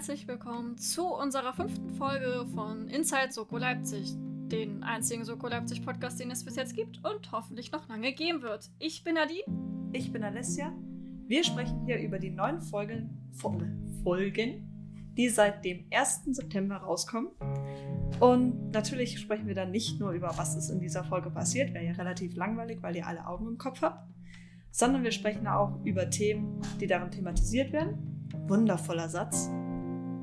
[0.00, 6.18] herzlich willkommen zu unserer fünften Folge von Inside Soko Leipzig, den einzigen Soko Leipzig Podcast,
[6.18, 8.70] den es bis jetzt gibt und hoffentlich noch lange geben wird.
[8.78, 9.90] Ich bin Nadine.
[9.92, 10.72] Ich bin Alessia.
[11.26, 13.30] Wir sprechen hier über die neuen Folgen,
[14.02, 16.22] Folgen, die seit dem 1.
[16.30, 17.32] September rauskommen.
[18.20, 21.84] Und natürlich sprechen wir dann nicht nur über, was ist in dieser Folge passiert, wäre
[21.84, 24.08] ja relativ langweilig, weil ihr alle Augen im Kopf habt,
[24.70, 28.10] sondern wir sprechen auch über Themen, die darin thematisiert werden
[28.50, 29.48] wundervoller Satz.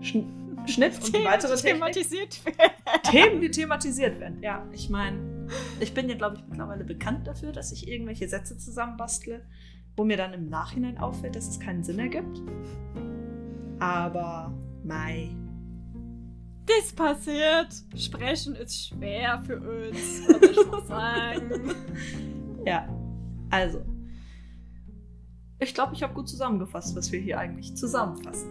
[0.01, 0.17] Sch
[0.65, 3.03] Schnitt und Themen, weitere die thematisiert werden.
[3.03, 4.41] Themen, die thematisiert werden.
[4.41, 5.47] Ja, ich meine,
[5.79, 9.45] ich bin ja, glaube ich, mittlerweile bekannt dafür, dass ich irgendwelche Sätze zusammenbastle,
[9.95, 12.41] wo mir dann im Nachhinein auffällt, dass es keinen Sinn ergibt.
[13.79, 15.29] Aber, Mai.
[16.65, 17.73] Das passiert.
[17.95, 21.75] Sprechen ist schwer für uns, würde ich mal sagen.
[22.65, 22.89] ja,
[23.49, 23.85] also,
[25.59, 28.49] ich glaube, ich habe gut zusammengefasst, was wir hier eigentlich zusammenfassen.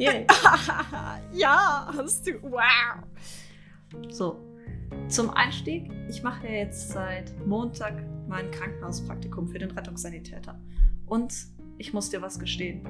[0.00, 0.26] Yay.
[1.34, 2.42] ja, hast du.
[2.42, 3.04] Wow.
[4.08, 4.40] So,
[5.08, 10.58] zum Einstieg, ich mache ja jetzt seit Montag mein Krankenhauspraktikum für den Rettungssanitäter.
[11.04, 11.34] Und
[11.76, 12.86] ich muss dir was gestehen.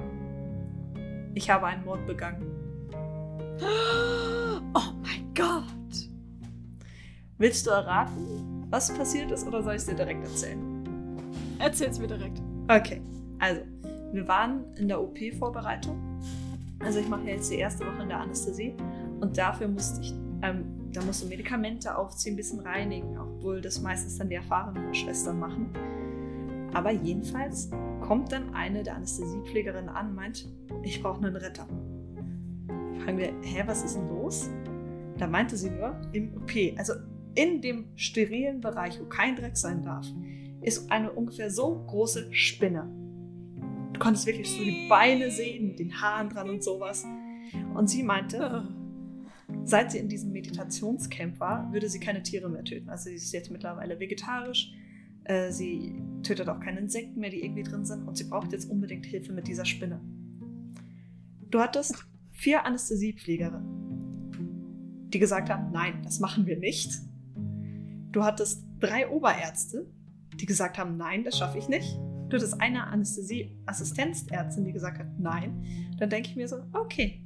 [1.35, 2.47] Ich habe einen Mord begangen.
[4.73, 5.65] Oh mein Gott!
[7.37, 11.17] Willst du erraten, was passiert ist, oder soll ich es dir direkt erzählen?
[11.59, 12.41] Erzähl's mir direkt.
[12.69, 13.01] Okay,
[13.39, 13.61] also,
[14.13, 15.99] wir waren in der OP-Vorbereitung.
[16.83, 18.75] Also ich mache jetzt die erste Woche in der Anästhesie
[19.19, 23.81] und dafür musste ich, ähm, da musst du Medikamente aufziehen, ein bisschen reinigen, obwohl das
[23.81, 25.69] meistens dann die erfahrenen Schwestern machen.
[26.73, 27.69] Aber jedenfalls
[28.01, 30.47] kommt dann eine der Anästhesiepflegerinnen an und meint,
[30.83, 31.67] ich brauche einen Retter.
[33.03, 34.49] Fragen wir, hä, was ist denn los?
[35.17, 36.93] Da meinte sie nur, im OP, also
[37.35, 40.05] in dem sterilen Bereich, wo kein Dreck sein darf,
[40.61, 42.89] ist eine ungefähr so große Spinne.
[44.01, 47.05] Du konntest wirklich so die Beine sehen, mit den Haaren dran und sowas.
[47.75, 48.67] Und sie meinte,
[49.63, 52.89] seit sie in diesem Meditationscamp war, würde sie keine Tiere mehr töten.
[52.89, 54.73] Also sie ist jetzt mittlerweile vegetarisch.
[55.25, 58.07] Äh, sie tötet auch keine Insekten mehr, die irgendwie drin sind.
[58.07, 60.01] Und sie braucht jetzt unbedingt Hilfe mit dieser Spinne.
[61.51, 66.91] Du hattest vier Anästhesiepflegerinnen, die gesagt haben, nein, das machen wir nicht.
[68.11, 69.85] Du hattest drei Oberärzte,
[70.39, 71.99] die gesagt haben, nein, das schaffe ich nicht.
[72.31, 75.65] Du hattest eine Anästhesie-Assistenzärztin, die gesagt hat, nein.
[75.99, 77.25] Dann denke ich mir so, okay,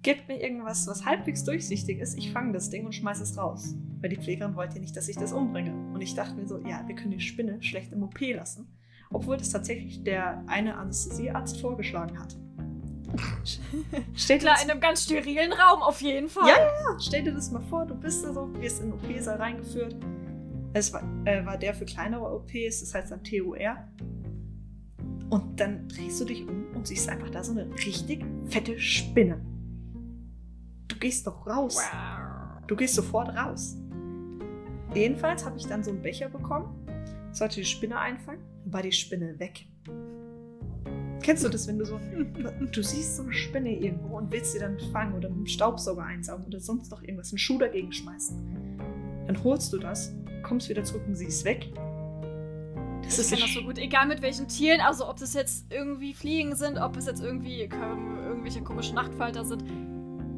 [0.00, 2.16] gib mir irgendwas, was halbwegs durchsichtig ist.
[2.16, 3.74] Ich fange das Ding und schmeiße es raus.
[4.00, 5.74] Weil die Pflegerin wollte ja nicht, dass ich das umbringe.
[5.92, 8.66] Und ich dachte mir so, ja, wir können die Spinne schlecht im OP lassen.
[9.10, 12.34] Obwohl das tatsächlich der eine Anästhesiearzt vorgeschlagen hat.
[14.14, 16.48] Steht Klar, in einem ganz sterilen Raum auf jeden Fall.
[16.48, 16.98] Ja, ja, ja.
[16.98, 19.94] Stell dir das mal vor, du bist da so, wirst in den OP-Saal reingeführt
[20.74, 23.76] es war, äh, war der für kleinere OPs, das heißt dann TUR.
[25.30, 29.40] Und dann drehst du dich um und siehst einfach da so eine richtig fette Spinne.
[30.88, 31.80] Du gehst doch raus.
[32.66, 33.76] Du gehst sofort raus.
[34.94, 36.86] Jedenfalls habe ich dann so einen Becher bekommen,
[37.32, 39.66] sollte die Spinne einfangen, war die Spinne weg.
[41.22, 41.98] Kennst du das, wenn du so,
[42.70, 46.04] du siehst so eine Spinne irgendwo und willst sie dann fangen oder mit einem Staubsauger
[46.04, 48.36] einsaugen oder sonst noch irgendwas, einen Schuh dagegen schmeißen?
[49.26, 50.12] Dann holst du das
[50.44, 51.72] kommst wieder zurück und sie ist weg.
[53.02, 53.78] Das, das ist ja noch so gut.
[53.78, 57.62] Egal mit welchen Tieren, also ob das jetzt irgendwie Fliegen sind, ob es jetzt irgendwie
[57.62, 59.64] irgendwelche komischen Nachtfalter sind.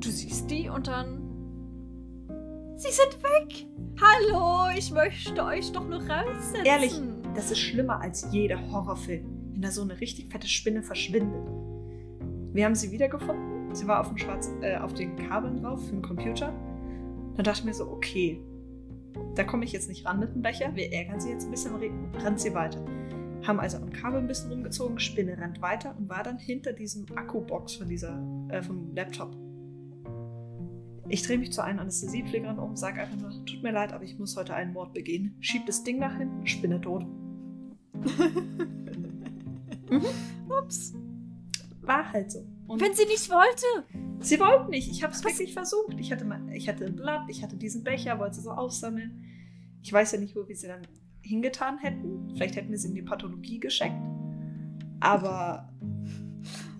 [0.01, 1.23] Du siehst die und dann.
[2.77, 3.67] Sie sind weg!
[4.01, 6.65] Hallo, ich möchte euch doch nur raussetzen.
[6.65, 6.93] Ehrlich,
[7.35, 11.47] das ist schlimmer als jeder Horrorfilm, wenn da so eine richtig fette Spinne verschwindet.
[12.53, 13.75] Wir haben sie wiedergefunden.
[13.75, 16.53] Sie war auf, dem Schwarz, äh, auf den Kabeln drauf für den Computer.
[17.35, 18.41] Dann dachte ich mir so, okay,
[19.35, 20.75] da komme ich jetzt nicht ran mit dem Becher.
[20.75, 21.75] Wir ärgern sie jetzt ein bisschen,
[22.15, 22.85] rennt sie weiter.
[23.47, 27.07] Haben also am Kabel ein bisschen rumgezogen, Spinne rennt weiter und war dann hinter diesem
[27.17, 28.19] Akkubox von dieser,
[28.49, 29.37] äh, vom Laptop.
[31.09, 34.19] Ich drehe mich zu einer Anästhesiepflegerin um, sage einfach nur, tut mir leid, aber ich
[34.19, 35.37] muss heute einen Mord begehen.
[35.41, 37.07] Schieb das Ding nach hinten, Spinne tot.
[39.91, 40.05] mhm.
[40.49, 40.95] Ups.
[41.83, 42.45] War halt so.
[42.67, 43.87] Und Wenn sie nicht wollte.
[44.21, 44.91] Sie wollten nicht.
[44.91, 45.99] Ich habe es wirklich versucht.
[45.99, 49.25] Ich hatte, mal, ich hatte ein Blatt, ich hatte diesen Becher, wollte so aufsammeln.
[49.83, 50.83] Ich weiß ja nicht, wo wir sie dann
[51.23, 52.31] hingetan hätten.
[52.35, 54.03] Vielleicht hätten wir sie in die Pathologie geschenkt.
[55.01, 55.73] Aber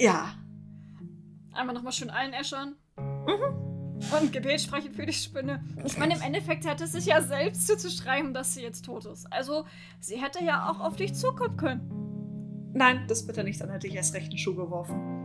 [0.01, 0.35] ja.
[1.53, 2.77] Einmal nochmal schön einäschern.
[2.99, 3.67] Mhm.
[4.13, 5.65] Und Gebet sprechen für die Spinne.
[5.85, 9.33] Ich meine, im Endeffekt hätte es sich ja selbst zuzuschreiben, dass sie jetzt tot ist.
[9.33, 9.65] Also,
[10.01, 12.73] sie hätte ja auch auf dich zukommen können.
[12.75, 15.16] Nein, das bitte nicht, dann hätte ich erst recht einen Schuh geworfen.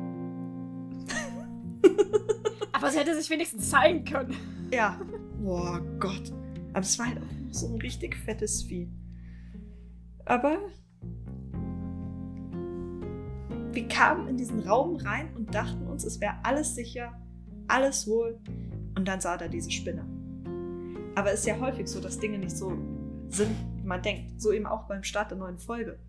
[2.73, 4.35] Aber sie hätte sich wenigstens zeigen können.
[4.71, 4.99] Ja.
[5.39, 6.31] Boah, Gott.
[6.73, 8.89] Aber es war halt auch so ein richtig fettes Vieh.
[10.25, 10.57] Aber
[13.73, 17.13] Wir kamen in diesen Raum rein und dachten uns, es wäre alles sicher,
[17.69, 18.37] alles wohl.
[18.97, 20.05] Und dann sah da diese Spinne.
[21.15, 22.73] Aber es ist ja häufig so, dass Dinge nicht so
[23.29, 24.41] sind, wie man denkt.
[24.41, 25.99] So eben auch beim Start der neuen Folge.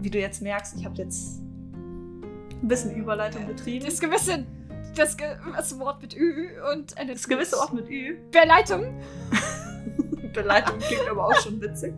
[0.00, 3.84] Wie du jetzt merkst, ich habe jetzt ein bisschen Überleitung betrieben.
[3.84, 4.44] Das gewisse,
[4.98, 8.16] das, das Wort mit Ü und eine Das gewisse Ort mit Ü.
[8.30, 9.00] Beleitung.
[10.32, 11.94] Beleidigung klingt aber auch schon witzig.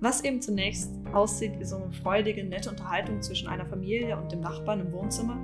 [0.00, 4.40] Was eben zunächst aussieht wie so eine freudige, nette Unterhaltung zwischen einer Familie und dem
[4.40, 5.36] Nachbarn im Wohnzimmer,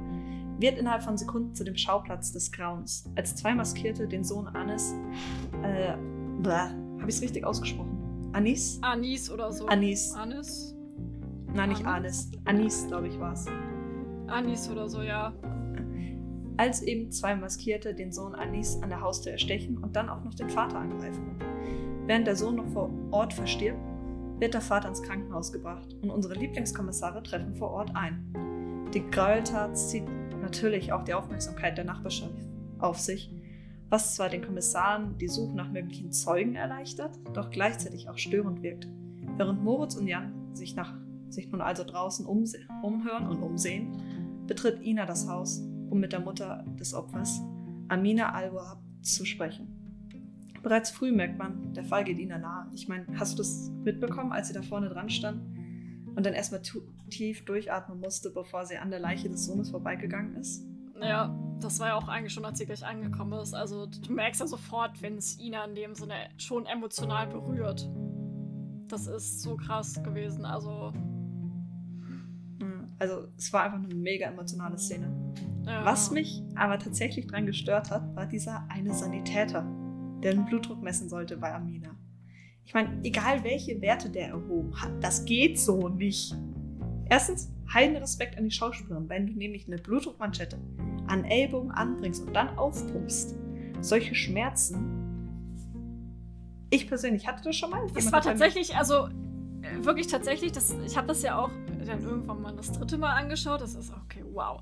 [0.58, 4.94] wird innerhalb von Sekunden zu dem Schauplatz des Grauens, als zwei Maskierte den Sohn Anis,
[5.62, 5.94] äh,
[7.06, 8.30] habe ich es richtig ausgesprochen?
[8.32, 8.78] Anis?
[8.82, 9.66] Anis oder so.
[9.66, 10.12] Anis.
[10.14, 10.74] Anis?
[11.52, 12.30] Nein, nicht Anis?
[12.46, 12.46] Anis.
[12.46, 13.46] Anis, glaube ich, war es.
[14.28, 15.34] Anis oder so, ja.
[16.56, 20.34] als eben zwei Maskierte den Sohn Anis an der Haustür erstechen und dann auch noch
[20.34, 21.38] den Vater angreifen.
[22.06, 23.80] Während der Sohn noch vor Ort verstirbt,
[24.38, 28.32] wird der Vater ins Krankenhaus gebracht und unsere Lieblingskommissare treffen vor Ort ein.
[28.94, 30.04] Die Gräueltat zieht
[30.40, 32.34] natürlich auch die Aufmerksamkeit der Nachbarschaft
[32.78, 33.30] auf sich,
[33.88, 38.88] was zwar den Kommissaren die Suche nach möglichen Zeugen erleichtert, doch gleichzeitig auch störend wirkt.
[39.36, 40.94] Während Moritz und Jan sich, nach,
[41.28, 44.02] sich nun also draußen umhören und umsehen,
[44.46, 45.60] betritt Ina das Haus,
[45.90, 47.40] um mit der Mutter des Opfers,
[47.88, 49.68] Amina Al-Wahab, zu sprechen.
[50.62, 52.66] Bereits früh merkt man, der Fall geht Ina nahe.
[52.74, 55.40] Ich meine, hast du das mitbekommen, als sie da vorne dran stand
[56.16, 56.60] und dann erstmal
[57.08, 60.66] tief durchatmen musste, bevor sie an der Leiche des Sohnes vorbeigegangen ist?
[61.00, 63.54] Ja, das war ja auch eigentlich schon, als sie gleich angekommen ist.
[63.54, 67.88] Also du merkst ja sofort, wenn es Ina in dem Sinne schon emotional berührt.
[68.88, 70.44] Das ist so krass gewesen.
[70.44, 70.92] Also,
[72.98, 75.12] Also, es war einfach eine mega emotionale Szene.
[75.66, 75.84] ja.
[75.84, 79.66] Was mich aber tatsächlich dran gestört hat, war dieser eine Sanitäter,
[80.22, 81.96] der den Blutdruck messen sollte bei Amina.
[82.64, 86.34] Ich meine, egal welche Werte der erhoben hat, das geht so nicht.
[87.08, 90.58] Erstens, heiden Respekt an die Schauspielerin, wenn du nämlich eine Blutdruckmanschette
[91.06, 93.36] an Ellbogen anbringst und dann aufpumpst.
[93.80, 95.28] Solche Schmerzen.
[96.70, 97.86] Ich persönlich hatte das schon mal.
[97.94, 101.50] Das Jemand war tatsächlich, also äh, wirklich tatsächlich, das, ich habe das ja auch
[101.86, 103.60] dann irgendwann mal das dritte Mal angeschaut.
[103.60, 104.60] Das ist okay, wow.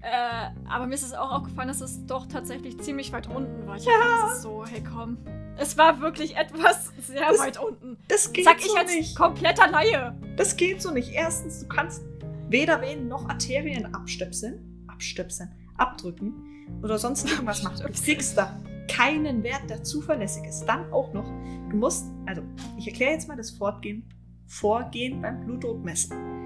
[0.00, 3.76] Äh, aber mir ist es auch aufgefallen, dass es doch tatsächlich ziemlich weit unten war.
[3.76, 3.92] Ich Ja.
[4.26, 5.18] das ist so, hey komm.
[5.56, 7.96] Es war wirklich etwas sehr Das- weit unten.
[8.08, 9.16] Das geht Sag so ich als nicht.
[9.16, 10.16] kompletter Laie.
[10.36, 11.12] Das geht so nicht.
[11.12, 12.02] Erstens, du kannst
[12.48, 16.34] weder Venen noch Arterien abstöpseln, abstöpseln, abdrücken
[16.82, 17.76] oder sonst irgendwas machen.
[17.86, 18.58] Du kriegst da
[18.88, 20.64] keinen Wert, der zuverlässig ist.
[20.64, 21.26] Dann auch noch,
[21.70, 22.42] du musst, also
[22.76, 24.08] ich erkläre jetzt mal das Fortgehen,
[24.48, 26.41] Vorgehen beim Blutdruckmessen.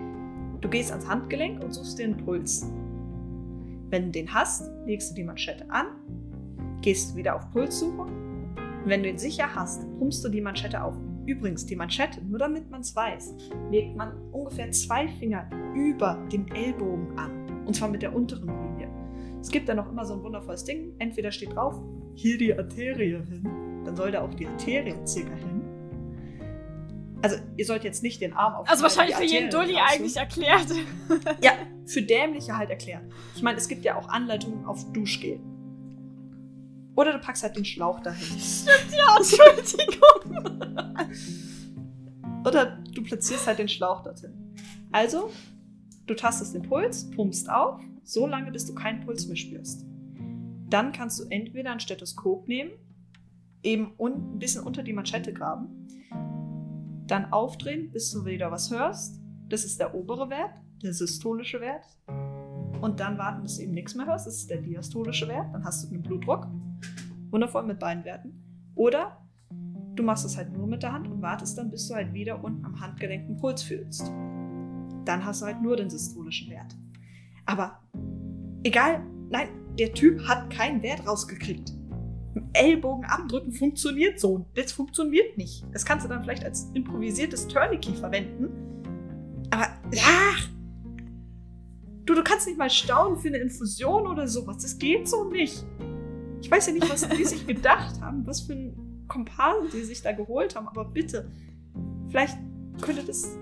[0.61, 2.71] Du gehst ans Handgelenk und suchst dir einen Puls.
[3.91, 5.87] Wenn du den hast, legst du die Manschette an,
[6.81, 8.07] gehst wieder auf Pulssuche.
[8.85, 10.97] Wenn du ihn sicher hast, pumpst du die Manschette auf.
[11.27, 13.35] Übrigens, die Manschette, nur damit man es weiß,
[13.71, 17.65] legt man ungefähr zwei Finger über dem Ellbogen an.
[17.67, 18.89] Und zwar mit der unteren Linie.
[19.41, 20.95] Es gibt da noch immer so ein wundervolles Ding.
[20.99, 21.81] Entweder steht drauf,
[22.15, 23.83] hier die Arterie hin.
[23.85, 25.66] Dann soll da auch die Arterie circa hin.
[27.27, 30.67] Also, ihr sollt jetzt nicht den Arm auf Also wahrscheinlich für jeden Dulli eigentlich erklärt.
[31.43, 31.53] Ja,
[31.85, 33.13] für Dämliche halt erklären.
[33.35, 35.41] Ich meine, es gibt ja auch Anleitungen auf Duschgel.
[36.95, 38.29] Oder du packst halt den Schlauch dahin.
[38.93, 40.63] ja, Entschuldigung.
[42.47, 44.55] Oder du platzierst halt den Schlauch dorthin.
[44.93, 45.33] Also,
[46.07, 49.85] du tastest den Puls, pumpst auf, so lange, bis du keinen Puls mehr spürst.
[50.71, 52.71] Dann kannst du entweder ein Stethoskop nehmen,
[53.65, 55.89] eben un ein bisschen unter die Manschette graben,
[57.07, 59.21] dann aufdrehen, bis du wieder was hörst.
[59.49, 61.85] Das ist der obere Wert, der systolische Wert.
[62.81, 64.27] Und dann warten, bis du eben nichts mehr hörst.
[64.27, 65.53] Das ist der diastolische Wert.
[65.53, 66.47] Dann hast du einen Blutdruck.
[67.31, 68.43] Wundervoll mit beiden Werten.
[68.75, 69.27] Oder
[69.97, 72.45] Du machst es halt nur mit der Hand und wartest dann, bis du halt wieder
[72.45, 74.07] unten am Handgelenk Puls fühlst.
[75.07, 76.77] Dann hast du halt nur den systolischen Wert.
[77.47, 77.81] Aber
[78.63, 79.49] egal, nein,
[79.79, 81.73] der Typ hat keinen Wert rausgekriegt.
[82.53, 84.47] Ellbogen abdrücken funktioniert so.
[84.55, 85.65] Das funktioniert nicht.
[85.73, 88.49] Das kannst du dann vielleicht als improvisiertes Tourniquet verwenden.
[89.51, 90.33] Aber, ja!
[92.05, 94.59] Du, du kannst nicht mal staunen für eine Infusion oder sowas.
[94.59, 95.65] Das geht so nicht.
[96.41, 100.03] Ich weiß ja nicht, was die sich gedacht haben, was für ein Komparsen die sich
[100.03, 101.31] da geholt haben, aber bitte,
[102.09, 102.37] vielleicht
[102.81, 103.37] könnt ihr das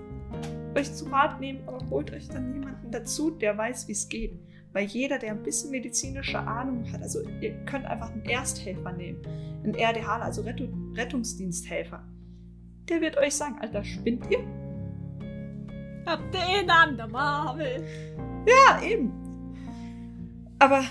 [0.75, 4.39] euch zu Rat nehmen, aber holt euch dann jemanden dazu, der weiß, wie es geht.
[4.75, 9.21] Weil jeder, der ein bisschen medizinische Ahnung hat, also ihr könnt einfach einen Ersthelfer nehmen,
[9.63, 12.03] einen RDH, also Rettu Rettungsdiensthelfer,
[12.89, 14.39] der wird euch sagen, Alter, spinnt ihr?
[16.05, 17.85] Habt den an der Marvel.
[18.45, 19.13] Ja, eben.
[20.59, 20.83] Aber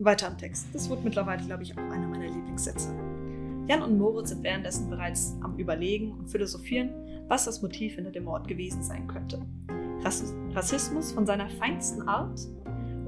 [0.00, 0.66] weiter am Text.
[0.72, 2.92] Das wird mittlerweile, glaube ich, auch einer meiner Lieblingssätze.
[3.68, 6.90] Jan und Moritz sind währenddessen bereits am Überlegen und Philosophieren,
[7.28, 9.40] was das Motiv hinter dem Mord gewesen sein könnte.
[10.02, 12.40] Rass Rassismus von seiner feinsten Art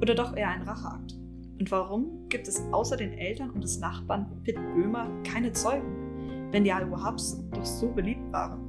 [0.00, 1.14] oder doch eher ein Racheakt?
[1.58, 6.64] Und warum gibt es außer den Eltern und des Nachbarn Pitt Böhmer keine Zeugen, wenn
[6.64, 8.60] die Al-Wahhabs doch so beliebt waren?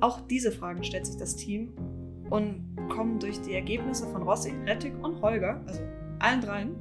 [0.00, 1.72] Auch diese Fragen stellt sich das Team
[2.30, 5.80] und kommen durch die Ergebnisse von Rossi, Rettig und Holger, also
[6.18, 6.76] allen dreien,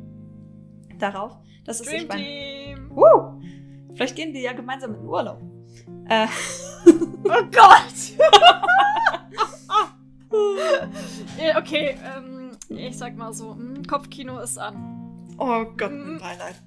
[0.99, 2.17] darauf, dass es Dream sich bei.
[2.17, 2.91] Team.
[2.91, 3.39] Uh,
[3.95, 5.41] vielleicht gehen die ja gemeinsam in Urlaub.
[6.09, 6.27] Äh,
[7.29, 7.93] Oh Gott!
[11.55, 12.36] Okay, ähm,
[12.69, 14.75] ich sag mal so, hm, Kopfkino ist an.
[15.37, 16.07] oh Gott, Mm.
[16.11, 16.63] mein Beileid.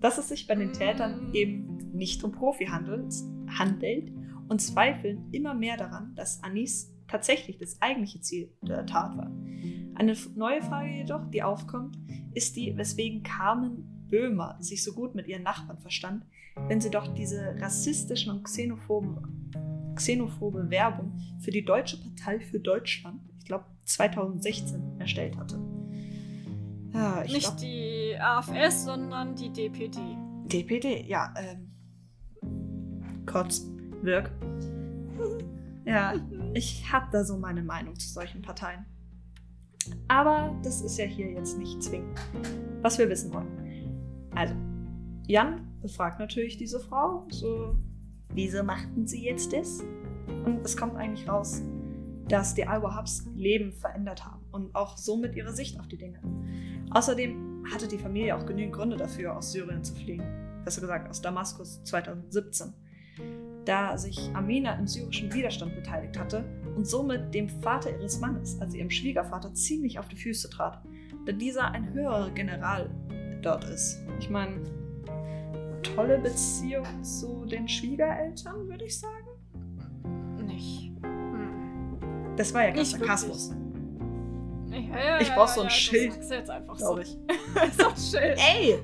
[0.00, 1.34] Dass es sich bei den Tätern Mm.
[1.34, 3.12] eben nicht um Profi handelt,
[3.48, 4.12] handelt
[4.48, 9.30] und zweifeln immer mehr daran, dass Anis tatsächlich das eigentliche Ziel der Tat war.
[9.94, 11.96] Eine neue Frage jedoch, die aufkommt,
[12.34, 16.24] ist die, weswegen Carmen Böhmer sich so gut mit ihren Nachbarn verstand,
[16.68, 19.50] wenn sie doch diese rassistischen und xenophoben,
[19.96, 23.20] xenophobe Werbung für die Deutsche Partei für Deutschland,
[23.84, 25.58] 2016, erstellt hatte.
[26.92, 29.98] Ja, ich Nicht glaub, die AFS, sondern die DPD.
[30.46, 31.70] DPD, ja, ähm.
[33.26, 33.66] Kotz,
[34.02, 34.30] Wirk.
[35.84, 36.14] Ja,
[36.54, 38.86] ich habe da so meine Meinung zu solchen Parteien.
[40.08, 42.18] Aber das ist ja hier jetzt nicht zwingend,
[42.80, 43.48] was wir wissen wollen.
[44.34, 44.54] Also,
[45.26, 47.76] Jan befragt natürlich diese Frau, so,
[48.30, 49.82] wieso machten sie jetzt das?
[50.44, 51.62] Und es kommt eigentlich raus,
[52.28, 56.20] dass die Al-Wahhabs Leben verändert haben und auch somit ihre Sicht auf die Dinge.
[56.90, 60.24] Außerdem hatte die Familie auch genügend Gründe dafür, aus Syrien zu fliegen.
[60.64, 62.72] Besser gesagt, aus Damaskus 2017.
[63.64, 66.44] Da sich Amina im syrischen Widerstand beteiligt hatte
[66.76, 70.82] und somit dem Vater ihres Mannes, also ihrem Schwiegervater, ziemlich auf die Füße trat,
[71.26, 72.90] da dieser ein höherer General
[73.40, 74.00] dort ist.
[74.18, 74.60] Ich meine,
[75.82, 79.23] tolle Beziehung zu den Schwiegereltern, würde ich sagen.
[82.36, 83.54] Das war ja kein Nicht Sarkasmus,
[84.70, 86.98] Ja, ja, Ich brauch ja, so ein ja, Schild, Das jetzt einfach so.
[86.98, 87.08] ich.
[87.78, 88.38] so ein Schild.
[88.38, 88.78] Ey!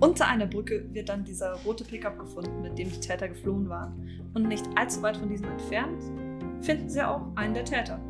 [0.00, 4.30] Unter einer Brücke wird dann dieser rote Pickup gefunden, mit dem die Täter geflohen waren.
[4.34, 6.02] Und nicht allzu weit von diesem entfernt
[6.60, 8.00] finden sie auch einen der Täter.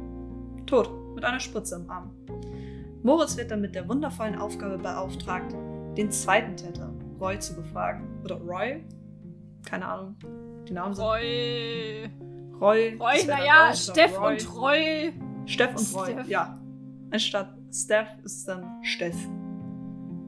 [0.66, 2.10] Tot, mit einer Spritze im Arm.
[3.02, 5.54] Moritz wird dann mit der wundervollen Aufgabe beauftragt,
[5.96, 8.06] den zweiten Täter, Roy, zu befragen.
[8.24, 8.84] Oder Roy?
[9.64, 10.16] Keine Ahnung.
[10.68, 12.10] Die Namen sind Roy.
[12.60, 12.96] Roy.
[12.96, 14.32] Roy, dann naja, Steff Roy.
[14.34, 15.12] und Roy.
[15.46, 16.28] Steff und Roy, Steff.
[16.28, 16.58] ja.
[17.10, 19.16] Anstatt Steph ist dann Steff.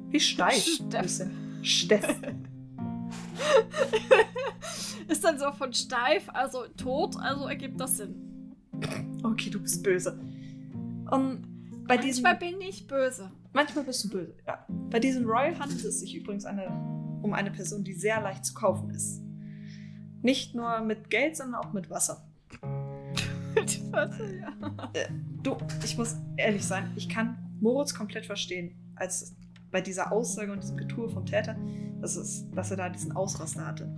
[0.08, 0.54] Wie steif.
[0.54, 1.26] Steff.
[1.62, 2.16] Steff.
[5.08, 8.14] Ist dann so von steif, also tot, also ergibt das Sinn.
[9.24, 10.18] Okay, du bist böse.
[11.10, 11.42] Und
[11.86, 12.22] bei diesem.
[12.22, 13.30] Manchmal bin ich böse.
[13.52, 14.64] Manchmal bist du böse, ja.
[14.68, 16.68] Bei diesem Roy handelt es sich übrigens eine,
[17.22, 19.20] um eine Person, die sehr leicht zu kaufen ist.
[20.22, 22.24] Nicht nur mit Geld, sondern auch mit Wasser.
[23.90, 24.52] Warte, ja.
[25.42, 29.34] Du, ich muss ehrlich sein, ich kann Moritz komplett verstehen, als
[29.70, 31.56] bei dieser Aussage und diesem Getue vom Täter,
[32.00, 33.88] dass, es, dass er da diesen Ausraster hatte.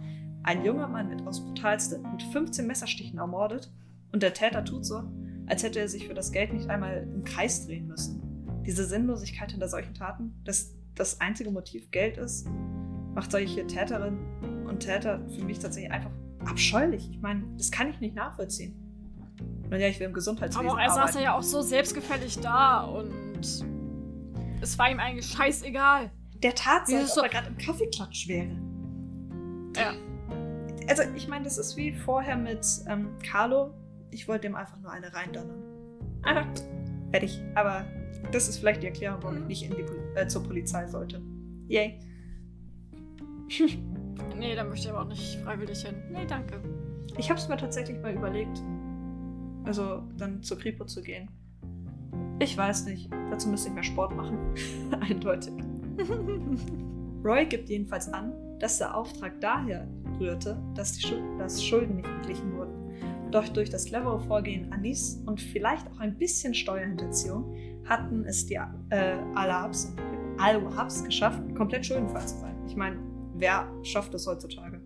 [0.42, 3.72] Ein junger Mann wird aus Brutalste mit 15 Messerstichen ermordet
[4.12, 5.04] und der Täter tut so,
[5.46, 8.20] als hätte er sich für das Geld nicht einmal im Kreis drehen müssen.
[8.66, 12.46] Diese Sinnlosigkeit hinter solchen Taten, dass das einzige Motiv Geld ist,
[13.14, 14.20] macht solche Täterinnen
[14.72, 16.10] und Täter für mich tatsächlich einfach
[16.44, 17.08] abscheulich.
[17.10, 18.74] Ich meine, das kann ich nicht nachvollziehen.
[19.70, 21.22] Naja, ich will im Gesundheitswesen Aber er saß arbeiten.
[21.24, 23.64] ja auch so selbstgefällig da und
[24.60, 26.10] es war ihm eigentlich scheißegal.
[26.42, 28.50] Der tat so, Wie als ist ob so- er gerade im Kaffeeklatsch wäre.
[29.76, 29.92] Ja.
[30.88, 33.72] Also, ich meine, das ist wie vorher mit ähm, Carlo.
[34.10, 35.62] Ich wollte dem einfach nur eine reindonnern.
[36.22, 36.46] Einfach
[37.12, 37.40] fertig.
[37.54, 37.84] Aber
[38.32, 39.48] das ist vielleicht die Erklärung, warum ich Mhm.
[39.48, 41.22] nicht in die äh, zur Polizei sollte.
[41.68, 41.98] Yay.
[44.36, 45.94] Nee, da möchte ich aber auch nicht freiwillig hin.
[46.10, 46.60] Nee, danke.
[47.16, 48.62] Ich habe es mir tatsächlich mal überlegt,
[49.64, 51.28] also dann zur Kripo zu gehen.
[52.38, 53.10] Ich weiß nicht.
[53.30, 54.38] Dazu müsste ich mehr Sport machen.
[55.00, 55.54] Eindeutig.
[57.24, 59.86] Roy gibt jedenfalls an, dass der Auftrag daher
[60.18, 62.72] rührte, dass, die Schul dass Schulden nicht beglichen wurden.
[63.30, 68.54] Doch durch das clevere Vorgehen Anis und vielleicht auch ein bisschen Steuerhinterziehung hatten es die
[68.54, 69.94] äh, Al-Wahhabs
[70.38, 72.54] Al geschafft, komplett schuldenfrei zu sein.
[72.66, 72.96] Ich meine,
[73.42, 74.80] wer schafft das heutzutage?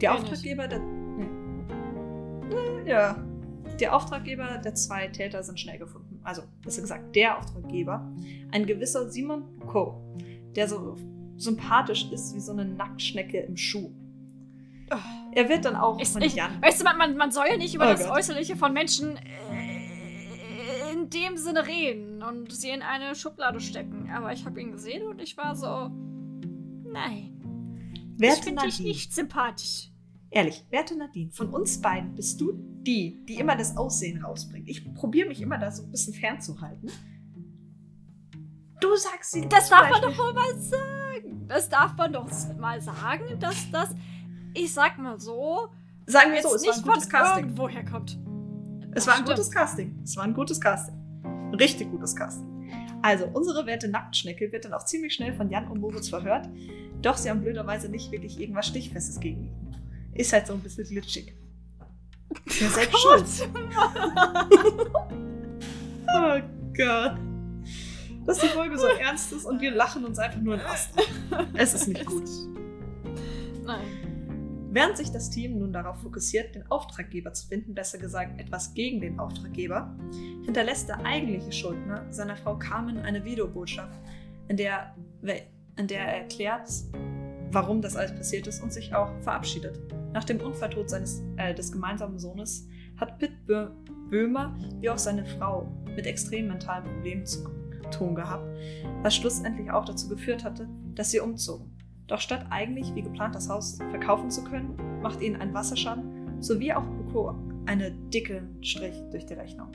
[0.00, 0.08] Die Wenig.
[0.08, 0.78] Auftraggeber der.
[0.80, 1.28] Nee.
[2.90, 3.22] Ja.
[3.78, 6.18] Die Auftraggeber der zwei Täter sind schnell gefunden.
[6.24, 8.10] Also, besser gesagt, der Auftraggeber,
[8.50, 10.02] ein gewisser Simon Co.,
[10.56, 10.96] der so
[11.36, 13.90] sympathisch ist wie so eine Nacktschnecke im Schuh.
[15.32, 16.60] Er wird dann auch Ich, von ich, Jan.
[16.60, 18.16] weißt du, man, man, man soll ja nicht über Oh das Gott.
[18.16, 24.10] Äußerliche von Menschen äh, in dem Sinne reden und sie in eine Schublade stecken.
[24.12, 25.90] Aber ich habe ihn gesehen und ich war so,
[26.92, 27.36] nein.
[28.18, 29.90] Werte ich finde dich nicht sympathisch.
[30.30, 34.68] Ehrlich, werte Nadine, von uns beiden bist du die, die immer das Aussehen rausbringt.
[34.68, 36.90] Ich probiere mich immer da so ein bisschen fernzuhalten.
[38.80, 39.48] Du sagst sie.
[39.48, 41.46] Das darf man Beispiel- doch wohl mal sagen.
[41.48, 42.28] Das darf man doch
[42.58, 43.94] mal sagen, dass das,
[44.54, 45.68] ich sag mal so,
[46.06, 47.44] Sagen wir jetzt so, es war nicht ein von gutes Casting.
[47.44, 48.18] irgendwoher kommt.
[48.92, 49.28] Es war ein stimmt.
[49.36, 50.00] gutes Casting.
[50.02, 50.94] Es war ein gutes Casting.
[51.24, 52.46] Ein richtig gutes Casting.
[53.02, 56.48] Also, unsere werte Nacktschnecke wird dann auch ziemlich schnell von Jan und Moritz verhört.
[57.02, 59.76] Doch sie haben blöderweise nicht wirklich irgendwas Stichfestes gegen ihn.
[60.14, 61.34] Ist halt so ein bisschen glitschig.
[62.60, 63.26] Ja, selbst schuld.
[66.12, 66.40] Oh
[66.76, 67.16] Gott.
[68.26, 70.90] Dass die Folge so ernst ist und wir lachen uns einfach nur in Ast.
[71.54, 72.28] Es ist nicht gut.
[73.64, 74.09] Nein.
[74.72, 79.00] Während sich das Team nun darauf fokussiert, den Auftraggeber zu finden, besser gesagt etwas gegen
[79.00, 79.96] den Auftraggeber,
[80.44, 83.98] hinterlässt der eigentliche Schuldner seiner Frau Carmen eine Videobotschaft,
[84.46, 84.94] in der,
[85.76, 86.70] in der er erklärt,
[87.50, 89.76] warum das alles passiert ist und sich auch verabschiedet.
[90.12, 93.70] Nach dem Unfalltod seines, äh, des gemeinsamen Sohnes hat Pitt Bö
[94.08, 97.48] Böhmer wie auch seine Frau mit extremen mentalen Problemen zu
[97.92, 98.44] tun gehabt,
[99.02, 101.69] was schlussendlich auch dazu geführt hatte, dass sie umzogen.
[102.10, 106.72] Doch statt eigentlich wie geplant das Haus verkaufen zu können, macht ihnen ein Wasserschaden sowie
[106.72, 107.34] auch Boko
[107.66, 109.68] einen dicken Strich durch die Rechnung.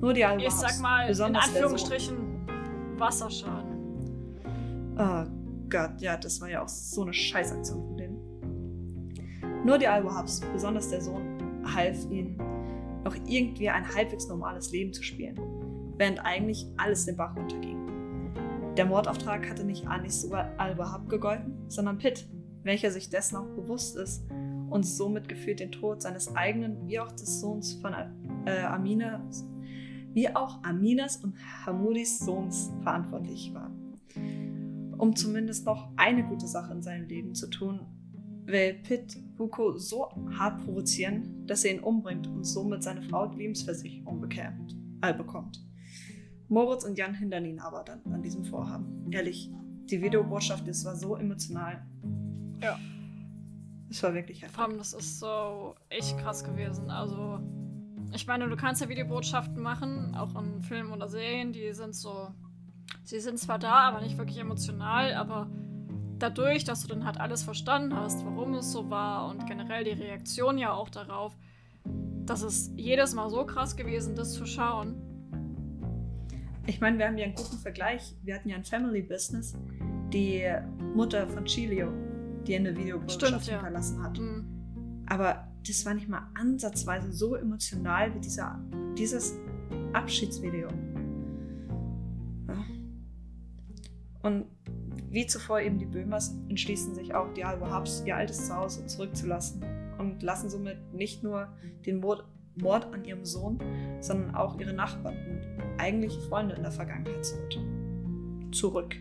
[0.00, 1.36] Nur die Alba Ich sag mal, in.
[1.36, 2.16] Anführungsstrichen,
[2.98, 3.76] Wasserschaden.
[4.98, 5.24] Oh
[5.70, 9.64] Gott, ja, das war ja auch so eine Scheißaktion von denen.
[9.64, 12.36] Nur die Alba-Hubs, besonders der Sohn, half ihnen,
[13.04, 15.38] noch irgendwie ein halbwegs normales Leben zu spielen,
[15.98, 17.75] während eigentlich alles den Bach runterging.
[18.76, 22.28] Der Mordauftrag hatte nicht Anis Alba-Hub gegolten, sondern Pitt,
[22.62, 24.24] welcher sich dessen auch bewusst ist
[24.68, 27.94] und somit gefühlt den Tod seines eigenen wie auch des Sohns von
[28.44, 29.24] äh, Amina,
[30.12, 33.70] wie auch Aminas und Hamudis Sohns verantwortlich war
[34.98, 37.80] um zumindest noch eine gute Sache in seinem Leben zu tun,
[38.44, 40.08] will Pitt Buko so
[40.38, 45.62] hart provozieren, dass er ihn umbringt und somit seine Frau Lebensversicherung bekämt, äh, bekommt.
[46.48, 49.10] Moritz und Jan hindern ihn aber dann an diesem Vorhaben.
[49.10, 49.50] Ehrlich,
[49.90, 51.84] die Videobotschaft, das war so emotional.
[52.60, 52.78] Ja.
[53.90, 54.56] Es war wirklich heftig.
[54.56, 56.90] Vor allem, das ist so echt krass gewesen.
[56.90, 57.40] Also,
[58.12, 62.28] ich meine, du kannst ja Videobotschaften machen, auch in Filmen oder Serien, die sind so.
[63.04, 65.48] Sie sind zwar da, aber nicht wirklich emotional, aber
[66.18, 69.90] dadurch, dass du dann halt alles verstanden hast, warum es so war und generell die
[69.90, 71.36] Reaktion ja auch darauf,
[72.24, 74.96] das ist jedes Mal so krass gewesen, das zu schauen.
[76.68, 78.16] Ich meine, wir haben ja einen guten Vergleich.
[78.22, 79.54] Wir hatten ja ein Family Business.
[80.12, 80.44] Die
[80.94, 81.92] Mutter von Chilio,
[82.46, 83.54] die eine Videobotschaft Stimmt, ja.
[83.54, 84.18] hinterlassen hat.
[84.18, 85.04] Mhm.
[85.06, 88.60] Aber das war nicht mal ansatzweise so emotional wie dieser,
[88.98, 89.36] dieses
[89.92, 90.68] Abschiedsvideo.
[92.48, 92.64] Ja.
[94.22, 94.46] Und
[95.10, 99.64] wie zuvor eben die Böhmers entschließen sich auch, die Alba Hubs ihr altes Zuhause zurückzulassen
[99.98, 101.48] und lassen somit nicht nur
[101.86, 102.24] den Mord,
[102.56, 103.58] Mord an ihrem Sohn,
[104.00, 107.52] sondern auch ihre Nachbarn und eigentliche Freunde in der Vergangenheit zurück.
[108.52, 108.96] Zurück.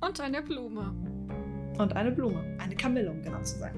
[0.00, 0.94] Und eine Blume.
[1.78, 2.42] Und eine Blume.
[2.58, 3.74] Eine Kamille, um genau zu sein.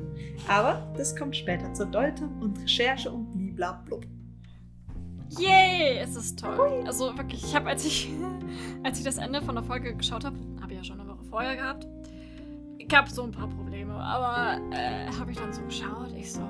[0.48, 4.06] Aber das kommt später zur Deute und Recherche und bliblablub.
[5.38, 6.84] Yay, es ist toll.
[6.86, 8.10] Also wirklich, ich habe, als ich,
[8.82, 11.24] als ich das Ende von der Folge geschaut habe, habe ich ja schon eine Woche
[11.24, 11.86] vorher gehabt,
[12.88, 16.42] gab so ein paar Probleme, aber äh, habe ich dann so geschaut, ich so,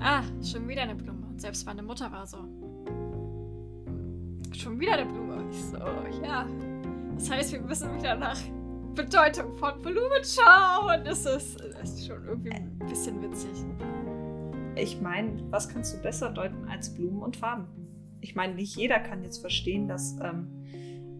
[0.00, 1.26] ah, schon wieder eine Blume.
[1.28, 2.38] Und selbst meine Mutter war so,
[4.52, 5.44] schon wieder eine Blume.
[5.50, 5.78] Ich so,
[6.24, 6.46] ja.
[7.14, 8.38] Das heißt, wir müssen wieder nach
[8.94, 11.04] Bedeutung von Blumen schauen.
[11.04, 13.50] Das ist, das ist schon irgendwie ein bisschen witzig.
[14.76, 17.66] Ich meine, was kannst du besser deuten als Blumen und Farben?
[18.20, 20.48] Ich meine, nicht jeder kann jetzt verstehen, dass ähm,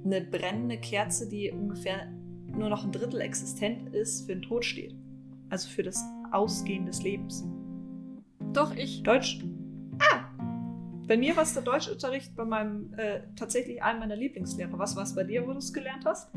[0.04, 2.06] eine brennende Kerze, die ungefähr
[2.46, 4.94] nur noch ein Drittel existent ist, für den Tod steht.
[5.48, 7.44] Also für das Ausgehen des Lebens.
[8.52, 9.02] Doch, ich.
[9.02, 9.38] Deutsch.
[9.98, 10.24] Ah!
[11.06, 14.78] Bei mir war es der Deutschunterricht bei meinem, äh, tatsächlich einem meiner Lieblingslehrer.
[14.78, 16.30] Was war es bei dir, wo du es gelernt hast?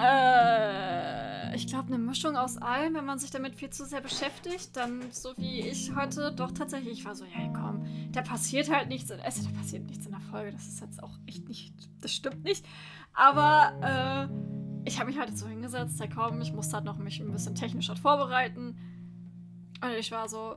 [0.00, 4.76] Äh, ich glaube, eine Mischung aus allem, wenn man sich damit viel zu sehr beschäftigt,
[4.76, 8.88] dann so wie ich heute, doch tatsächlich, ich war so, ja komm, da passiert halt
[8.88, 11.74] nichts, in, also da passiert nichts in der Folge, das ist jetzt auch echt nicht,
[12.00, 12.64] das stimmt nicht,
[13.12, 17.18] aber äh, ich habe mich halt so hingesetzt, ja komm, ich musste halt noch mich
[17.18, 18.76] ein bisschen technisch halt vorbereiten
[19.80, 20.56] und ich war so,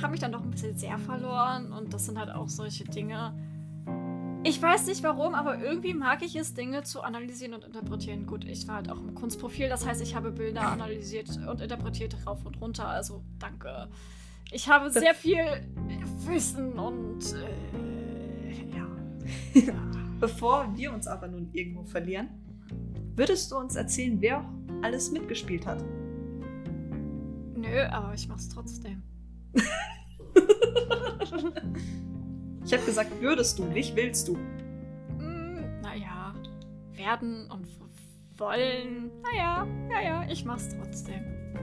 [0.00, 3.34] habe mich dann doch ein bisschen sehr verloren und das sind halt auch solche Dinge,
[4.44, 8.26] ich weiß nicht warum, aber irgendwie mag ich es, Dinge zu analysieren und interpretieren.
[8.26, 12.16] Gut, ich war halt auch im Kunstprofil, das heißt, ich habe Bilder analysiert und interpretiert
[12.26, 12.88] rauf und runter.
[12.88, 13.88] Also danke.
[14.50, 15.44] Ich habe sehr viel
[16.26, 18.52] Wissen und äh,
[19.66, 19.74] ja.
[20.18, 22.28] Bevor wir uns aber nun irgendwo verlieren,
[23.14, 24.44] würdest du uns erzählen, wer
[24.82, 25.84] alles mitgespielt hat?
[27.62, 29.02] Nö, aber ich mach's trotzdem.
[32.64, 34.36] ich habe gesagt, würdest du, nicht willst du.
[35.18, 36.34] Hm, naja,
[36.92, 37.68] werden und
[38.36, 39.12] wollen.
[39.22, 41.22] Naja, ja, ja, ich mach's trotzdem.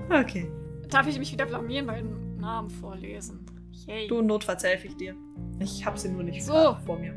[0.09, 0.49] Okay.
[0.89, 3.45] Darf ich mich wieder blamieren, meinen Namen vorlesen?
[3.85, 4.07] Yay.
[4.07, 5.15] Du, notfalls helfe ich dir.
[5.59, 6.77] Ich hab sie nur nicht so.
[6.85, 7.13] vor mir.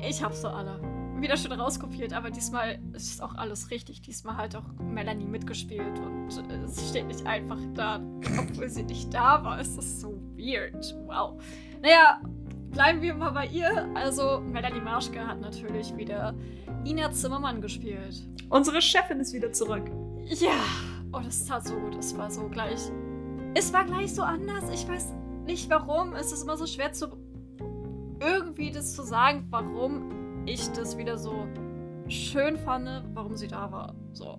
[0.00, 0.80] Ich hab so alle.
[1.20, 4.02] Wieder schon rauskopiert, aber diesmal ist auch alles richtig.
[4.02, 8.00] Diesmal hat auch Melanie mitgespielt und es steht nicht einfach da,
[8.38, 9.58] obwohl sie nicht da war.
[9.58, 10.94] Es ist so weird.
[11.06, 11.42] Wow.
[11.82, 12.20] Naja,
[12.70, 13.88] bleiben wir mal bei ihr.
[13.94, 16.34] Also, Melanie Marschke hat natürlich wieder
[16.84, 18.22] Ina Zimmermann gespielt.
[18.48, 19.90] Unsere Chefin ist wieder zurück.
[20.24, 20.60] Ja.
[21.12, 21.96] Oh, das tat so gut.
[21.96, 22.80] Es war so gleich.
[23.54, 24.70] Es war gleich so anders.
[24.72, 25.14] Ich weiß
[25.46, 26.14] nicht warum.
[26.14, 27.08] Es ist immer so schwer zu.
[28.20, 31.46] irgendwie das zu sagen, warum ich das wieder so
[32.08, 33.94] schön fand, warum sie da war.
[34.12, 34.38] So.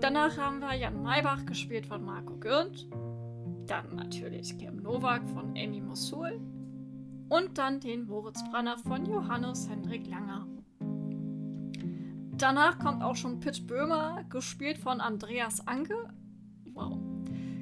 [0.00, 2.88] Danach haben wir Jan Maybach gespielt von Marco Gürnt.
[3.66, 6.40] Dann natürlich Kim Nowak von Amy Mosul.
[7.28, 10.46] Und dann den Moritz Branner von Johannes Hendrik Langer.
[12.36, 16.12] Danach kommt auch schon Pitt Böhmer, gespielt von Andreas Anke.
[16.72, 16.98] Wow.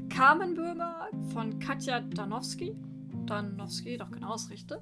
[0.09, 2.75] Carmen Böhmer von Katja Danowski.
[3.27, 4.79] Danowski, doch genau ist richtig.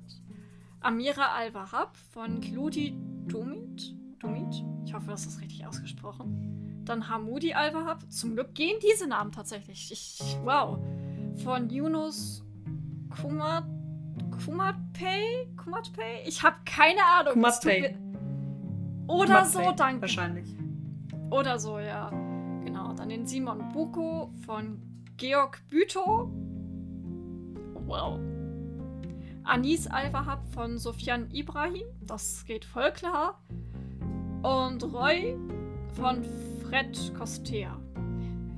[0.81, 3.95] Amira Al-Wahab von Kludi Dumit.
[4.19, 4.65] Dumit.
[4.85, 6.83] Ich hoffe, das ist richtig ausgesprochen.
[6.85, 8.11] Dann Hamoudi Al-Wahab.
[8.11, 9.91] Zum Glück gehen diese Namen tatsächlich.
[9.91, 10.79] Ich, wow.
[11.43, 12.45] Von Yunus
[13.21, 13.65] Kumat.
[14.45, 15.49] Kumatpay?
[15.57, 16.23] Kumatpay?
[16.27, 17.35] Ich habe keine Ahnung.
[17.35, 17.97] Kumatpay.
[19.09, 20.03] Oder so, danke.
[20.03, 20.55] Wahrscheinlich.
[21.31, 22.11] Oder so, ja.
[22.65, 22.93] Genau.
[22.95, 24.81] Dann den Simon Buko von
[25.17, 26.31] Georg Bütow.
[27.87, 28.21] Wow.
[29.47, 31.87] Anis Al-Wahab von Sofian Ibrahim.
[32.03, 33.41] Das geht voll klar.
[34.43, 35.37] Und Roy
[35.95, 36.25] von
[36.63, 37.81] Fred Costea.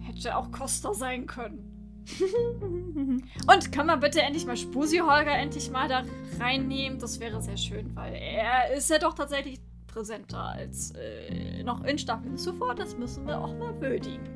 [0.00, 1.64] Hätte auch Costa sein können.
[3.46, 6.04] Und kann man bitte endlich mal Spusi Holger endlich mal da
[6.40, 6.98] reinnehmen?
[6.98, 11.98] Das wäre sehr schön, weil er ist ja doch tatsächlich präsenter als äh, noch in
[11.98, 12.74] Staffel zuvor.
[12.74, 14.26] Das müssen wir auch mal würdigen.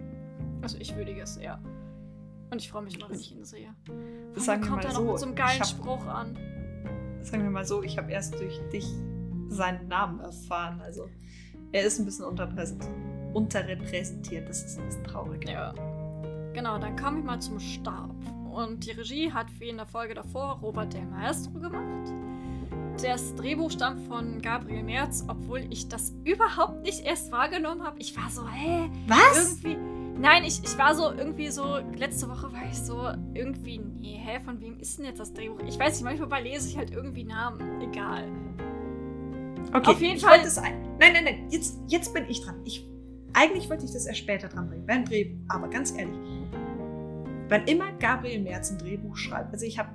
[0.60, 1.58] Also ich würdige es sehr.
[2.52, 3.74] Und ich freue mich immer, wenn ich ihn sehe.
[4.34, 6.36] Das sagen kommt er noch so, mit so einem geilen hab, Spruch an.
[7.22, 8.86] Sagen wir mal so, ich habe erst durch dich
[9.48, 10.82] seinen Namen erfahren.
[10.82, 11.08] Also
[11.72, 14.50] er ist ein bisschen unterrepräsentiert.
[14.50, 15.48] Das ist ein bisschen traurig.
[15.48, 15.72] Ja.
[16.52, 18.14] Genau, dann komme ich mal zum Stab.
[18.52, 22.12] Und die Regie hat wie in der Folge davor Robert Del Maestro gemacht.
[23.00, 27.98] Das Drehbuch stammt von Gabriel Merz, obwohl ich das überhaupt nicht erst wahrgenommen habe.
[27.98, 28.90] Ich war so, hä?
[29.06, 29.62] Was?
[29.62, 30.01] Irgendwie.
[30.18, 34.40] Nein, ich, ich war so irgendwie so, letzte Woche war ich so irgendwie, nee, hä,
[34.44, 35.60] von wem ist denn jetzt das Drehbuch?
[35.66, 37.80] Ich weiß nicht, manchmal lese ich halt irgendwie Namen.
[37.80, 38.28] Egal.
[39.72, 40.40] Okay, auf jeden Fall.
[40.98, 42.60] Nein, nein, nein, jetzt, jetzt bin ich dran.
[42.64, 42.86] Ich,
[43.32, 45.40] eigentlich wollte ich das erst später dran bringen, beim Drehbuch.
[45.48, 46.16] Aber ganz ehrlich,
[47.48, 49.90] wann immer Gabriel Merz ein Drehbuch schreibt, also ich habe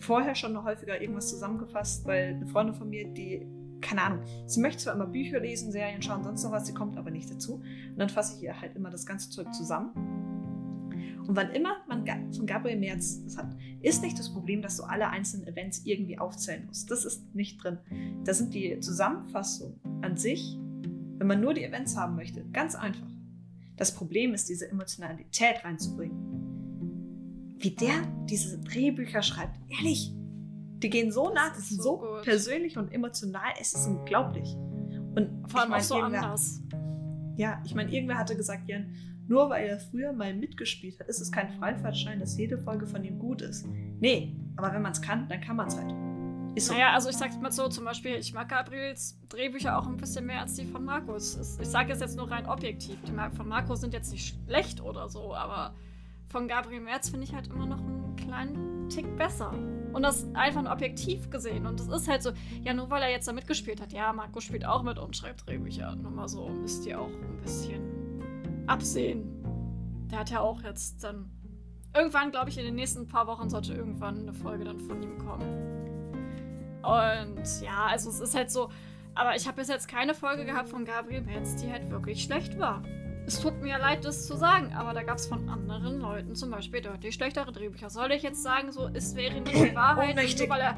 [0.00, 3.46] vorher schon noch häufiger irgendwas zusammengefasst, weil eine Freundin von mir, die,
[3.80, 6.96] keine Ahnung, sie möchte zwar immer Bücher lesen, Serien schauen, sonst noch was, sie kommt
[6.96, 7.54] aber nicht dazu.
[7.54, 9.90] Und dann fasse ich ihr halt immer das ganze Zeug zusammen.
[11.26, 14.82] Und wann immer man von Gabriel Merz das hat, ist nicht das Problem, dass du
[14.82, 16.90] alle einzelnen Events irgendwie aufzählen musst.
[16.90, 17.78] Das ist nicht drin.
[18.24, 20.58] Da sind die Zusammenfassungen an sich,
[21.18, 23.06] wenn man nur die Events haben möchte, ganz einfach.
[23.76, 26.40] Das Problem ist, diese Emotionalität reinzubringen
[27.62, 29.58] wie der diese Drehbücher schreibt.
[29.68, 30.12] Ehrlich,
[30.82, 34.54] die gehen so nah, das sind so, so persönlich und emotional, es ist unglaublich.
[35.14, 36.60] Und vor allem auch so anders.
[37.36, 38.94] Ja, ich meine, irgendwer hatte gesagt, Jan,
[39.28, 43.04] nur weil er früher mal mitgespielt hat, ist es kein Freifahrtschein, dass jede Folge von
[43.04, 43.66] ihm gut ist.
[44.00, 45.94] Nee, aber wenn man es kann, dann kann man es halt.
[46.56, 46.74] Ist so.
[46.74, 50.26] Naja, also ich sag's mal so, zum Beispiel, ich mag Gabriels Drehbücher auch ein bisschen
[50.26, 51.58] mehr als die von Markus.
[51.60, 52.96] Ich sage es jetzt nur rein objektiv.
[53.06, 55.74] Die von Markus sind jetzt nicht schlecht oder so, aber
[56.28, 59.52] von Gabriel Merz finde ich halt immer noch einen kleinen Tick besser.
[59.92, 61.66] Und das einfach nur objektiv gesehen.
[61.66, 62.30] Und das ist halt so,
[62.62, 63.92] ja, nur weil er jetzt da mitgespielt hat.
[63.92, 65.96] Ja, Marco spielt auch mit und schreibt Drehbücher.
[65.96, 70.08] Nur mal so, müsst ihr auch ein bisschen absehen.
[70.10, 71.30] Der hat ja auch jetzt dann.
[71.92, 75.18] Irgendwann, glaube ich, in den nächsten paar Wochen sollte irgendwann eine Folge dann von ihm
[75.18, 75.70] kommen.
[76.82, 78.70] Und ja, also es ist halt so.
[79.16, 82.58] Aber ich habe bis jetzt keine Folge gehabt von Gabriel Merz, die halt wirklich schlecht
[82.60, 82.82] war.
[83.30, 86.50] Es tut mir leid, das zu sagen, aber da gab es von anderen Leuten zum
[86.50, 87.88] Beispiel deutlich schlechtere Drehbücher.
[87.88, 90.76] Soll ich jetzt sagen, so, es wäre nicht die Wahrheit, nur weil er.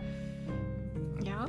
[1.24, 1.46] Ja.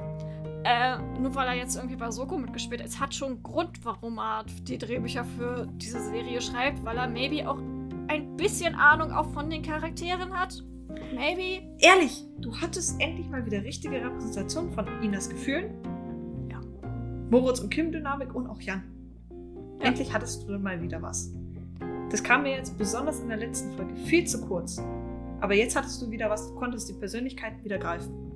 [0.63, 2.87] Äh, nur weil er jetzt irgendwie bei Soko mitgespielt hat.
[2.87, 7.09] Es hat schon einen Grund, warum er die Drehbücher für diese Serie schreibt, weil er
[7.09, 7.57] maybe auch
[8.07, 10.63] ein bisschen Ahnung auch von den Charakteren hat.
[11.13, 11.67] Maybe.
[11.79, 15.73] Ehrlich, du hattest endlich mal wieder richtige Repräsentation von Inas Gefühlen.
[16.49, 16.61] Ja.
[17.29, 18.92] Moritz und Kim-Dynamik und auch Jan.
[19.83, 21.31] Endlich hattest du mal wieder was.
[22.09, 24.81] Das kam mir jetzt besonders in der letzten Folge viel zu kurz.
[25.41, 28.31] Aber jetzt hattest du wieder was, du konntest die Persönlichkeit wieder greifen.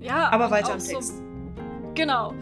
[0.00, 1.22] Ja, Aber weiter am Text.
[1.94, 2.34] Genau.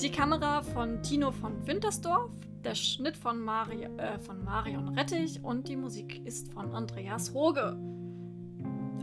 [0.00, 2.30] Die Kamera von Tino von Wintersdorf,
[2.64, 7.78] der Schnitt von, Mari äh, von Marion Rettich und die Musik ist von Andreas Hoge.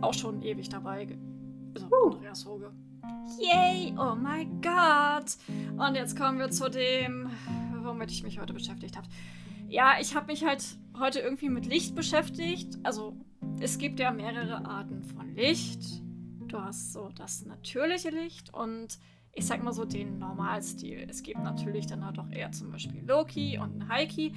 [0.01, 1.07] Auch schon ewig dabei.
[1.73, 2.11] Also Uh.
[2.13, 2.71] Andreas Hoge.
[3.39, 3.93] Yay!
[3.97, 5.37] Oh mein Gott!
[5.77, 7.29] Und jetzt kommen wir zu dem,
[7.87, 9.07] womit ich mich heute beschäftigt habe.
[9.69, 10.63] Ja, ich habe mich halt
[10.97, 12.77] heute irgendwie mit Licht beschäftigt.
[12.83, 13.15] Also,
[13.59, 15.81] es gibt ja mehrere Arten von Licht.
[16.47, 18.99] Du hast so das natürliche Licht und
[19.33, 21.05] ich sag mal so den Normalstil.
[21.09, 24.33] Es gibt natürlich dann halt auch eher zum Beispiel Loki und Heiki.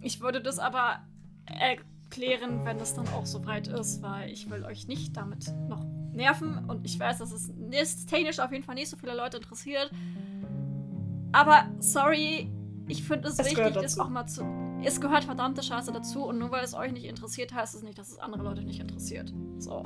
[0.00, 1.00] Ich würde das aber
[1.46, 6.64] erklären, wenn es dann auch soweit ist, weil ich will euch nicht damit noch nerven
[6.68, 9.90] und ich weiß, dass es ist technisch auf jeden Fall nicht so viele Leute interessiert.
[11.32, 12.48] Aber sorry,
[12.86, 14.44] ich finde es Es wichtig, das auch mal zu.
[14.82, 17.98] Es gehört verdammte Scheiße dazu und nur weil es euch nicht interessiert, heißt es nicht,
[17.98, 19.32] dass es andere Leute nicht interessiert.
[19.58, 19.84] So.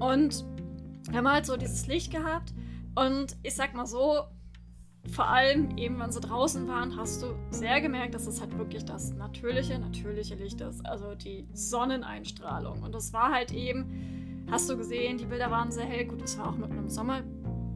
[0.00, 0.44] Und
[1.08, 2.52] wir haben halt so dieses Licht gehabt
[2.96, 4.24] und ich sag mal so,
[5.08, 8.84] vor allem eben, wenn sie draußen waren, hast du sehr gemerkt, dass es halt wirklich
[8.84, 10.84] das natürliche, natürliche Licht ist.
[10.84, 12.82] Also die Sonneneinstrahlung.
[12.82, 16.04] Und das war halt eben, hast du gesehen, die Bilder waren sehr hell.
[16.04, 17.22] Gut, es war auch mitten im Sommer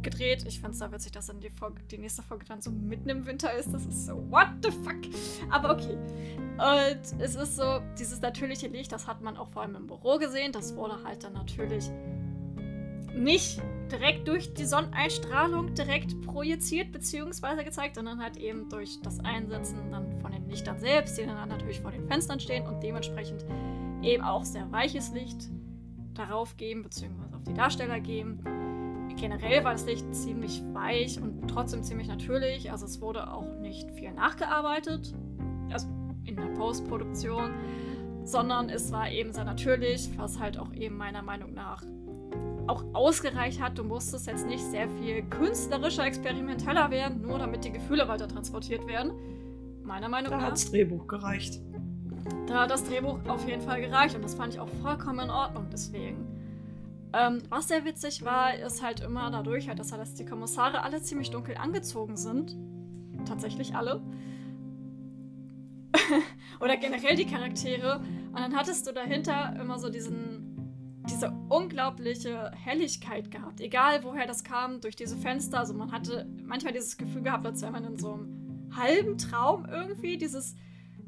[0.04, 0.44] gedreht.
[0.46, 3.08] Ich finde es da witzig, dass dann die, Folge, die nächste Folge dann so mitten
[3.08, 3.72] im Winter ist.
[3.72, 4.96] Das ist so, what the fuck?
[5.50, 5.96] Aber okay.
[5.96, 10.18] Und es ist so, dieses natürliche Licht, das hat man auch vor allem im Büro
[10.18, 10.52] gesehen.
[10.52, 11.90] Das wurde halt dann natürlich
[13.14, 17.64] nicht direkt durch die Sonneneinstrahlung direkt projiziert bzw.
[17.64, 21.80] gezeigt, sondern halt eben durch das Einsetzen dann von den Lichtern selbst, die dann natürlich
[21.80, 23.44] vor den Fenstern stehen und dementsprechend
[24.02, 25.48] eben auch sehr weiches Licht
[26.14, 27.06] darauf geben bzw.
[27.34, 28.40] auf die Darsteller geben.
[29.16, 32.70] Generell war das Licht ziemlich weich und trotzdem ziemlich natürlich.
[32.70, 35.14] Also es wurde auch nicht viel nachgearbeitet,
[35.72, 35.87] also
[36.24, 37.55] in der Postproduktion,
[38.24, 41.83] sondern es war eben sehr natürlich, was halt auch eben meiner Meinung nach
[42.66, 43.79] auch ausgereicht hat.
[43.79, 48.87] Du musstest jetzt nicht sehr viel künstlerischer, experimenteller werden, nur damit die Gefühle weiter transportiert
[48.87, 49.12] werden.
[49.83, 50.44] Meiner Meinung Da nach.
[50.46, 51.61] hat das Drehbuch gereicht.
[52.46, 55.31] Da hat das Drehbuch auf jeden Fall gereicht und das fand ich auch vollkommen in
[55.31, 56.27] Ordnung deswegen.
[57.16, 60.83] Ähm, was sehr witzig war, ist halt immer dadurch, halt, dass, halt, dass die Kommissare
[60.83, 62.57] alle ziemlich dunkel angezogen sind.
[63.24, 64.03] Tatsächlich alle.
[66.61, 68.00] Oder generell die Charaktere.
[68.33, 73.61] Und dann hattest du dahinter immer so diesen, diese unglaubliche Helligkeit gehabt.
[73.61, 75.61] Egal woher das kam, durch diese Fenster.
[75.61, 79.66] Also man hatte manchmal dieses Gefühl gehabt, als wäre man in so einem halben Traum
[79.66, 80.18] irgendwie.
[80.18, 80.57] Dieses,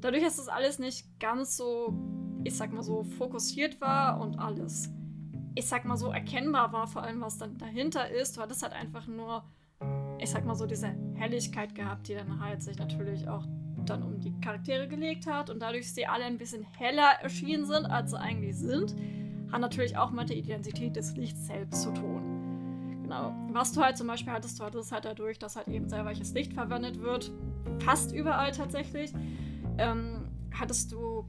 [0.01, 1.99] dadurch, dass das alles nicht ganz so,
[2.45, 4.93] ich sag mal so, fokussiert war und alles,
[5.57, 8.37] ich sag mal so, erkennbar war, vor allem was dann dahinter ist.
[8.37, 9.43] Du hattest halt einfach nur,
[10.19, 13.45] ich sag mal so, diese Helligkeit gehabt, die dann halt sich natürlich auch
[13.87, 17.87] dann um die Charaktere gelegt hat und dadurch sie alle ein bisschen heller erschienen sind,
[17.87, 18.95] als sie eigentlich sind,
[19.51, 23.01] hat natürlich auch mit der Identität des Lichts selbst zu tun.
[23.03, 23.33] Genau.
[23.53, 26.35] Was du halt zum Beispiel hattest, du hattest halt dadurch, dass halt eben sehr weiches
[26.35, 27.33] Licht verwendet wird,
[27.79, 29.13] fast überall tatsächlich,
[29.79, 31.25] ähm, hattest du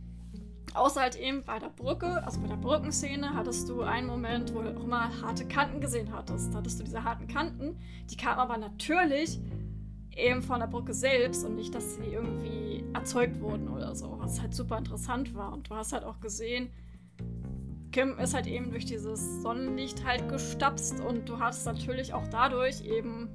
[0.73, 4.61] außer halt eben bei der Brücke, also bei der Brückenszene, hattest du einen Moment, wo
[4.61, 6.53] du auch mal harte Kanten gesehen hattest.
[6.53, 7.77] Da hattest du diese harten Kanten,
[8.09, 9.39] die kamen aber natürlich
[10.15, 14.41] eben von der Brücke selbst und nicht, dass sie irgendwie erzeugt wurden oder so, was
[14.41, 15.53] halt super interessant war.
[15.53, 16.69] Und du hast halt auch gesehen,
[17.91, 22.81] Kim ist halt eben durch dieses Sonnenlicht halt gestapst und du hast natürlich auch dadurch
[22.81, 23.29] eben,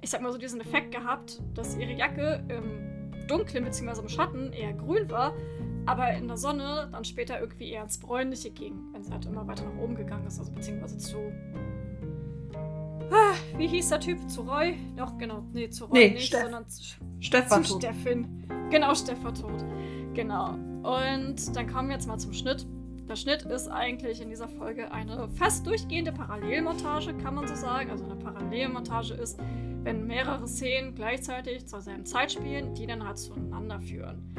[0.00, 4.00] ich sag mal so, diesen Effekt gehabt, dass ihre Jacke im Dunkeln bzw.
[4.00, 5.34] im Schatten eher grün war,
[5.88, 9.46] aber in der Sonne dann später irgendwie eher ins Bräunliche ging, wenn sie halt immer
[9.46, 11.16] weiter nach oben gegangen ist, also beziehungsweise zu.
[13.10, 14.28] Ah, wie hieß der Typ?
[14.28, 14.76] Zu Roy?
[14.96, 15.44] Doch, genau.
[15.54, 16.42] Nee, zu Roy Nee, nicht, Steff.
[16.42, 16.82] sondern zu,
[17.20, 17.78] Steff war zu.
[17.78, 18.46] Steffin.
[18.70, 19.64] Genau, Steff war tot.
[20.12, 20.50] Genau.
[20.82, 22.66] Und dann kommen wir jetzt mal zum Schnitt.
[23.08, 27.90] Der Schnitt ist eigentlich in dieser Folge eine fast durchgehende Parallelmontage, kann man so sagen.
[27.90, 29.38] Also eine Parallelmontage ist,
[29.84, 34.34] wenn mehrere Szenen gleichzeitig zur selben Zeit spielen, die dann halt zueinander führen.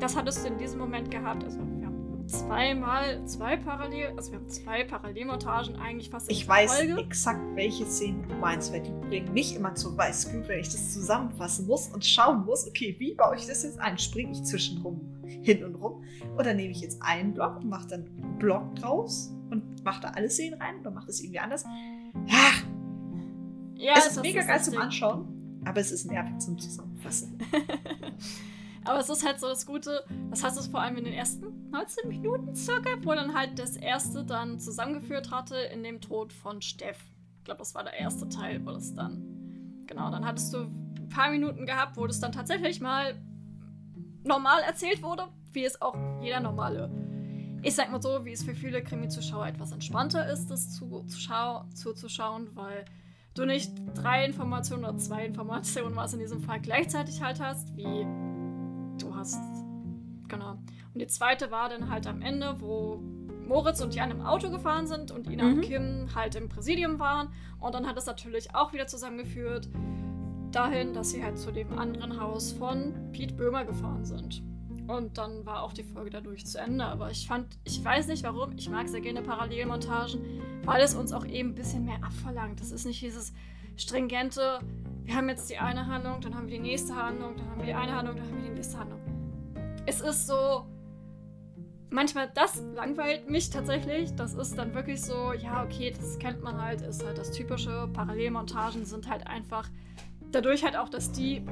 [0.00, 1.42] Das hattest du in diesem Moment gehabt.
[1.44, 6.76] Also wir haben zweimal zwei Parallel, also wir haben zwei Parallelmontagen eigentlich fast Ich weiß
[6.78, 7.00] Folge.
[7.00, 10.92] exakt, welche Szenen du meinst, weil die bringen mich immer zum Weißglut, wenn ich das
[10.92, 13.98] zusammenfassen muss und schauen muss, okay, wie baue ich das jetzt ein?
[13.98, 16.04] Springe ich zwischenrum hin und rum?
[16.36, 20.08] Oder nehme ich jetzt einen Block und mache dann einen Block draus und mache da
[20.10, 21.64] alle Szenen rein oder mache das irgendwie anders?
[22.30, 22.62] Ach,
[23.74, 24.76] Ja, es ist mega geil zum.
[24.76, 27.38] Anschauen, aber es ist nervig zum Zusammenfassen.
[28.84, 31.70] Aber es ist halt so das Gute, das hast du vor allem in den ersten
[31.70, 36.62] 19 Minuten circa, wo dann halt das erste dann zusammengeführt hatte in dem Tod von
[36.62, 36.98] Steff.
[37.38, 39.84] Ich glaube, das war der erste Teil, wo das dann.
[39.86, 43.14] Genau, dann hattest du ein paar Minuten gehabt, wo das dann tatsächlich mal
[44.24, 46.90] normal erzählt wurde, wie es auch jeder normale.
[47.62, 51.18] Ich sag mal so, wie es für viele Krimi-Zuschauer etwas entspannter ist, das zu, zu
[51.74, 52.84] zuzuschauen, weil
[53.34, 58.06] du nicht drei Informationen oder zwei Informationen, was in diesem Fall gleichzeitig halt hast, wie
[58.98, 59.40] du hast.
[60.28, 60.52] Genau.
[60.94, 63.00] Und die zweite war dann halt am Ende, wo
[63.46, 65.54] Moritz und Jan im Auto gefahren sind und Ina mhm.
[65.54, 67.28] und Kim halt im Präsidium waren.
[67.60, 69.68] Und dann hat es natürlich auch wieder zusammengeführt
[70.52, 74.42] dahin, dass sie halt zu dem anderen Haus von Pete Böhmer gefahren sind.
[74.86, 76.84] Und dann war auch die Folge dadurch zu Ende.
[76.84, 80.20] Aber ich fand, ich weiß nicht warum, ich mag sehr gerne Parallelmontagen,
[80.64, 82.60] weil es uns auch eben ein bisschen mehr abverlangt.
[82.60, 83.34] Das ist nicht dieses
[83.76, 84.60] stringente,
[85.08, 87.64] wir haben jetzt die eine Handlung, dann haben wir die nächste Handlung, dann haben wir
[87.64, 89.00] die eine Handlung, dann haben wir die nächste Handlung.
[89.86, 90.66] Es ist so,
[91.88, 94.14] manchmal das langweilt mich tatsächlich.
[94.16, 97.88] Das ist dann wirklich so, ja, okay, das kennt man halt, ist halt das typische.
[97.94, 99.70] Parallelmontagen sind halt einfach
[100.30, 101.42] dadurch halt auch, dass die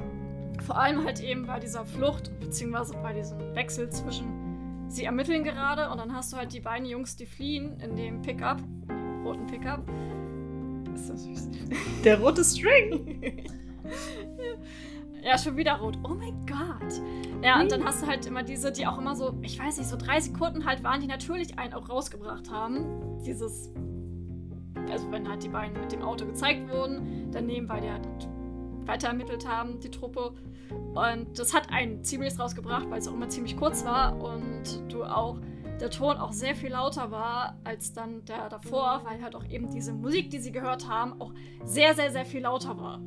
[0.63, 5.89] vor allem halt eben bei dieser Flucht, beziehungsweise bei diesem Wechsel zwischen, sie ermitteln gerade
[5.89, 9.47] und dann hast du halt die beiden Jungs, die fliehen in dem Pickup, dem roten
[9.47, 9.83] Pickup.
[10.97, 11.49] Ist das süß.
[12.03, 13.21] Der rote String.
[15.23, 15.95] ja, schon wieder rot.
[16.03, 17.01] Oh mein Gott.
[17.43, 19.87] Ja, und dann hast du halt immer diese, die auch immer so, ich weiß nicht,
[19.87, 23.21] so drei Sekunden halt waren, die natürlich einen auch rausgebracht haben.
[23.23, 23.71] Dieses,
[24.89, 28.01] also wenn halt die beiden mit dem Auto gezeigt wurden, dann nebenbei der
[28.87, 30.33] weiter ermittelt haben, die Truppe.
[30.95, 35.03] Und das hat einen ziemlich rausgebracht, weil es auch immer ziemlich kurz war und du
[35.03, 35.39] auch
[35.79, 39.69] der Ton auch sehr viel lauter war als dann der davor, weil halt auch eben
[39.69, 42.99] diese Musik, die sie gehört haben, auch sehr, sehr, sehr viel lauter war.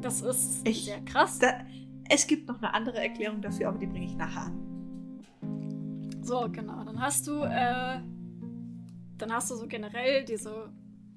[0.00, 1.38] Das ist ich, sehr krass.
[1.38, 1.52] Da,
[2.08, 5.24] es gibt noch eine andere Erklärung dafür, aber die bringe ich nachher an.
[6.22, 6.84] So, genau.
[6.84, 8.00] Dann hast du, äh,
[9.18, 10.72] dann hast du so generell diese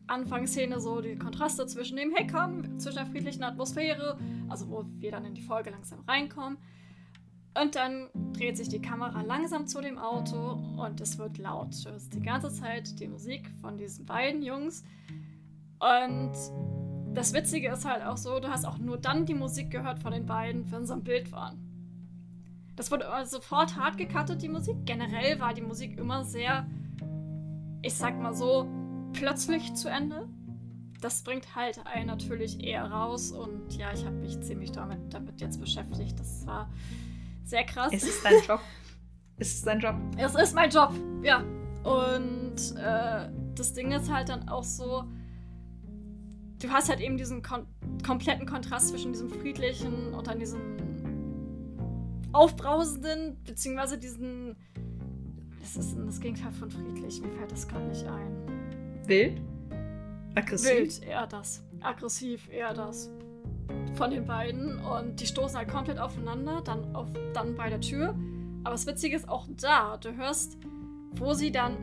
[0.08, 4.18] Anfangsszene so die Kontraste zwischen dem komm, zwischen der friedlichen Atmosphäre,
[4.50, 6.58] also wo wir dann in die Folge langsam reinkommen.
[7.62, 11.74] Und dann dreht sich die Kamera langsam zu dem Auto und es wird laut.
[11.86, 14.84] Du hörst die ganze Zeit die Musik von diesen beiden Jungs.
[15.80, 16.32] Und
[17.14, 20.14] das Witzige ist halt auch so, du hast auch nur dann die Musik gehört von
[20.14, 21.60] den beiden, wenn sie am Bild waren.
[22.76, 24.78] Das wurde sofort hart gecuttet, die Musik.
[24.86, 26.66] Generell war die Musik immer sehr,
[27.84, 28.68] ich sag mal so,
[29.14, 30.28] plötzlich zu Ende.
[31.02, 35.40] Das bringt halt einen natürlich eher raus und ja, ich habe mich ziemlich damit, damit
[35.40, 36.20] jetzt beschäftigt.
[36.20, 36.68] Das war
[37.44, 37.92] sehr krass.
[37.94, 38.60] Es ist dein Job.
[39.38, 39.96] es ist dein Job.
[40.18, 41.44] Es ist mein Job, ja.
[41.84, 45.04] Und äh, das Ding ist halt dann auch so,
[46.62, 47.68] du hast halt eben diesen kon
[48.06, 50.60] kompletten Kontrast zwischen diesem friedlichen und dann diesem
[52.34, 54.56] aufbrausenden, beziehungsweise diesen.
[55.62, 57.22] Was ist das Gegenteil von friedlich?
[57.22, 59.02] Mir fällt das gar nicht ein.
[59.06, 59.42] Wild?
[60.36, 60.70] Aggressiv?
[60.70, 61.64] Wild, eher das.
[61.82, 63.10] Aggressiv, eher das.
[63.96, 64.80] Von den beiden.
[64.80, 68.16] Und die stoßen halt komplett aufeinander, dann, auf, dann bei der Tür.
[68.64, 70.58] Aber das Witzige ist auch da, du hörst,
[71.16, 71.78] wo sie dann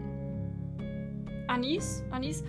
[1.46, 2.42] Anis, Anis,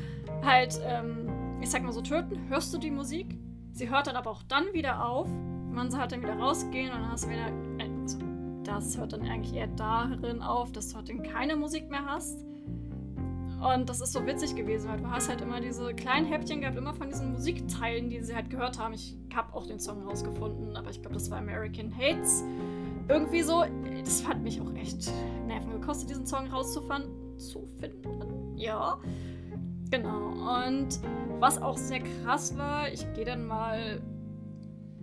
[0.44, 3.38] halt, ähm, ich sag mal so, töten, hörst du die Musik.
[3.74, 5.28] Sie hört dann aber auch dann wieder auf.
[5.28, 7.52] Man halt dann wieder rausgehen und dann hast du wieder.
[7.80, 8.20] Also,
[8.63, 12.46] das hört dann eigentlich eher darin auf, dass du halt dann keine Musik mehr hast.
[13.62, 16.78] Und das ist so witzig gewesen, weil du hast halt immer diese kleinen Häppchen gehabt,
[16.78, 18.95] immer von diesen Musikteilen, die sie halt gehört haben.
[18.95, 22.43] Ich habe auch den Song rausgefunden, aber ich glaube, das war American Hates.
[23.08, 23.63] Irgendwie so.
[24.04, 25.12] Das hat mich auch echt
[25.45, 27.38] Nerven gekostet, diesen Song rauszufinden.
[27.38, 28.58] Zu finden.
[28.58, 29.00] Ja.
[29.91, 30.30] Genau.
[30.58, 31.00] Und
[31.39, 34.02] was auch sehr krass war, ich gehe dann mal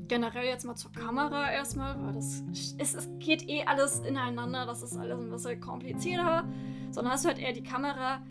[0.08, 2.42] generell jetzt mal zur Kamera erstmal, weil das
[2.78, 6.44] es, es geht eh alles ineinander, das ist alles ein bisschen komplizierter.
[6.90, 8.22] Sondern hast du halt eher die Kamera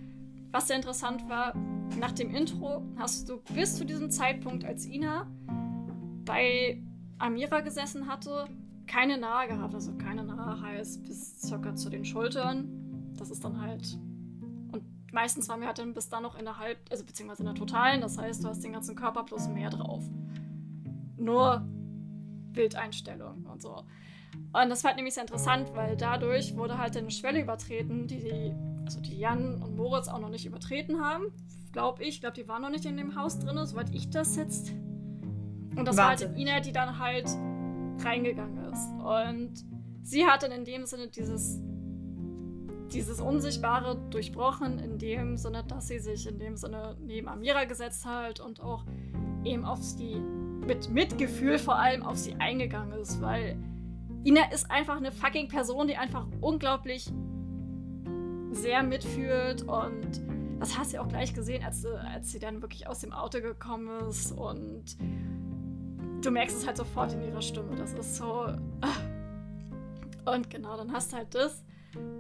[0.57, 1.55] was sehr interessant war,
[1.99, 5.27] nach dem Intro hast du bis zu diesem Zeitpunkt, als Ina
[6.25, 6.81] bei
[7.19, 8.45] Amira gesessen hatte,
[8.87, 9.75] keine Nahe gehabt.
[9.75, 13.13] Also keine Nahe heißt bis circa zu den Schultern.
[13.19, 13.99] Das ist dann halt.
[14.71, 14.81] Und
[15.11, 17.55] meistens waren wir halt dann bis dann noch in der Halb-, also beziehungsweise in der
[17.55, 18.01] totalen.
[18.01, 20.03] Das heißt, du hast den ganzen Körper plus mehr drauf.
[21.17, 21.67] Nur
[22.53, 23.83] Bildeinstellung und so.
[24.53, 28.19] Und das war halt nämlich sehr interessant, weil dadurch wurde halt eine Schwelle übertreten, die
[28.19, 28.55] die
[28.87, 31.25] also die Jan und Moritz auch noch nicht übertreten haben.
[31.73, 32.09] Glaube ich.
[32.09, 34.71] Ich glaube, die waren noch nicht in dem Haus drin, soweit ich das jetzt.
[35.75, 36.23] Und das Warte.
[36.23, 37.27] war halt Ina, die dann halt
[37.99, 38.89] reingegangen ist.
[39.03, 39.65] Und
[40.03, 41.61] sie hat dann in dem Sinne dieses,
[42.93, 48.05] dieses Unsichtbare durchbrochen, in dem Sinne, dass sie sich in dem Sinne neben Amira gesetzt
[48.05, 48.85] hat und auch
[49.43, 50.15] eben auf sie,
[50.65, 53.57] mit Mitgefühl vor allem auf sie eingegangen ist, weil
[54.27, 57.09] Ina ist einfach eine fucking Person, die einfach unglaublich
[58.51, 60.21] sehr mitfühlt und
[60.59, 63.39] das hast du ja auch gleich gesehen, als, als sie dann wirklich aus dem Auto
[63.39, 64.97] gekommen ist und
[66.21, 67.73] du merkst es halt sofort in ihrer Stimme.
[67.75, 68.47] Das ist so.
[68.81, 70.33] Ah.
[70.33, 71.63] Und genau, dann hast du halt das.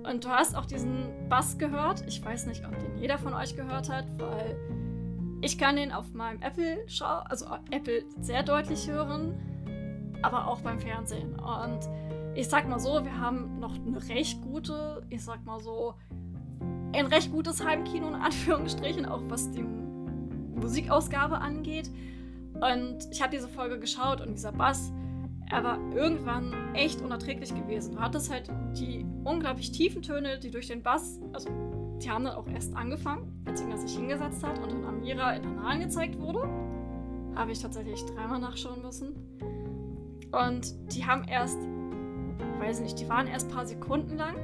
[0.09, 2.05] Und du hast auch diesen Bass gehört.
[2.07, 4.55] Ich weiß nicht, ob den jeder von euch gehört hat, weil
[5.41, 9.56] ich kann den auf meinem Apple schau also Apple sehr deutlich hören,
[10.21, 11.35] aber auch beim Fernsehen.
[11.39, 11.79] Und
[12.35, 15.95] ich sag mal so, wir haben noch eine recht gute, ich sag mal so,
[16.93, 19.63] ein recht gutes Heimkino in Anführungsstrichen, auch was die
[20.55, 21.89] Musikausgabe angeht.
[22.53, 24.91] Und ich habe diese Folge geschaut und dieser Bass,
[25.49, 27.95] er war irgendwann echt unerträglich gewesen.
[27.95, 31.49] Du hattest halt die unglaublich tiefen Töne, die durch den Bass, also
[32.01, 35.43] die haben dann auch erst angefangen, als Inga sich hingesetzt hat und dann Amira in
[35.43, 36.47] der Nahen gezeigt wurde.
[37.35, 39.36] Habe ich tatsächlich dreimal nachschauen müssen.
[40.37, 41.57] Und die haben erst,
[42.59, 44.35] weiß nicht, die waren erst ein paar Sekunden lang.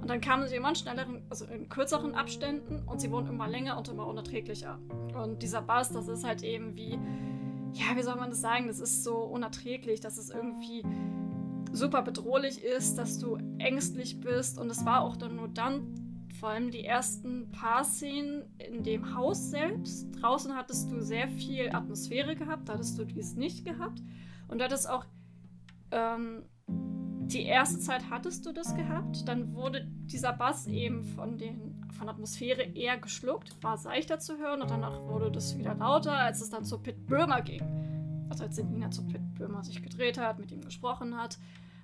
[0.00, 3.48] Und dann kamen sie immer in schnelleren, also in kürzeren Abständen und sie wurden immer
[3.48, 4.78] länger und immer unerträglicher.
[5.20, 6.98] Und dieser Bass, das ist halt eben wie,
[7.72, 8.68] ja, wie soll man das sagen?
[8.68, 10.84] Das ist so unerträglich, dass es irgendwie
[11.72, 14.58] super bedrohlich ist, dass du ängstlich bist.
[14.58, 19.14] Und es war auch dann nur dann, vor allem die ersten paar Szenen in dem
[19.16, 20.08] Haus selbst.
[20.20, 24.00] Draußen hattest du sehr viel Atmosphäre gehabt, da hattest du dies nicht gehabt.
[24.48, 25.04] Und du hattest auch
[25.90, 31.84] ähm, die erste Zeit hattest du das gehabt, dann wurde dieser Bass eben von, den,
[31.98, 36.40] von Atmosphäre eher geschluckt, war seichter zu hören und danach wurde das wieder lauter, als
[36.40, 37.62] es dann zu Pitt Böhmer ging.
[38.30, 41.38] Also als Nina zu Pitt Böhmer sich gedreht hat, mit ihm gesprochen hat,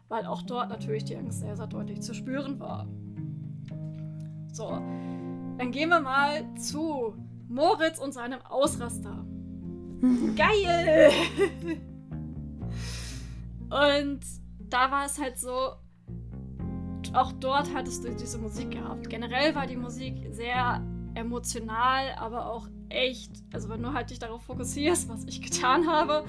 [0.09, 2.87] weil auch dort natürlich die Angst sehr, sehr deutlich zu spüren war.
[4.53, 7.17] So, dann gehen wir mal zu
[7.49, 9.25] Moritz und seinem Ausraster.
[10.37, 11.11] Geil!
[13.73, 14.21] und
[14.59, 15.73] da war es halt so,
[17.15, 19.09] auch dort hattest du diese Musik gehabt.
[19.09, 20.83] Generell war die Musik sehr
[21.15, 26.25] emotional, aber auch echt, also wenn du halt dich darauf fokussierst, was ich getan habe,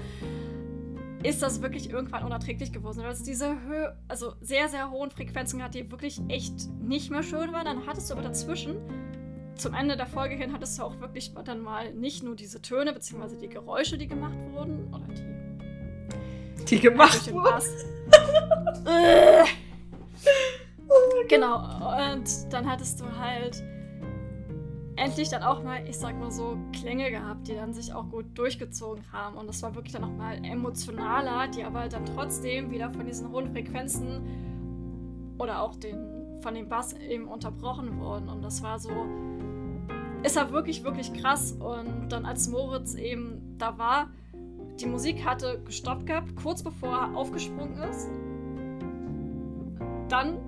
[1.22, 2.98] ist das wirklich irgendwann unerträglich geworden.
[2.98, 7.22] Weil es diese Höhe, also sehr, sehr hohen Frequenzen hat, die wirklich echt nicht mehr
[7.22, 7.64] schön waren.
[7.64, 8.76] Dann hattest du aber dazwischen,
[9.56, 12.92] zum Ende der Folge hin, hattest du auch wirklich dann mal nicht nur diese Töne,
[12.92, 15.33] beziehungsweise die Geräusche, die gemacht wurden, oder die
[16.70, 17.62] die gemacht wurden.
[18.86, 19.44] Äh.
[21.28, 23.62] genau, und dann hattest du halt
[24.96, 28.26] endlich dann auch mal, ich sag mal so, Klänge gehabt, die dann sich auch gut
[28.34, 29.36] durchgezogen haben.
[29.36, 33.48] Und das war wirklich dann nochmal emotionaler, die aber dann trotzdem wieder von diesen hohen
[33.48, 38.28] Frequenzen oder auch den, von dem Bass eben unterbrochen wurden.
[38.28, 38.90] Und das war so,
[40.22, 41.52] ist war wirklich, wirklich krass.
[41.52, 44.10] Und dann als Moritz eben da war,
[44.80, 48.08] die Musik hatte gestoppt gehabt, kurz bevor er aufgesprungen ist.
[50.08, 50.38] Dann,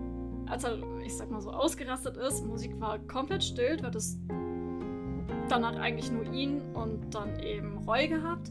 [0.47, 4.19] als er, ich sag mal so, ausgerastet ist, Musik war komplett still, du hattest
[5.49, 8.51] danach eigentlich nur ihn und dann eben Roy gehabt.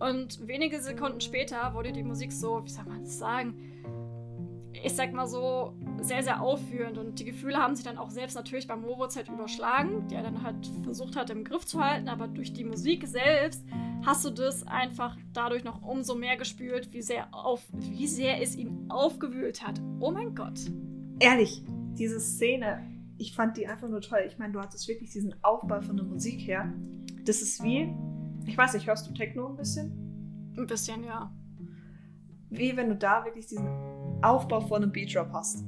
[0.00, 3.69] Und wenige Sekunden später wurde die Musik so, wie soll man das sagen,
[4.72, 6.98] ich sag mal so, sehr, sehr aufführend.
[6.98, 10.42] Und die Gefühle haben sich dann auch selbst natürlich beim Moritz halt überschlagen, der dann
[10.42, 12.08] halt versucht hat, im Griff zu halten.
[12.08, 13.64] Aber durch die Musik selbst
[14.04, 18.56] hast du das einfach dadurch noch umso mehr gespürt, wie sehr, auf, wie sehr es
[18.56, 19.80] ihn aufgewühlt hat.
[19.98, 20.60] Oh mein Gott.
[21.18, 21.62] Ehrlich,
[21.98, 22.86] diese Szene,
[23.18, 24.20] ich fand die einfach nur toll.
[24.26, 26.72] Ich meine, du hattest wirklich diesen Aufbau von der Musik her.
[27.24, 27.92] Das ist wie,
[28.46, 30.54] ich weiß nicht, hörst du Techno ein bisschen?
[30.56, 31.30] Ein bisschen, ja.
[32.48, 33.68] Wie wenn du da wirklich diesen
[34.22, 35.64] Aufbau vor einem Beatrap hast.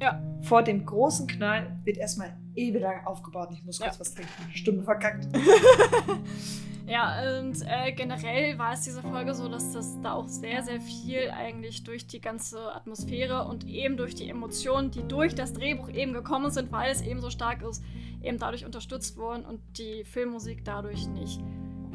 [0.00, 0.22] Ja.
[0.42, 3.48] Vor dem großen Knall wird erstmal ewig lang aufgebaut.
[3.52, 4.00] Ich muss kurz ja.
[4.00, 4.32] was trinken.
[4.54, 5.28] Stimme verkackt.
[6.86, 10.80] ja, und äh, generell war es diese Folge so, dass das da auch sehr, sehr
[10.80, 15.88] viel eigentlich durch die ganze Atmosphäre und eben durch die Emotionen, die durch das Drehbuch
[15.88, 17.82] eben gekommen sind, weil es eben so stark ist,
[18.22, 21.40] eben dadurch unterstützt wurden und die Filmmusik dadurch nicht.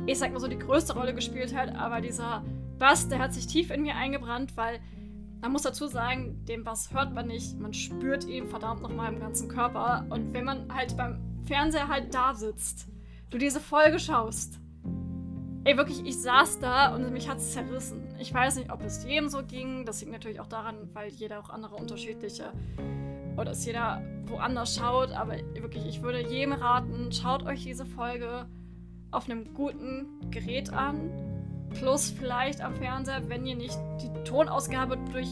[0.07, 2.43] Ich sag mal so, die größte Rolle gespielt hat, aber dieser
[2.79, 4.79] Bass, der hat sich tief in mir eingebrannt, weil
[5.41, 9.19] man muss dazu sagen, den Bass hört man nicht, man spürt ihn verdammt nochmal im
[9.19, 10.05] ganzen Körper.
[10.09, 12.87] Und wenn man halt beim Fernseher halt da sitzt,
[13.31, 14.59] du diese Folge schaust,
[15.63, 18.03] ey, wirklich, ich saß da und mich hat es zerrissen.
[18.19, 19.83] Ich weiß nicht, ob es jedem so ging.
[19.85, 22.51] Das liegt natürlich auch daran, weil jeder auch andere unterschiedliche
[23.33, 25.11] oder dass jeder woanders schaut.
[25.11, 28.45] Aber wirklich, ich würde jedem raten, schaut euch diese Folge
[29.09, 31.09] auf einem guten Gerät an
[31.73, 35.29] Plus vielleicht am Fernseher, wenn ihr nicht die Tonausgabe durch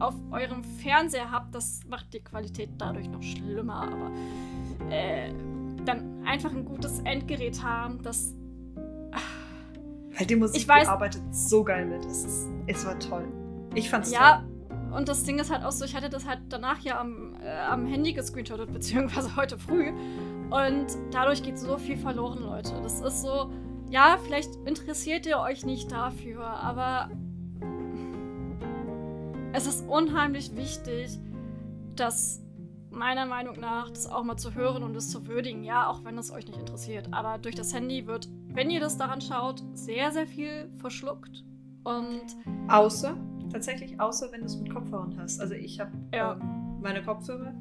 [0.00, 3.88] auf eurem Fernseher habt, das macht die Qualität dadurch noch schlimmer.
[3.92, 4.10] Aber
[4.90, 5.32] äh,
[5.84, 8.34] dann einfach ein gutes Endgerät haben, das.
[10.16, 12.04] Halt die Musik ich weiß, arbeitet so geil mit.
[12.04, 13.24] Es, ist, es war toll.
[13.74, 14.92] Ich fand's ja, toll.
[14.96, 17.56] Und das Ding ist halt auch so, ich hatte das halt danach ja am, äh,
[17.56, 19.90] am Handy gescreenshottet, beziehungsweise heute früh.
[20.50, 22.72] Und dadurch geht so viel verloren, Leute.
[22.82, 23.50] Das ist so
[23.90, 27.10] ja, vielleicht interessiert ihr euch nicht dafür, aber
[29.52, 31.18] es ist unheimlich wichtig,
[31.96, 32.42] dass
[32.90, 35.62] meiner Meinung nach das auch mal zu hören und es zu würdigen.
[35.64, 37.08] Ja, auch wenn es euch nicht interessiert.
[37.12, 41.44] Aber durch das Handy wird, wenn ihr das daran schaut, sehr, sehr viel verschluckt.
[41.84, 42.22] Und.
[42.68, 43.16] Außer,
[43.50, 45.40] tatsächlich, außer wenn du es mit Kopfhörern hast.
[45.40, 46.34] Also ich habe Ja.
[46.34, 47.54] ähm, meine Kopfhörer.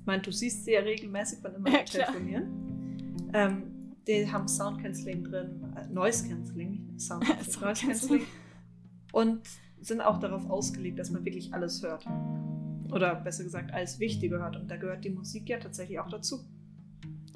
[0.00, 3.30] Ich meine, du siehst sie ja regelmäßig, wann immer Ja, telefonieren.
[3.32, 3.62] Ähm,
[4.06, 7.24] die haben Sound Cancelling drin, äh, Noise Cancelling, Sound
[7.60, 8.26] Cancelling, Noise.
[9.12, 9.48] Und
[9.80, 12.06] sind auch darauf ausgelegt, dass man wirklich alles hört.
[12.92, 14.56] Oder besser gesagt, alles Wichtige hört.
[14.56, 16.44] Und da gehört die Musik ja tatsächlich auch dazu.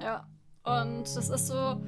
[0.00, 0.26] Ja.
[0.62, 1.80] Und das ist so.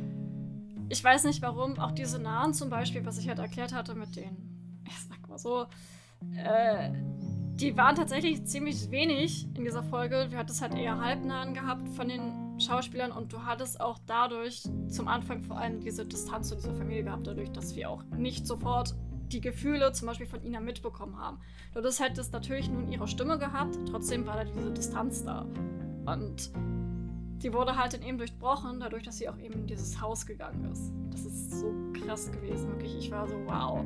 [0.89, 4.15] Ich weiß nicht warum, auch diese Nahen zum Beispiel, was ich halt erklärt hatte mit
[4.17, 5.67] den, ich sag mal so,
[6.37, 6.91] äh,
[7.55, 10.29] die waren tatsächlich ziemlich wenig in dieser Folge.
[10.29, 15.09] Du hattest halt eher Halbnahen gehabt von den Schauspielern und du hattest auch dadurch zum
[15.09, 18.95] Anfang vor allem diese Distanz zu dieser Familie gehabt, dadurch, dass wir auch nicht sofort
[19.33, 21.39] die Gefühle zum Beispiel von Ina mitbekommen haben.
[21.73, 25.47] Du hattest halt natürlich nur in ihrer Stimme gehabt, trotzdem war da diese Distanz da.
[26.07, 26.51] Und
[27.43, 30.71] die wurde halt dann eben durchbrochen, dadurch, dass sie auch eben in dieses Haus gegangen
[30.71, 30.93] ist.
[31.11, 32.97] Das ist so krass gewesen, wirklich.
[32.97, 33.85] Ich war so, wow.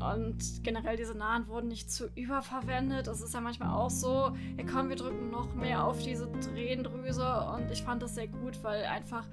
[0.00, 3.06] Und generell diese Nahen wurden nicht zu überverwendet.
[3.06, 7.26] Das ist ja manchmal auch so, ja komm, wir drücken noch mehr auf diese Tränendrüse.
[7.56, 9.24] Und ich fand das sehr gut, weil einfach,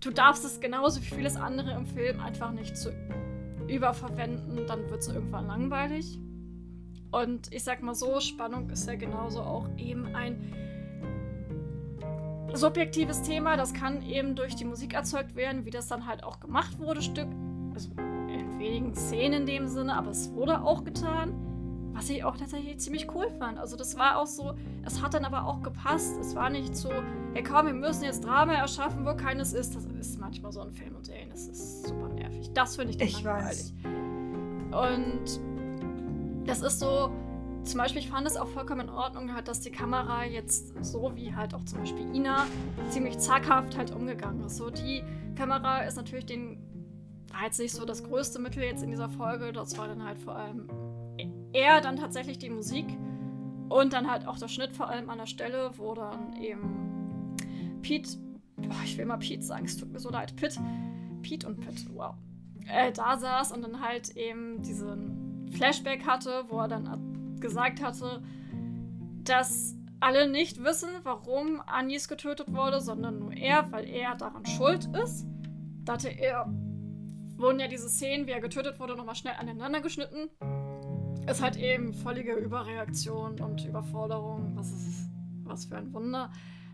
[0.00, 2.90] du darfst es genauso wie vieles andere im Film einfach nicht zu
[3.68, 6.18] überverwenden, dann wird es irgendwann langweilig.
[7.10, 10.52] Und ich sag mal so, Spannung ist ja genauso auch eben ein
[12.52, 13.56] subjektives Thema.
[13.56, 17.02] Das kann eben durch die Musik erzeugt werden, wie das dann halt auch gemacht wurde,
[17.02, 17.28] Stück.
[17.72, 17.90] Also
[18.64, 21.34] wenigen Szenen in dem Sinne, aber es wurde auch getan.
[21.92, 23.56] Was ich auch tatsächlich ziemlich cool fand.
[23.56, 24.54] Also das war auch so,
[24.84, 26.18] es hat dann aber auch gepasst.
[26.20, 29.76] Es war nicht so, ja komm, wir müssen jetzt Drama erschaffen, wo keines ist.
[29.76, 31.30] Das ist manchmal so in Filmen und Serien.
[31.30, 32.50] Das ist super nervig.
[32.52, 33.72] Das finde ich dann Ich langweilig.
[34.72, 35.40] Und
[36.48, 37.12] das ist so,
[37.62, 41.12] zum Beispiel, ich fand es auch vollkommen in Ordnung, halt, dass die Kamera jetzt so
[41.14, 42.46] wie halt auch zum Beispiel Ina
[42.90, 44.56] ziemlich zaghaft halt umgegangen ist.
[44.56, 45.04] So, die
[45.36, 46.58] Kamera ist natürlich den,
[47.34, 49.52] war jetzt nicht so das größte Mittel jetzt in dieser Folge.
[49.52, 50.68] Das war dann halt vor allem
[51.52, 52.86] eher dann tatsächlich die Musik
[53.68, 57.34] und dann halt auch der Schnitt vor allem an der Stelle, wo dann eben
[57.82, 58.18] Pete,
[58.56, 60.58] boah, ich will mal Pete sagen, es tut mir so leid, Pitt,
[61.22, 62.14] Pete und Pitt, wow,
[62.68, 68.22] äh, da saß und dann halt eben diesen Flashback hatte, wo er dann gesagt hatte,
[69.24, 74.88] dass alle nicht wissen, warum Anis getötet wurde, sondern nur er, weil er daran schuld
[75.02, 75.26] ist.
[75.84, 76.52] Da hatte er,
[77.38, 80.30] wurden ja diese Szenen, wie er getötet wurde, nochmal schnell aneinander geschnitten.
[81.28, 84.52] Ist halt eben völlige Überreaktion und Überforderung.
[84.56, 85.10] Was ist,
[85.44, 86.30] was für ein Wunder.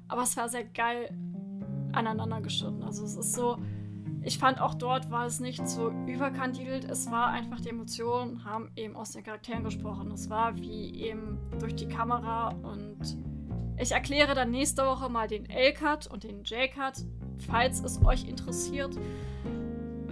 [0.08, 1.14] Aber es war sehr geil
[1.92, 2.82] aneinander geschnitten.
[2.82, 3.58] Also es ist so,
[4.22, 6.84] ich fand auch dort war es nicht so überkandidelt.
[6.84, 10.10] Es war einfach die Emotionen haben eben aus den Charakteren gesprochen.
[10.10, 12.98] Es war wie eben durch die Kamera und
[13.78, 17.04] ich erkläre dann nächste Woche mal den L-Cut und den J-Cut,
[17.48, 18.94] falls es euch interessiert.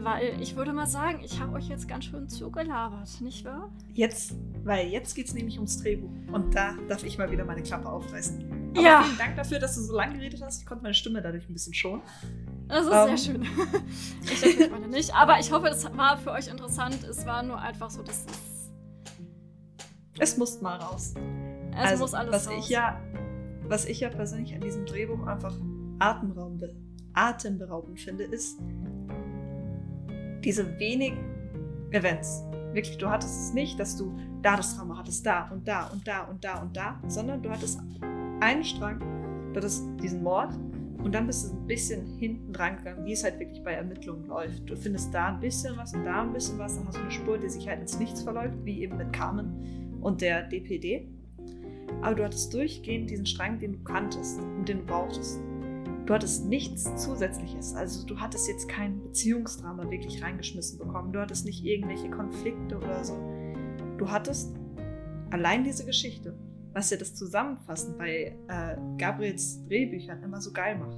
[0.02, 3.70] Weil ich würde mal sagen, ich habe euch jetzt ganz schön zugelabert, nicht wahr?
[3.94, 4.34] Jetzt,
[4.64, 6.10] weil jetzt geht es nämlich ums Drehbuch.
[6.32, 8.72] Und da darf ich mal wieder meine Klappe aufreißen.
[8.76, 9.02] Aber Ja.
[9.02, 10.60] vielen Dank dafür, dass du so lange geredet hast.
[10.60, 12.02] Ich konnte meine Stimme dadurch ein bisschen schonen.
[12.68, 13.16] Das ist Ähm.
[13.16, 13.42] sehr schön.
[14.22, 15.14] ich denke, ich meine nicht.
[15.14, 17.02] Aber ich hoffe, das war für euch interessant.
[17.04, 18.70] Es war nur einfach so, dass es,
[20.18, 21.14] Es muss mal raus.
[21.72, 22.54] es also, muss alles was raus.
[22.58, 23.00] ich ja,
[23.66, 25.54] was ich ja persönlich an diesem Drehbuch einfach
[27.14, 28.58] atemberaubend finde, ist
[30.44, 31.18] diese wenigen
[31.90, 32.44] Events.
[32.72, 36.06] Wirklich, du hattest es nicht, dass du da das Trauma hattest, da und da und
[36.06, 37.80] da und da und da, sondern du hattest
[38.40, 39.00] einen Strang,
[39.52, 40.54] du hattest diesen Mord
[41.02, 44.26] und dann bist du ein bisschen hinten dran gegangen, wie es halt wirklich bei Ermittlungen
[44.26, 44.68] läuft.
[44.68, 47.10] Du findest da ein bisschen was und da ein bisschen was, dann hast du eine
[47.10, 51.08] Spur, die sich halt ins Nichts verläuft, wie eben mit Carmen und der DPD.
[52.02, 55.40] Aber du hattest durchgehend diesen Strang, den du kanntest und den du brauchtest.
[56.08, 57.74] Du hattest nichts Zusätzliches.
[57.74, 61.12] Also du hattest jetzt kein Beziehungsdrama wirklich reingeschmissen bekommen.
[61.12, 63.12] Du hattest nicht irgendwelche Konflikte oder so.
[63.98, 64.56] Du hattest
[65.28, 66.34] allein diese Geschichte,
[66.72, 70.96] was ja das Zusammenfassen bei äh, Gabriels Drehbüchern immer so geil macht.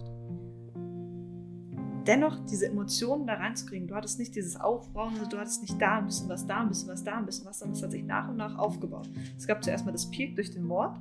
[2.07, 3.89] Dennoch diese Emotionen da reinzukriegen.
[3.89, 6.89] Du hattest nicht dieses Aufbauen, du hattest nicht da ein bisschen was, da ein bisschen
[6.89, 9.11] was, da ein bisschen was, sondern es hat sich nach und nach aufgebaut.
[9.37, 11.01] Es gab zuerst mal das Peak durch den Mord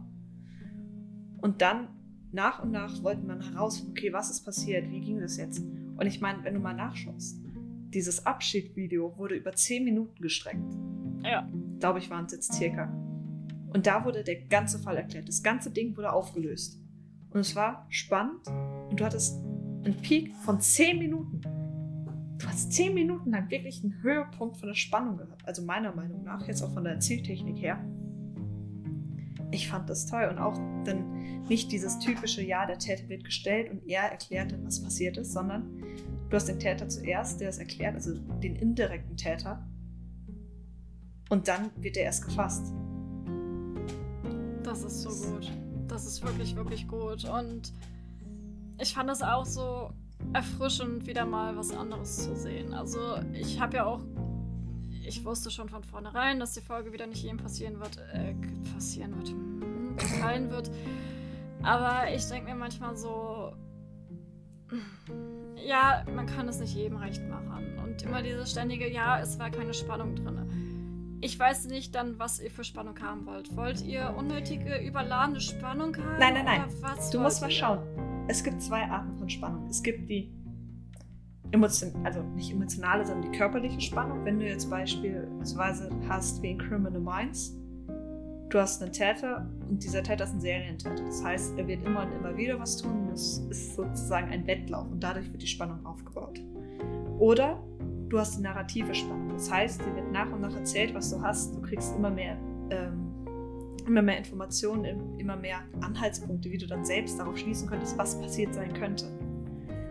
[1.41, 1.89] und dann
[2.31, 5.59] nach und nach wollte man herausfinden, okay, was ist passiert, wie ging das jetzt?
[5.97, 7.41] Und ich meine, wenn du mal nachschaust,
[7.93, 10.73] dieses Abschiedvideo wurde über 10 Minuten gestreckt.
[11.23, 11.47] Ja.
[11.79, 12.93] Glaube ich, waren es jetzt circa.
[13.73, 15.27] Und da wurde der ganze Fall erklärt.
[15.27, 16.79] Das ganze Ding wurde aufgelöst.
[17.31, 18.47] Und es war spannend
[18.89, 19.39] und du hattest
[19.83, 21.41] einen Peak von 10 Minuten.
[22.39, 25.45] Du hast zehn Minuten lang wirklich einen Höhepunkt von der Spannung gehabt.
[25.45, 27.83] Also meiner Meinung nach, jetzt auch von der Erzähltechnik her.
[29.51, 33.71] Ich fand das toll und auch dann nicht dieses typische, ja, der Täter wird gestellt
[33.71, 35.83] und er erklärt dann, was passiert ist, sondern
[36.29, 39.67] du hast den Täter zuerst, der es erklärt, also den indirekten Täter.
[41.29, 42.73] Und dann wird er erst gefasst.
[44.63, 45.51] Das ist so gut.
[45.87, 47.25] Das ist wirklich, wirklich gut.
[47.25, 47.73] Und
[48.79, 49.91] ich fand es auch so
[50.33, 52.73] erfrischend, wieder mal was anderes zu sehen.
[52.73, 52.99] Also
[53.33, 54.01] ich habe ja auch,
[55.09, 58.35] ich wusste schon von vornherein, dass die Folge wieder nicht jedem passieren wird, äh,
[58.73, 60.69] passieren wird, hm, gefallen wird.
[61.63, 63.53] Aber ich denke mir manchmal so,
[65.55, 67.79] ja, man kann es nicht jedem recht machen.
[67.83, 71.17] Und immer dieses ständige, ja, es war keine Spannung drin.
[71.21, 73.53] Ich weiß nicht dann, was ihr für Spannung haben wollt.
[73.57, 76.19] Wollt ihr unnötige, überladene Spannung haben?
[76.19, 76.63] Nein, nein, nein.
[77.11, 77.79] du musst mal schauen.
[78.29, 79.67] Es gibt zwei Arten von Spannung.
[79.67, 80.31] Es gibt die
[81.51, 84.23] emotion also nicht emotionale, sondern die körperliche Spannung.
[84.25, 87.57] Wenn du jetzt beispielsweise hast wie in Criminal Minds,
[88.49, 91.03] du hast einen Täter und dieser Täter ist ein Serientäter.
[91.03, 93.09] Das heißt, er wird immer und immer wieder was tun.
[93.13, 96.41] Es ist sozusagen ein Wettlauf und dadurch wird die Spannung aufgebaut.
[97.19, 97.61] Oder
[98.09, 99.29] du hast die narrative Spannung.
[99.29, 101.55] Das heißt, dir wird nach und nach erzählt, was du hast.
[101.55, 102.37] Du kriegst immer mehr,
[102.71, 103.11] ähm,
[103.85, 108.53] immer mehr Informationen, immer mehr Anhaltspunkte, wie du dann selbst darauf schließen könntest, was passiert
[108.53, 109.05] sein könnte.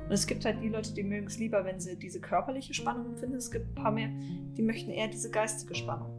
[0.08, 3.06] Und es gibt halt die Leute, die mögen es lieber, wenn sie diese körperliche Spannung
[3.06, 3.36] empfinden.
[3.36, 4.08] Es gibt ein paar mehr,
[4.56, 6.18] die möchten eher diese geistige Spannung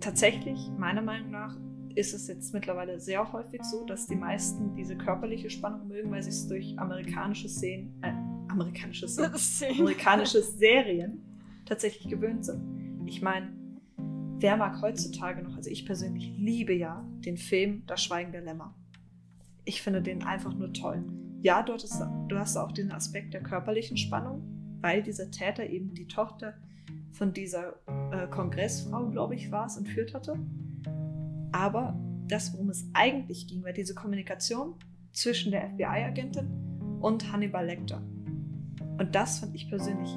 [0.00, 1.56] tatsächlich, meiner Meinung nach,
[1.94, 6.22] ist es jetzt mittlerweile sehr häufig so, dass die meisten diese körperliche Spannung mögen, weil
[6.22, 8.12] sie es durch amerikanische Szenen, äh,
[8.50, 9.32] amerikanische Szenen,
[9.80, 11.22] amerikanische Serien
[11.66, 13.06] tatsächlich gewöhnt sind.
[13.06, 13.52] Ich meine,
[14.38, 18.74] wer mag heutzutage noch, also ich persönlich liebe ja den Film Das Schweigen der Lämmer.
[19.64, 21.04] Ich finde den einfach nur toll.
[21.42, 24.42] Ja, dort ist, du hast auch den Aspekt der körperlichen Spannung,
[24.80, 26.54] weil dieser Täter eben die Tochter
[27.12, 27.74] von dieser
[28.12, 30.38] äh, Kongressfrau, glaube ich, war es, entführt hatte.
[31.52, 31.98] Aber
[32.28, 34.74] das, worum es eigentlich ging, war diese Kommunikation
[35.12, 36.48] zwischen der FBI-Agentin
[37.00, 38.02] und Hannibal Lecter.
[38.98, 40.10] Und das fand ich persönlich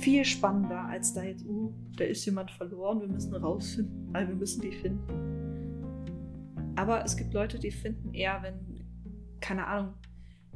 [0.00, 4.34] viel spannender, als da jetzt, uh, da ist jemand verloren, wir müssen rausfinden, weil wir
[4.34, 5.36] müssen die finden.
[6.76, 8.75] Aber es gibt Leute, die finden eher, wenn,
[9.40, 9.94] keine Ahnung,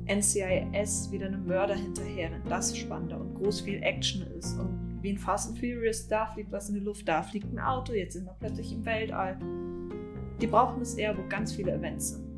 [0.07, 5.11] NCIS wieder einem Mörder hinterher rennt, das spannender und groß viel Action ist und wie
[5.11, 8.15] in Fast and Furious, da fliegt was in die Luft, da fliegt ein Auto, jetzt
[8.15, 9.39] sind wir plötzlich im Weltall.
[10.41, 12.31] Die brauchen es eher, wo ganz viele Events sind.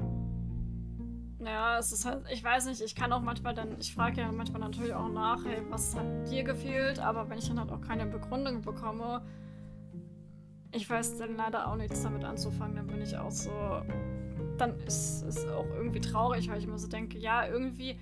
[1.45, 4.31] Ja, es ist halt, ich weiß nicht, ich kann auch manchmal dann, ich frage ja
[4.31, 7.81] manchmal natürlich auch nach, hey, was hat dir gefehlt, aber wenn ich dann halt auch
[7.81, 9.23] keine Begründung bekomme,
[10.71, 13.51] ich weiß dann leider auch nichts damit anzufangen, dann bin ich auch so,
[14.59, 17.99] dann ist es auch irgendwie traurig, weil ich immer so denke, ja, irgendwie,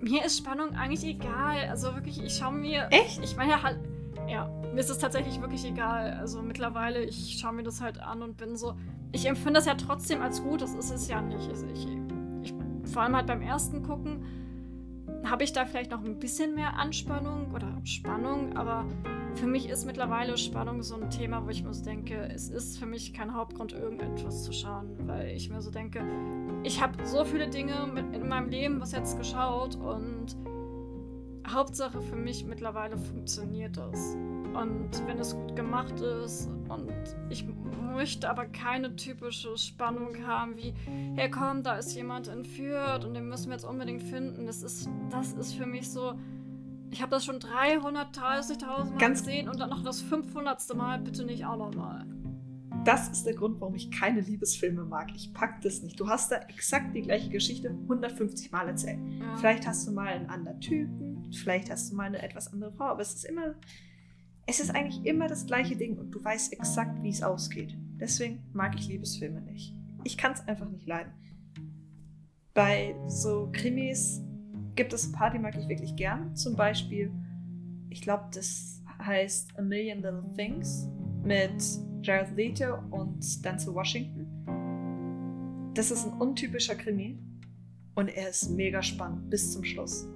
[0.00, 1.68] mir ist Spannung eigentlich egal.
[1.68, 2.88] Also wirklich, ich schaue mir.
[2.90, 3.22] Echt?
[3.22, 3.78] Ich meine ja halt.
[4.28, 6.12] Ja, mir ist es tatsächlich wirklich egal.
[6.14, 8.74] Also mittlerweile, ich schaue mir das halt an und bin so.
[9.12, 11.48] Ich empfinde das ja trotzdem als gut, das ist es ja nicht.
[11.48, 11.86] Also ich,
[12.42, 12.54] ich,
[12.92, 14.22] vor allem halt beim ersten Gucken
[15.24, 18.86] habe ich da vielleicht noch ein bisschen mehr Anspannung oder Spannung, aber
[19.34, 22.78] für mich ist mittlerweile Spannung so ein Thema, wo ich mir so denke, es ist
[22.78, 26.02] für mich kein Hauptgrund, irgendetwas zu schauen, weil ich mir so denke,
[26.64, 27.74] ich habe so viele Dinge
[28.12, 30.36] in meinem Leben bis jetzt geschaut und
[31.52, 34.16] Hauptsache für mich mittlerweile funktioniert das.
[34.54, 36.92] Und wenn es gut gemacht ist und
[37.28, 37.46] ich
[37.94, 40.74] möchte aber keine typische Spannung haben wie,
[41.16, 44.46] hey komm, da ist jemand entführt und den müssen wir jetzt unbedingt finden.
[44.46, 46.14] Das ist, das ist für mich so,
[46.90, 50.74] ich habe das schon 330.000 Mal Ganz gesehen und dann noch das 500.
[50.74, 52.06] Mal, bitte nicht auch nochmal.
[52.84, 55.08] Das ist der Grund, warum ich keine Liebesfilme mag.
[55.14, 55.98] Ich pack das nicht.
[56.00, 58.98] Du hast da exakt die gleiche Geschichte 150 Mal erzählt.
[59.20, 59.36] Ja.
[59.36, 62.84] Vielleicht hast du mal einen anderen Typen, vielleicht hast du mal eine etwas andere Frau,
[62.84, 63.54] aber es ist immer,
[64.46, 67.76] es ist eigentlich immer das gleiche Ding und du weißt exakt, wie es ausgeht.
[68.00, 69.74] Deswegen mag ich Liebesfilme nicht.
[70.04, 71.12] Ich kann es einfach nicht leiden.
[72.54, 74.22] Bei so Krimis
[74.74, 76.34] gibt es ein paar, die mag ich wirklich gern.
[76.36, 77.12] Zum Beispiel,
[77.90, 80.88] ich glaube, das heißt A Million Little Things
[81.22, 81.62] mit
[82.02, 84.26] Jared Leto und Denzel Washington.
[85.74, 87.18] Das ist ein untypischer Krimi
[87.94, 90.08] und er ist mega spannend bis zum Schluss.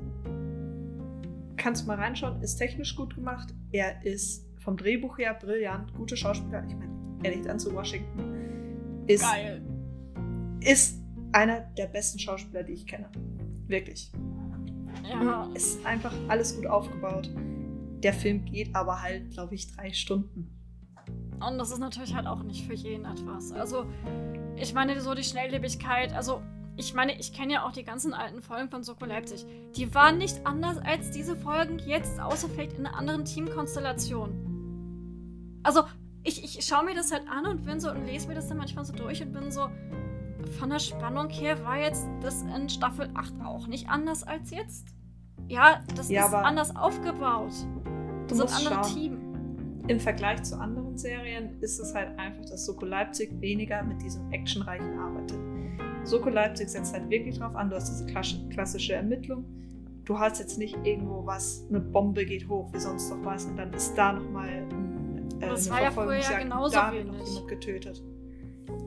[1.56, 3.54] Kannst du mal reinschauen, ist technisch gut gemacht.
[3.72, 6.64] Er ist vom Drehbuch her brillant, gute Schauspieler.
[6.66, 6.92] Ich meine,
[7.22, 9.62] ehrlich, Denzel Washington ist, Geil.
[10.60, 11.00] ist
[11.32, 13.08] einer der besten Schauspieler, die ich kenne.
[13.66, 14.12] Wirklich.
[15.08, 15.48] Ja.
[15.54, 17.30] Es ist einfach alles gut aufgebaut.
[18.02, 20.50] Der Film geht aber halt, glaube ich, drei Stunden.
[21.46, 23.52] Und das ist natürlich halt auch nicht für jeden etwas.
[23.52, 23.86] Also,
[24.56, 26.42] ich meine, so die Schnelllebigkeit, also
[26.76, 29.44] ich meine, ich kenne ja auch die ganzen alten Folgen von Soko Leipzig.
[29.76, 35.60] Die waren nicht anders als diese Folgen jetzt, außer vielleicht in einer anderen Teamkonstellation.
[35.62, 35.82] Also,
[36.24, 38.58] ich, ich schaue mir das halt an und bin so und lese mir das dann
[38.58, 39.68] manchmal so durch und bin so,
[40.58, 44.88] von der Spannung her war jetzt das in Staffel 8 auch nicht anders als jetzt.
[45.48, 47.52] Ja, das ja, ist anders aufgebaut.
[48.28, 49.18] Das ist ein anderes Team.
[49.88, 54.30] Im Vergleich zu anderen Serien ist es halt einfach, dass Soko Leipzig weniger mit diesem
[54.30, 55.51] Actionreichen arbeitet.
[56.04, 58.06] Soko Leipzig setzt halt wirklich drauf an, du hast diese
[58.50, 59.44] klassische Ermittlung.
[60.04, 63.56] Du hast jetzt nicht irgendwo was, eine Bombe geht hoch, wie sonst noch was, und
[63.56, 67.06] dann ist da nochmal ein, äh, das war ja früher ja genauso da wenig.
[67.06, 68.02] noch jemand getötet.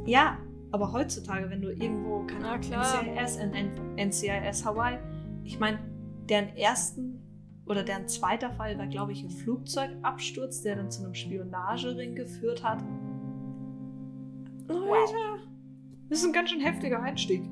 [0.05, 0.37] Ja,
[0.71, 3.39] aber heutzutage, wenn du irgendwo, keine Ahnung, NCIS,
[3.95, 4.99] NCIS Hawaii,
[5.43, 5.79] ich meine,
[6.27, 7.21] deren ersten
[7.65, 12.63] oder deren zweiter Fall war, glaube ich, ein Flugzeugabsturz, der dann zu einem Spionagering geführt
[12.63, 12.83] hat.
[14.67, 15.15] Leute,
[16.09, 17.43] das ist ein ganz schön heftiger Einstieg.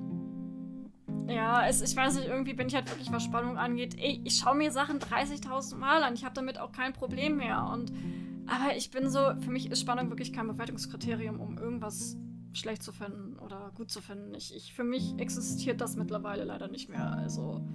[1.28, 3.95] Ja, es, ich weiß nicht, irgendwie bin ich halt wirklich, was Spannung angeht.
[3.97, 6.14] Ey, ich schaue mir Sachen 30.000 Mal an.
[6.14, 7.70] Ich habe damit auch kein Problem mehr.
[7.72, 7.91] Und,
[8.45, 12.18] aber ich bin so, für mich ist Spannung wirklich kein Bewertungskriterium, um irgendwas
[12.51, 14.36] schlecht zu finden oder gut zu finden.
[14.36, 17.14] Ich, ich, für mich existiert das mittlerweile leider nicht mehr.
[17.14, 17.66] Also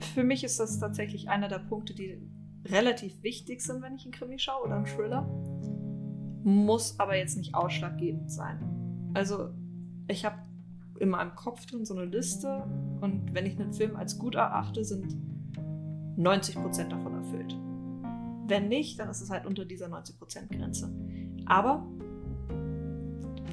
[0.00, 2.18] für mich ist das tatsächlich einer der Punkte, die
[2.64, 5.22] relativ wichtig sind, wenn ich einen Krimi schaue oder einen Thriller.
[6.44, 9.10] Muss aber jetzt nicht ausschlaggebend sein.
[9.14, 9.50] Also,
[10.08, 10.36] ich habe
[10.98, 12.64] in meinem Kopf drin so eine Liste
[13.00, 15.16] und wenn ich einen Film als gut erachte, sind
[16.16, 17.56] 90% davon erfüllt.
[18.48, 20.90] Wenn nicht, dann ist es halt unter dieser 90% Grenze.
[21.46, 21.86] Aber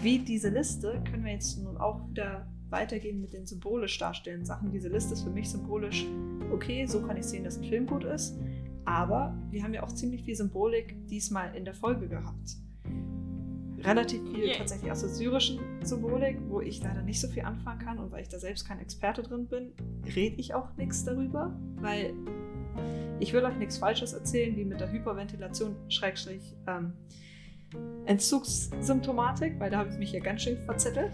[0.02, 4.72] wie diese Liste können wir jetzt nun auch wieder weitergehen mit den symbolisch darstellenden Sachen.
[4.72, 6.06] Diese Liste ist für mich symbolisch,
[6.52, 8.38] okay, so kann ich sehen, dass ein Film gut ist.
[8.86, 12.58] Aber wir haben ja auch ziemlich viel Symbolik diesmal in der Folge gehabt.
[13.84, 14.58] Relativ viel yeah.
[14.58, 18.22] tatsächlich aus der syrischen Symbolik, wo ich leider nicht so viel anfangen kann und weil
[18.22, 19.74] ich da selbst kein Experte drin bin,
[20.16, 22.14] rede ich auch nichts darüber, weil
[23.20, 26.94] ich will euch nichts Falsches erzählen, wie mit der Hyperventilation, Schrägstrich, ähm,
[28.06, 31.12] Entzugssymptomatik, weil da habe ich mich ja ganz schön verzettelt.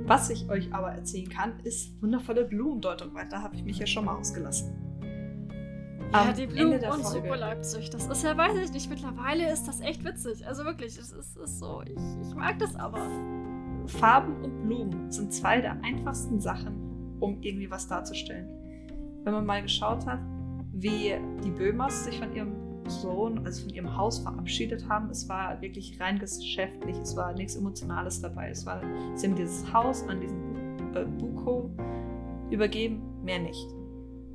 [0.00, 3.86] Was ich euch aber erzählen kann, ist wundervolle Blumendeutung, weil da habe ich mich ja
[3.86, 4.89] schon mal ausgelassen.
[6.12, 7.90] Ja, die Blumen und Super Leipzig.
[7.90, 10.46] Das ist ja, weiß ich nicht, mittlerweile ist das echt witzig.
[10.46, 13.06] Also wirklich, es ist, ist, so, ich, ich mag das aber.
[13.86, 18.48] Farben und Blumen sind zwei der einfachsten Sachen, um irgendwie was darzustellen.
[19.24, 20.20] Wenn man mal geschaut hat,
[20.72, 22.54] wie die Böhmers sich von ihrem
[22.88, 25.10] Sohn, also von ihrem Haus verabschiedet haben.
[25.10, 28.50] Es war wirklich rein geschäftlich, es war nichts Emotionales dabei.
[28.50, 28.80] Es war,
[29.14, 31.70] sie haben dieses Haus an diesen äh, Buko
[32.50, 33.79] übergeben, mehr nicht.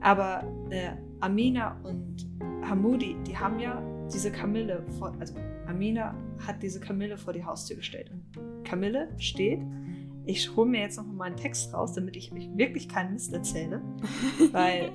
[0.02, 2.28] Aber äh, Amina und
[2.64, 3.82] Hamudi, die haben ja
[4.14, 5.34] diese Kamille vor, also
[5.68, 6.16] Amina
[6.46, 8.12] hat diese Kamille vor die Haustür gestellt.
[8.12, 9.62] Und Kamille steht,
[10.26, 13.34] ich hole mir jetzt noch mal meinen Text raus, damit ich mich wirklich keinen Mist
[13.34, 13.82] erzähle,
[14.52, 14.92] weil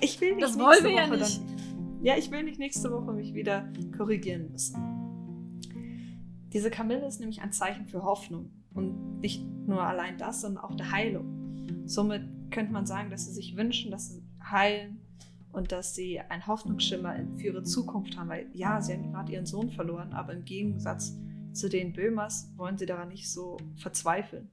[0.00, 1.40] ich will nicht das wollen wir ja nicht.
[1.40, 4.76] Dann, ja, ich will nicht nächste Woche mich wieder korrigieren müssen.
[6.52, 8.50] Diese Kamille ist nämlich ein Zeichen für Hoffnung.
[8.72, 11.86] Und nicht nur allein das, sondern auch der Heilung.
[11.86, 15.00] Somit könnte man sagen, dass sie sich wünschen, dass sie heilen
[15.52, 18.28] und dass sie einen Hoffnungsschimmer für ihre Zukunft haben.
[18.28, 21.16] Weil ja, sie haben gerade ihren Sohn verloren, aber im Gegensatz
[21.52, 24.48] zu den Böhmers wollen sie daran nicht so verzweifeln.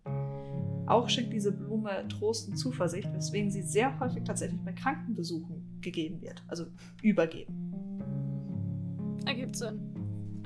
[0.87, 6.21] Auch schenkt diese Blume Trost und Zuversicht, weswegen sie sehr häufig tatsächlich bei Krankenbesuchen gegeben
[6.21, 6.65] wird, also
[7.03, 7.53] übergeben.
[9.25, 9.96] Ergibt Sinn.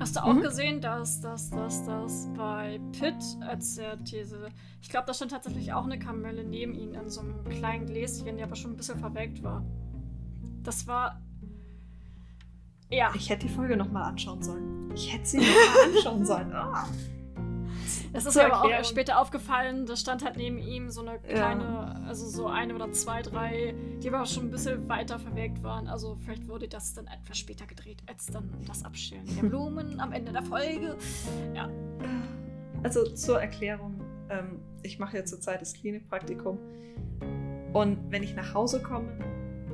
[0.02, 0.42] Hast du auch mhm.
[0.42, 4.48] gesehen, dass das dass, dass bei Pitt, als er diese,
[4.80, 8.36] ich glaube, da stand tatsächlich auch eine Kamelle neben ihm in so einem kleinen Gläschen,
[8.36, 9.64] die aber schon ein bisschen verwelkt war.
[10.64, 11.22] Das war.
[12.90, 13.12] Ja.
[13.14, 14.90] Ich hätte die Folge nochmal anschauen sollen.
[14.92, 16.52] Ich hätte sie nochmal anschauen sollen.
[16.52, 16.84] Ah.
[18.12, 21.64] Das ist mir aber auch später aufgefallen, da stand halt neben ihm so eine kleine,
[21.64, 22.02] ja.
[22.06, 25.88] also so eine oder zwei, drei, die aber schon ein bisschen weiter verwelkt waren.
[25.88, 30.12] Also vielleicht wurde das dann etwas später gedreht, als dann das Abschälen der Blumen am
[30.12, 30.96] Ende der Folge.
[31.54, 31.68] Ja.
[32.82, 36.58] Also zur Erklärung, ähm, ich mache ja zurzeit das Klinikpraktikum
[37.72, 39.08] und wenn ich nach Hause komme,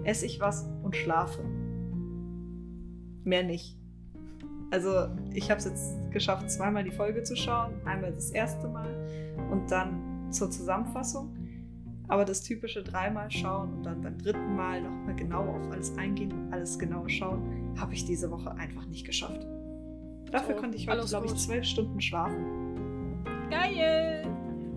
[0.05, 1.43] esse ich was und schlafe.
[3.25, 3.77] Mehr nicht.
[4.71, 7.75] Also ich habe es jetzt geschafft, zweimal die Folge zu schauen.
[7.85, 8.89] Einmal das erste Mal
[9.51, 11.35] und dann zur Zusammenfassung.
[12.09, 16.33] Aber das typische dreimal schauen und dann beim dritten Mal nochmal genau auf alles eingehen
[16.33, 19.47] und alles genau schauen, habe ich diese Woche einfach nicht geschafft.
[20.31, 23.25] Dafür oh, konnte ich heute, glaube ich, zwölf Stunden schlafen.
[23.51, 24.27] Geil!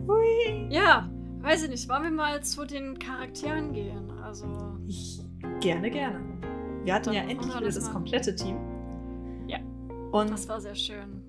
[0.08, 0.68] Hui.
[0.70, 1.10] Ja,
[1.42, 1.90] weiß ich nicht.
[1.90, 4.12] Wollen wir mal zu den Charakteren gehen?
[4.24, 4.78] Also.
[4.88, 5.22] Ich,
[5.60, 6.22] gerne, gerne.
[6.84, 8.58] Wir hatten ja endlich wieder das komplette Team.
[10.12, 11.22] Und das war sehr schön.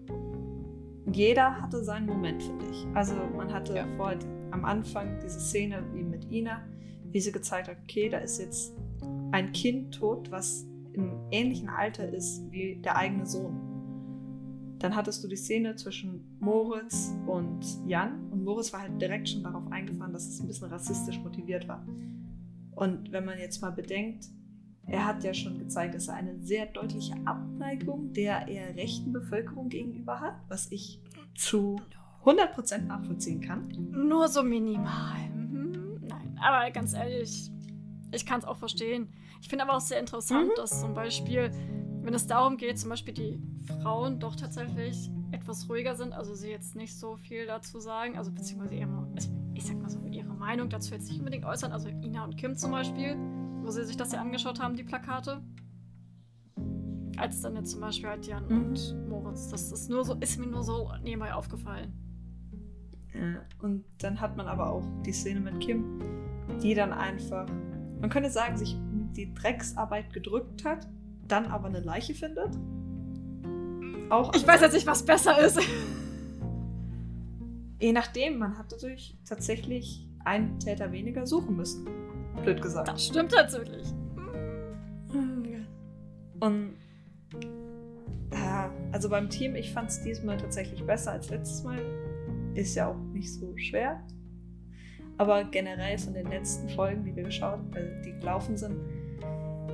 [1.10, 2.86] jeder hatte seinen Moment, finde ich.
[2.94, 3.86] Also man hatte Ja.
[3.96, 4.14] vor
[4.50, 6.62] am Anfang diese Szene wie mit Ina,
[7.10, 8.74] wie sie gezeigt hat, okay, da ist jetzt
[9.32, 13.58] ein Kind tot, was im ähnlichen Alter ist wie der eigene Sohn.
[14.78, 19.42] Dann hattest du die Szene zwischen Moritz und Jan und Moritz war halt direkt schon
[19.42, 21.86] darauf eingefahren, dass es ein bisschen rassistisch motiviert war.
[22.74, 24.26] Und wenn man jetzt mal bedenkt,
[24.86, 29.68] er hat ja schon gezeigt, dass er eine sehr deutliche Abneigung der eher rechten Bevölkerung
[29.68, 31.00] gegenüber hat, was ich
[31.34, 31.80] zu
[32.24, 33.68] 100% nachvollziehen kann.
[33.90, 35.18] Nur so minimal.
[35.34, 36.00] Mhm.
[36.06, 37.50] Nein, aber ganz ehrlich,
[38.12, 39.08] ich kann es auch verstehen.
[39.40, 40.56] Ich finde aber auch sehr interessant, Mhm.
[40.56, 41.50] dass zum Beispiel,
[42.02, 43.40] wenn es darum geht, zum Beispiel die
[43.82, 48.30] Frauen doch tatsächlich etwas ruhiger sind, also sie jetzt nicht so viel dazu sagen, also
[48.30, 51.88] beziehungsweise mal, also ich sag mal so, ihre Meinung dazu jetzt nicht unbedingt äußern, also
[51.88, 53.16] Ina und Kim zum Beispiel,
[53.62, 55.40] wo sie sich das ja angeschaut haben, die Plakate.
[57.16, 58.64] Als dann jetzt zum Beispiel halt Jan Mhm.
[58.64, 59.48] und Moritz.
[59.48, 61.92] Das ist nur so, ist mir nur so nebenbei aufgefallen.
[63.14, 66.00] Ja, Und dann hat man aber auch die Szene mit Kim,
[66.62, 67.46] die dann einfach,
[68.00, 68.76] man könnte sagen, sich
[69.14, 70.88] die Drecksarbeit gedrückt hat,
[71.28, 72.56] dann aber eine Leiche findet.
[74.08, 75.60] Auch Ich weiß jetzt nicht, was besser ist.
[77.80, 81.86] Je nachdem, man hat dadurch tatsächlich einen Täter weniger suchen müssen.
[82.42, 82.88] Blöd gesagt.
[82.88, 83.86] Das stimmt tatsächlich.
[86.40, 86.74] Und
[88.32, 91.78] ja, also beim Team, ich fand es diesmal tatsächlich besser als letztes Mal.
[92.54, 94.02] Ist ja auch nicht so schwer.
[95.18, 98.76] Aber generell von den letzten Folgen, die wir geschaut, äh, die gelaufen sind,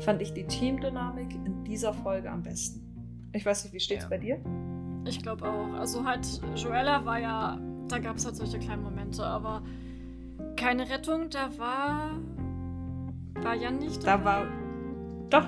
[0.00, 2.84] fand ich die Teamdynamik in dieser Folge am besten.
[3.32, 4.10] Ich weiß nicht, wie steht's Ja.
[4.10, 4.38] bei dir?
[5.06, 5.72] Ich glaube auch.
[5.74, 9.62] Also halt, Joella war ja, da gab es halt solche kleinen Momente, aber
[10.56, 12.10] keine Rettung, da war.
[13.42, 14.24] War Jan nicht Da dabei?
[14.24, 14.46] war
[15.30, 15.46] doch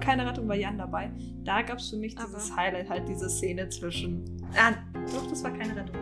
[0.00, 1.10] keine Rettung bei Jan dabei.
[1.44, 4.24] Da gab es für mich Aber- dieses Highlight, halt diese Szene zwischen.
[4.56, 4.72] Ah,
[5.12, 5.96] doch, das war keine Rettung.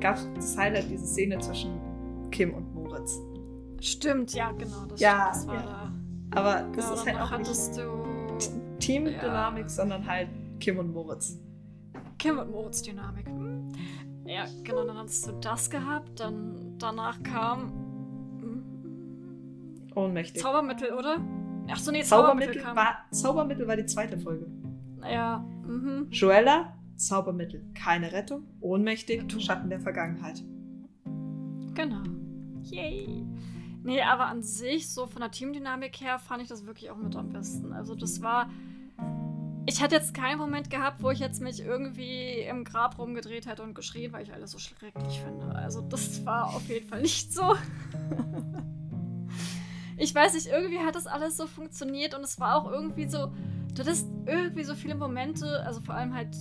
[0.00, 1.70] Gab es das Highlight, diese Szene zwischen
[2.30, 3.18] Kim und Moritz.
[3.80, 4.84] Stimmt, ja, genau.
[4.88, 5.90] Das Ja, stimmt, das war ja.
[6.32, 6.38] da.
[6.40, 9.68] Aber das Genau, ist halt auch nicht du Teamdynamik, Ja.
[9.68, 10.28] sondern halt
[10.60, 11.38] Kim und Moritz.
[12.18, 13.26] Kim und Moritz Dynamik.
[13.26, 13.68] Hm.
[14.26, 17.72] Ja, genau, dann hattest du das gehabt, dann danach kam.
[19.96, 20.42] Ohnmächtig.
[20.42, 21.16] Zaubermittel, oder?
[21.70, 24.46] Ach so, nee, Zaubermittel Zaubermittel, war, Zaubermittel war die zweite Folge.
[25.10, 26.08] Ja, mhm.
[26.10, 29.40] Joella, Zaubermittel, keine Rettung, ohnmächtig, Du.
[29.40, 30.44] Schatten der Vergangenheit.
[31.74, 32.02] Genau.
[32.62, 33.24] Yay.
[33.84, 37.16] Nee, aber an sich, so von der Teamdynamik her, fand ich das wirklich auch mit
[37.16, 37.72] am besten.
[37.72, 38.50] Also, das war.
[39.64, 43.62] Ich hatte jetzt keinen Moment gehabt, wo ich jetzt mich irgendwie im Grab rumgedreht hätte
[43.62, 45.54] und geschrien, weil ich alles so schrecklich finde.
[45.54, 47.54] Also, das war auf jeden Fall nicht so.
[49.96, 53.32] ich weiß nicht, irgendwie hat das alles so funktioniert und es war auch irgendwie so.
[53.74, 56.34] Du hattest irgendwie so viele Momente, also vor allem halt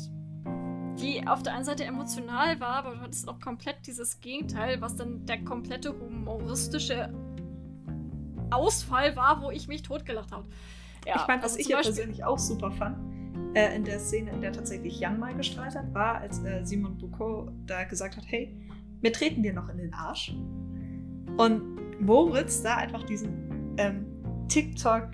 [0.99, 4.95] die auf der einen Seite emotional war, aber du hattest auch komplett dieses Gegenteil, was
[4.95, 7.13] dann der komplette humoristische
[8.49, 10.47] Ausfall war, wo ich mich totgelacht habe.
[11.05, 12.97] Ja, ich fand, was also ich ja persönlich auch super fand,
[13.55, 16.97] äh, in der Szene, in der tatsächlich Jan mal gestrahlt hat, war, als äh, Simon
[16.97, 18.55] Boucault da gesagt hat, hey,
[19.01, 20.33] wir treten dir noch in den Arsch.
[21.37, 23.44] Und Moritz da einfach diesen
[23.77, 24.05] ähm,
[24.47, 25.09] TikTok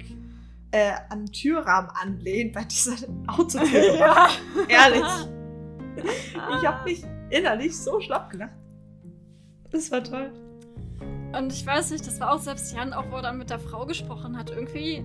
[0.71, 2.95] äh, an den Türrahmen anlehnt bei dieser
[3.27, 3.95] Autotür.
[3.97, 4.29] ja.
[4.67, 5.03] Ehrlich.
[6.61, 8.55] Ich habe mich innerlich so schlapp gelacht.
[9.71, 10.31] Das war toll.
[11.37, 13.59] Und ich weiß nicht, das war auch selbst Jan, auch wo er dann mit der
[13.59, 14.49] Frau gesprochen hat.
[14.51, 15.03] Irgendwie,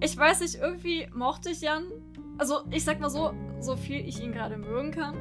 [0.00, 1.84] ich weiß nicht, irgendwie mochte ich Jan.
[2.36, 5.16] Also, ich sag mal so, so viel ich ihn gerade mögen kann.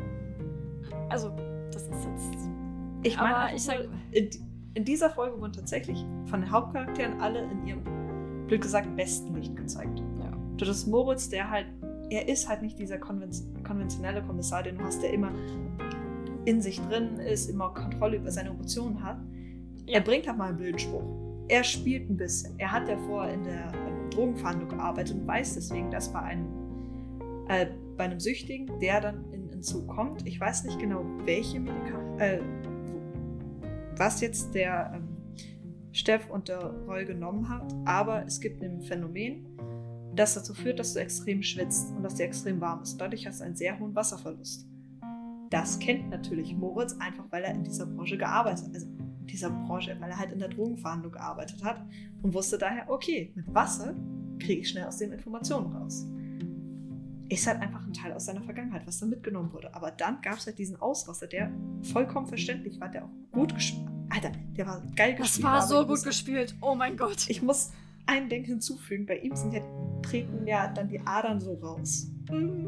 [1.10, 1.30] Also,
[1.72, 2.50] das ist jetzt.
[3.04, 3.88] Ich meine, ich sag-
[4.74, 7.84] in, dieser Folge wurden tatsächlich von den Hauptcharakteren alle in ihrem,
[8.48, 10.00] blöd gesagt, besten Licht gezeigt.
[10.20, 10.32] Ja.
[10.58, 11.68] Du hast Moritz, der halt,
[12.10, 13.32] er ist halt nicht dieser konven
[13.64, 15.32] konventionelle Kommissar, den du hast, der immer
[16.46, 19.18] in sich drin ist, immer Kontrolle über seine Emotionen hat.
[19.86, 19.96] Ja.
[19.96, 21.04] Er bringt halt mal einen blöden Spruch.
[21.48, 22.58] Er spielt ein bisschen.
[22.60, 23.72] Er hat ja vorher in der
[24.12, 26.48] Drogenverhandlung gearbeitet und weiß deswegen, dass bei einem,
[27.48, 27.68] äh,
[27.98, 32.40] bei einem Süchtigen, der dann in Entzug kommt, ich weiß nicht genau, welche Medikamente, äh,
[33.98, 35.18] was jetzt der ähm,
[35.92, 39.46] Steff und der Roy genommen hat, aber es gibt ein Phänomen,
[40.16, 42.98] das dazu führt, dass du extrem schwitzt und dass dir extrem warm ist.
[42.98, 44.68] Dadurch hast du einen sehr hohen Wasserverlust.
[45.50, 48.74] Das kennt natürlich Moritz einfach, weil er in dieser Branche gearbeitet hat.
[48.74, 51.86] Also in dieser Branche, weil er halt in der Drogenverhandlung gearbeitet hat
[52.22, 53.96] und wusste daher, okay, mit Wasser
[54.40, 56.08] kriege ich schnell aus den Informationen raus.
[57.32, 59.74] Ist halt einfach ein Teil aus seiner Vergangenheit, was da mitgenommen wurde.
[59.74, 61.50] Aber dann gab es halt diesen Ausraster, der
[61.94, 65.44] vollkommen verständlich war, der auch gut gespielt Alter, der war geil Das gespielt.
[65.46, 66.54] war aber so gut muss- gespielt.
[66.60, 67.30] Oh mein Gott.
[67.30, 67.72] Ich muss
[68.06, 69.06] ein Ding hinzufügen.
[69.06, 69.62] Bei ihm sind ja,
[70.02, 72.08] treten ja dann die Adern so raus.
[72.30, 72.68] Mhm.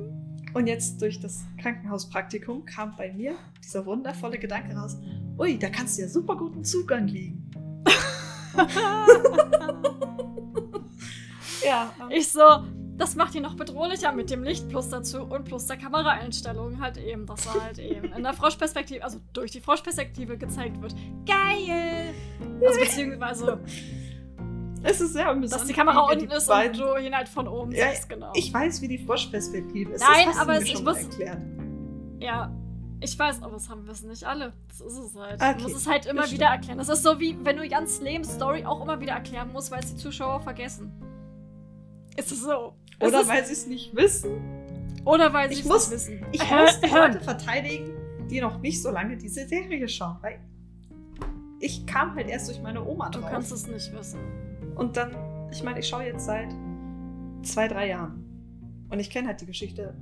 [0.53, 4.97] Und jetzt durch das Krankenhauspraktikum kam bei mir dieser wundervolle Gedanke raus,
[5.37, 7.43] ui, da kannst du ja super guten Zugang liegen.
[11.65, 11.91] ja.
[12.09, 12.39] Ich so,
[13.03, 16.95] das macht ihn noch bedrohlicher mit dem Licht plus dazu und plus der Kameraeinstellung halt
[16.95, 20.95] eben, dass er halt eben in der Froschperspektive, also durch die Froschperspektive gezeigt wird.
[21.25, 22.13] Geil!
[22.65, 23.59] Also beziehungsweise
[24.83, 25.61] es ist sehr amüsant.
[25.61, 28.31] Dass die Kamera unten ist und du ihn halt von oben ja, siehst, genau.
[28.35, 30.01] Ich weiß, wie die Froschperspektive ist.
[30.01, 31.03] Nein, das aber es, ich muss.
[31.03, 32.17] Erklären.
[32.21, 32.55] Ja,
[33.01, 34.53] ich weiß, aber das haben wir es nicht alle.
[34.69, 35.41] Das ist es halt.
[35.41, 36.77] Okay, du musst es halt immer wieder erklären.
[36.77, 39.93] Das ist so wie, wenn du Jans Lebensstory auch immer wieder erklären musst, weil es
[39.93, 40.93] die Zuschauer vergessen.
[42.17, 42.75] Ist es so.
[42.99, 44.31] Oder es weil sie es nicht wissen.
[45.05, 46.25] Oder weil sie es nicht wissen.
[46.31, 47.91] Ich muss die Leute verteidigen,
[48.29, 50.17] die noch nicht so lange diese Serie schauen.
[50.21, 50.39] Weil
[51.59, 53.23] ich kam halt erst durch meine Oma drauf.
[53.23, 54.19] Du kannst es nicht wissen.
[54.75, 55.15] Und dann,
[55.51, 56.49] ich meine, ich schaue jetzt seit
[57.43, 58.23] zwei, drei Jahren.
[58.89, 59.93] Und ich kenne halt die Geschichte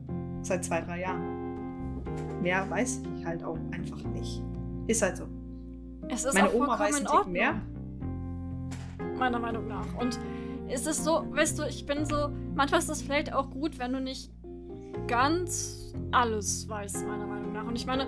[0.41, 2.01] seit zwei, drei Jahren.
[2.41, 4.41] Mehr weiß ich halt auch einfach nicht.
[4.88, 5.28] Ist halt so.
[6.09, 7.62] Es ist Meine Oma weiß ein mehr.
[9.18, 9.86] Meiner Meinung nach.
[9.99, 10.20] Und
[10.72, 13.93] ist es so, weißt du, ich bin so, manchmal ist das vielleicht auch gut, wenn
[13.93, 14.32] du nicht
[15.07, 17.65] ganz alles weißt, meiner Meinung nach.
[17.65, 18.07] Und ich meine,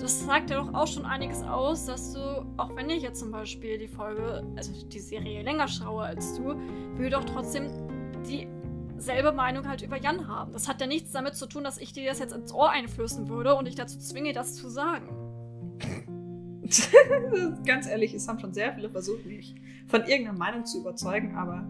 [0.00, 2.20] das sagt ja doch auch schon einiges aus, dass du,
[2.56, 6.56] auch wenn ich jetzt zum Beispiel die Folge, also die Serie länger schaue als du,
[6.96, 7.70] will doch trotzdem
[8.26, 10.52] dieselbe Meinung halt über Jan haben.
[10.52, 13.28] Das hat ja nichts damit zu tun, dass ich dir das jetzt ins Ohr einflößen
[13.28, 15.08] würde und dich dazu zwinge, das zu sagen.
[17.66, 19.54] Ganz ehrlich, es haben schon sehr viele versucht, mich
[19.86, 21.68] von irgendeiner Meinung zu überzeugen, aber.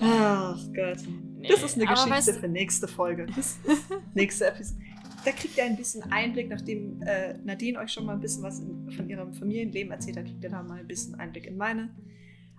[0.00, 0.98] Ach Gott.
[1.38, 3.26] Nee, das ist eine Geschichte weißt, für nächste Folge.
[4.14, 4.82] nächste Episode
[5.24, 8.60] da kriegt ihr ein bisschen Einblick, nachdem äh, Nadine euch schon mal ein bisschen was
[8.60, 11.94] in, von ihrem Familienleben erzählt hat, kriegt ihr da mal ein bisschen Einblick in meine.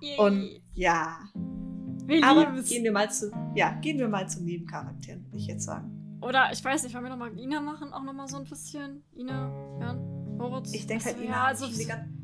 [0.01, 0.17] Yay.
[0.17, 1.19] Und ja.
[2.05, 5.65] Wir Aber gehen wir mal zu, ja, gehen wir mal zu Nebencharakteren, würde ich jetzt
[5.65, 6.19] sagen.
[6.21, 9.03] Oder ich weiß nicht, wollen wir nochmal Ina machen, auch nochmal so ein bisschen?
[9.15, 10.73] Ina, Jan, Moritz?
[10.73, 11.65] Ich denke halt, Ina, ja, also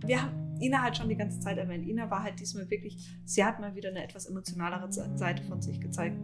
[0.06, 1.88] wir haben Ina hat schon die ganze Zeit erwähnt.
[1.88, 5.80] Ina war halt diesmal wirklich, sie hat mal wieder eine etwas emotionalere Seite von sich
[5.80, 6.18] gezeigt.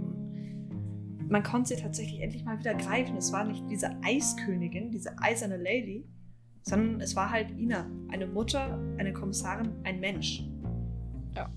[1.27, 3.15] Man konnte sie tatsächlich endlich mal wieder greifen.
[3.17, 6.05] Es war nicht diese Eiskönigin, diese eiserne Lady,
[6.63, 10.43] sondern es war halt Ina, eine Mutter, eine Kommissarin, ein Mensch.
[11.35, 11.49] Ja.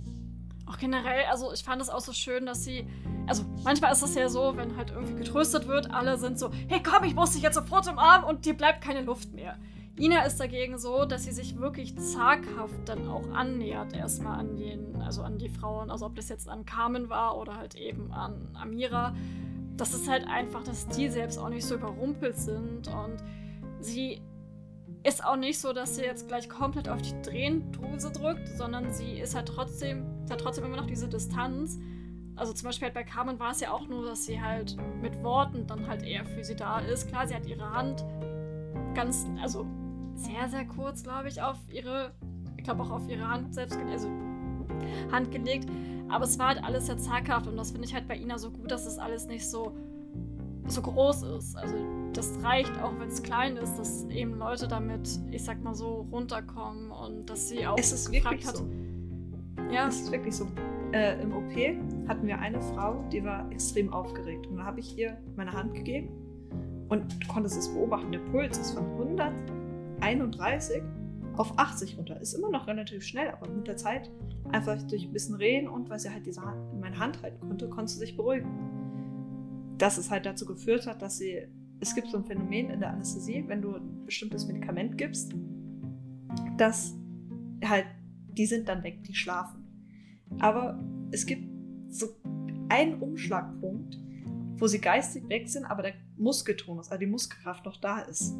[0.67, 2.87] Auch generell, also ich fand es auch so schön, dass sie,
[3.27, 6.83] also manchmal ist es ja so, wenn halt irgendwie getröstet wird, alle sind so, hey
[6.83, 9.59] komm, ich muss dich jetzt sofort im Arm und dir bleibt keine Luft mehr.
[9.99, 14.97] Ina ist dagegen so, dass sie sich wirklich zaghaft dann auch annähert, erstmal an den,
[15.03, 18.49] also an die Frauen, also ob das jetzt an Carmen war oder halt eben an
[18.55, 19.15] Amira
[19.77, 23.17] das ist halt einfach, dass die selbst auch nicht so überrumpelt sind und
[23.81, 24.21] sie
[25.03, 29.19] ist auch nicht so, dass sie jetzt gleich komplett auf die Drehendruse drückt, sondern sie
[29.19, 31.79] ist halt trotzdem, hat trotzdem immer noch diese Distanz.
[32.37, 35.23] Also zum Beispiel halt bei Carmen war es ja auch nur, dass sie halt mit
[35.23, 37.09] Worten dann halt eher für sie da ist.
[37.09, 38.05] Klar, sie hat ihre Hand
[38.95, 39.67] ganz, also
[40.17, 42.13] sehr, sehr kurz, glaube ich, auf ihre,
[42.57, 44.09] ich glaube auch auf ihre Hand selbst, also
[45.13, 45.69] Hand gelegt.
[46.09, 48.51] Aber es war halt alles sehr zaghaft und das finde ich halt bei Ina so
[48.51, 49.77] gut, dass es alles nicht so,
[50.67, 51.57] so groß ist.
[51.57, 51.75] Also
[52.13, 56.07] das reicht auch, wenn es klein ist, dass eben Leute damit, ich sag mal so,
[56.13, 58.57] runterkommen und dass sie auch es ist gefragt hat.
[58.57, 58.69] So.
[59.73, 59.89] Ja.
[59.89, 60.47] Es ist wirklich so.
[60.93, 61.53] Äh, Im OP
[62.09, 64.47] hatten wir eine Frau, die war extrem aufgeregt.
[64.47, 66.09] Und dann habe ich ihr meine Hand gegeben
[66.89, 68.13] und du konntest es beobachten.
[68.13, 68.85] Der Puls ist von
[70.01, 70.83] 131
[71.37, 72.21] auf 80 runter.
[72.21, 74.11] Ist immer noch relativ schnell, aber mit der Zeit
[74.51, 77.41] einfach durch ein bisschen reden und weil sie halt diese Hand, in meine Hand halten
[77.41, 78.49] konnte, konnte sie sich beruhigen.
[79.79, 81.49] Dass es halt dazu geführt hat, dass sie,
[81.81, 85.35] es gibt so ein Phänomen in der Anästhesie, wenn du ein bestimmtes Medikament gibst,
[86.57, 86.95] dass
[87.65, 87.87] halt,
[88.29, 89.65] die sind dann weg, die schlafen.
[90.39, 90.79] Aber
[91.11, 91.49] es gibt
[91.89, 92.09] so
[92.69, 93.99] einen Umschlagpunkt,
[94.57, 98.35] wo sie geistig weg sind, aber der Muskeltonus, also die Muskelkraft noch da ist.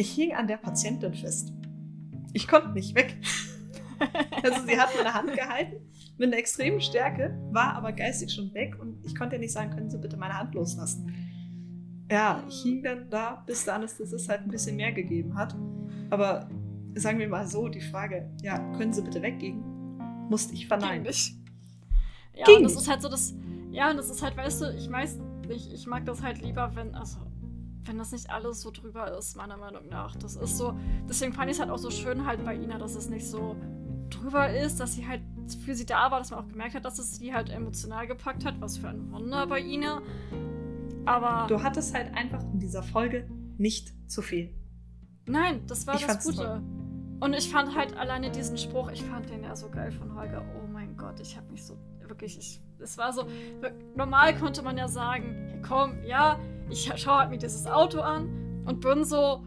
[0.00, 1.52] Ich hing an der Patientin fest.
[2.32, 3.16] Ich konnte nicht weg.
[4.42, 5.76] Also sie hat meine Hand gehalten
[6.16, 9.68] mit einer extremen Stärke, war aber geistig schon weg und ich konnte ja nicht sagen,
[9.72, 11.14] können Sie bitte meine Hand loslassen.
[12.10, 15.54] Ja, ich hing dann da, bis der Anästhesist halt ein bisschen mehr gegeben hat.
[16.08, 16.48] Aber
[16.94, 19.62] sagen wir mal so, die Frage, ja, können Sie bitte weggehen,
[20.30, 21.02] musste ich verneinen.
[21.02, 21.36] Ging nicht.
[22.36, 22.80] Ja, Ging und das nicht.
[22.80, 23.34] ist halt so das,
[23.70, 26.74] ja, und das ist halt, weißt du, ich weiß nicht, ich mag das halt lieber,
[26.74, 27.18] wenn, also
[27.84, 30.16] wenn das nicht alles so drüber ist, meiner Meinung nach.
[30.16, 30.74] Das ist so,
[31.08, 33.56] deswegen fand ich es halt auch so schön halt bei Ina, dass es nicht so
[34.10, 35.22] drüber ist, dass sie halt
[35.64, 38.44] für sie da war, dass man auch gemerkt hat, dass es sie halt emotional gepackt
[38.44, 38.60] hat.
[38.60, 40.02] Was für ein Wunder bei Ina.
[41.06, 41.46] Aber.
[41.48, 43.28] Du hattest halt einfach in dieser Folge
[43.58, 44.54] nicht zu viel.
[45.26, 46.36] Nein, das war ich das Gute.
[46.44, 46.62] Toll.
[47.20, 50.42] Und ich fand halt alleine diesen Spruch, ich fand den ja so geil von Holger.
[50.56, 53.26] Oh mein Gott, ich habe mich so wirklich, ich, es war so,
[53.94, 56.38] normal konnte man ja sagen, hey, komm, ja,
[56.70, 59.42] ich schaue halt mir dieses Auto an und bin so,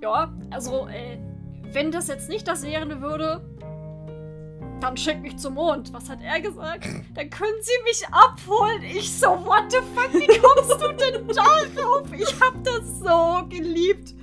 [0.00, 1.18] ja, also, äh,
[1.72, 3.42] wenn das jetzt nicht das wäre würde,
[4.80, 5.92] dann schick mich zum Mond.
[5.92, 6.88] Was hat er gesagt?
[7.14, 8.82] Dann können sie mich abholen.
[8.82, 11.28] Ich so, what the fuck, wie kommst du denn
[11.76, 12.10] darauf?
[12.12, 14.14] Ich hab das so geliebt.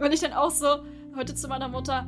[0.00, 0.66] Und ich dann auch so,
[1.16, 2.06] heute zu meiner Mutter,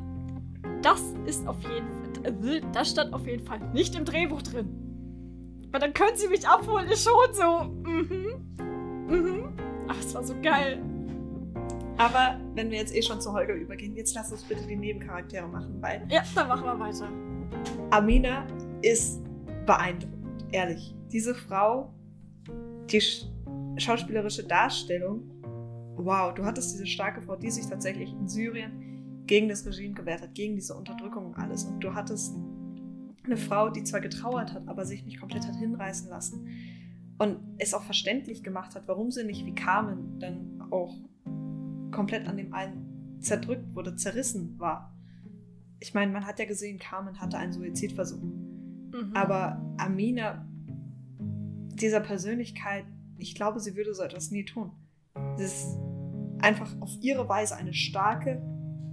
[0.81, 4.85] das ist auf jeden Fall, das stand auf jeden Fall nicht im Drehbuch drin.
[5.69, 6.89] Aber dann können sie mich abholen.
[6.91, 8.24] Ich schon so, mhm,
[9.07, 9.53] mhm.
[9.87, 10.81] Ach, es war so geil.
[11.97, 15.47] Aber wenn wir jetzt eh schon zu Holger übergehen, jetzt lass uns bitte die Nebencharaktere
[15.47, 16.05] machen, weil.
[16.09, 17.07] Ja, dann machen wir weiter.
[17.91, 18.45] Amina
[18.81, 19.21] ist
[19.65, 20.93] beeindruckend, ehrlich.
[21.11, 21.93] Diese Frau,
[22.91, 23.01] die
[23.77, 25.23] schauspielerische Darstellung,
[25.95, 30.21] wow, du hattest diese starke Frau, die sich tatsächlich in Syrien gegen das Regime gewehrt
[30.21, 31.63] hat, gegen diese Unterdrückung und alles.
[31.63, 32.35] Und du hattest
[33.23, 36.47] eine Frau, die zwar getrauert hat, aber sich nicht komplett hat hinreißen lassen.
[37.17, 40.93] Und es auch verständlich gemacht hat, warum sie nicht wie Carmen dann auch
[41.91, 44.93] komplett an dem einen zerdrückt wurde, zerrissen war.
[45.79, 48.21] Ich meine, man hat ja gesehen, Carmen hatte einen Suizidversuch.
[48.21, 49.11] Mhm.
[49.13, 50.45] Aber Amina,
[51.19, 52.85] dieser Persönlichkeit,
[53.17, 54.71] ich glaube, sie würde so etwas nie tun.
[55.37, 55.77] Sie ist
[56.39, 58.41] einfach auf ihre Weise eine starke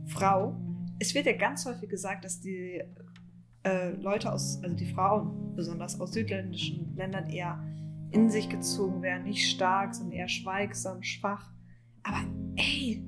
[0.07, 0.57] Frau.
[0.99, 2.83] Es wird ja ganz häufig gesagt, dass die
[3.65, 7.63] äh, Leute aus, also die Frauen besonders aus südländischen Ländern eher
[8.13, 11.51] in sich gezogen werden, nicht stark, sondern eher schweigsam, schwach.
[12.03, 12.19] Aber
[12.57, 13.05] ey,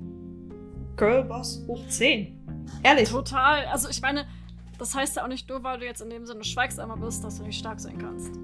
[0.96, 2.40] Girlboss hoch 10.
[2.82, 3.10] Ehrlich.
[3.10, 3.66] Total.
[3.66, 4.26] Also ich meine,
[4.78, 7.38] das heißt ja auch nicht nur, weil du jetzt in dem Sinne schweigsamer bist, dass
[7.38, 8.34] du nicht stark sein kannst.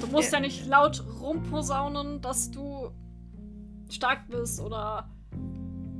[0.00, 2.90] Du musst ja, ja nicht laut rumposaunen, dass du
[3.90, 5.10] stark bist oder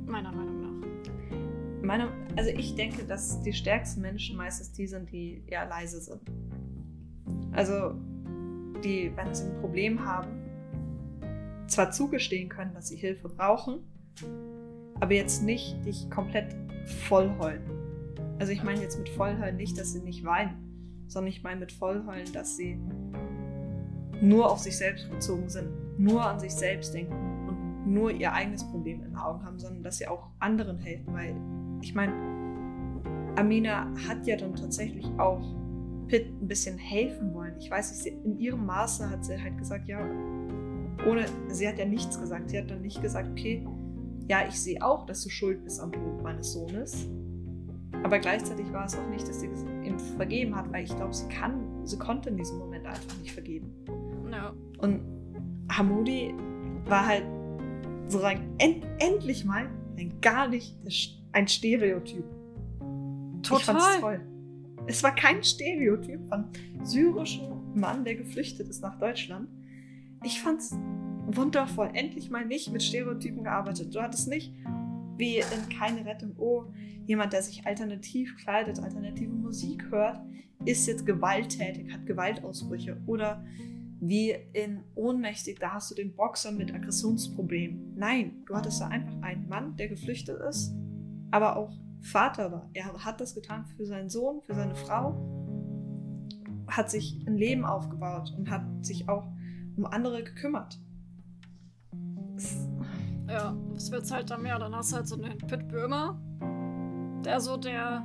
[0.05, 1.83] meiner Meinung nach.
[1.83, 6.21] Meine, also ich denke, dass die stärksten Menschen meistens die sind, die eher leise sind.
[7.51, 7.95] Also
[8.81, 10.29] die, wenn sie ein Problem haben,
[11.67, 13.79] zwar zugestehen können, dass sie Hilfe brauchen,
[14.99, 16.55] aber jetzt nicht dich komplett
[17.07, 17.63] vollheulen.
[18.39, 21.71] Also ich meine jetzt mit vollheulen nicht, dass sie nicht weinen, sondern ich meine mit
[21.71, 22.79] vollheulen, dass sie
[24.21, 27.13] nur auf sich selbst bezogen sind, nur an sich selbst denken
[27.47, 31.13] und nur ihr eigenes Problem in den Augen haben, sondern dass sie auch anderen helfen,
[31.13, 31.35] weil
[31.81, 32.13] ich meine,
[33.35, 35.41] Amina hat ja dann tatsächlich auch
[36.09, 37.55] Pitt ein bisschen helfen wollen.
[37.59, 39.99] Ich weiß nicht, in ihrem Maße hat sie halt gesagt, ja,
[41.07, 42.49] ohne, sie hat ja nichts gesagt.
[42.49, 43.65] Sie hat dann nicht gesagt, okay,
[44.27, 47.07] ja, ich sehe auch, dass du schuld bist am Tod meines Sohnes.
[48.03, 49.49] Aber gleichzeitig war es auch nicht, dass sie
[49.83, 53.31] ihm vergeben hat, weil ich glaube, sie kann, sie konnte in diesem Moment einfach nicht
[53.31, 53.73] vergeben.
[54.29, 54.51] No.
[54.79, 55.01] Und
[55.71, 56.33] Hamudi
[56.85, 57.25] war halt
[58.07, 60.75] so rein end, endlich mal ein gar nicht
[61.31, 62.23] ein Stereotyp.
[63.43, 63.59] Total.
[63.59, 64.21] Ich fand's toll.
[64.89, 66.45] Es war kein Stereotyp von
[66.81, 69.47] syrischem Mann, der geflüchtet ist nach Deutschland,
[70.23, 70.75] ich fand's
[71.27, 71.91] wundervoll.
[71.93, 73.93] Endlich mal nicht mit Stereotypen gearbeitet.
[73.93, 74.51] Du hattest nicht
[75.15, 76.63] wie in Keine Rettung, oh,
[77.05, 80.21] jemand, der sich alternativ kleidet, alternative Musik hört,
[80.65, 82.97] ist jetzt gewalttätig, hat Gewaltausbrüche.
[83.05, 83.45] Oder
[83.99, 87.93] wie in Ohnmächtig, da hast du den Boxer mit Aggressionsproblemen.
[87.95, 90.73] Nein, du hattest da einfach einen Mann, der geflüchtet ist,
[91.29, 92.69] aber auch Vater war.
[92.73, 95.15] Er hat das getan für seinen Sohn, für seine Frau,
[96.67, 99.27] hat sich ein Leben aufgebaut und hat sich auch
[99.75, 100.79] um andere gekümmert.
[103.27, 104.57] Ja, es wird halt dann mehr.
[104.59, 106.19] Dann hast du halt so einen Pitt Böhmer,
[107.23, 108.03] der so der.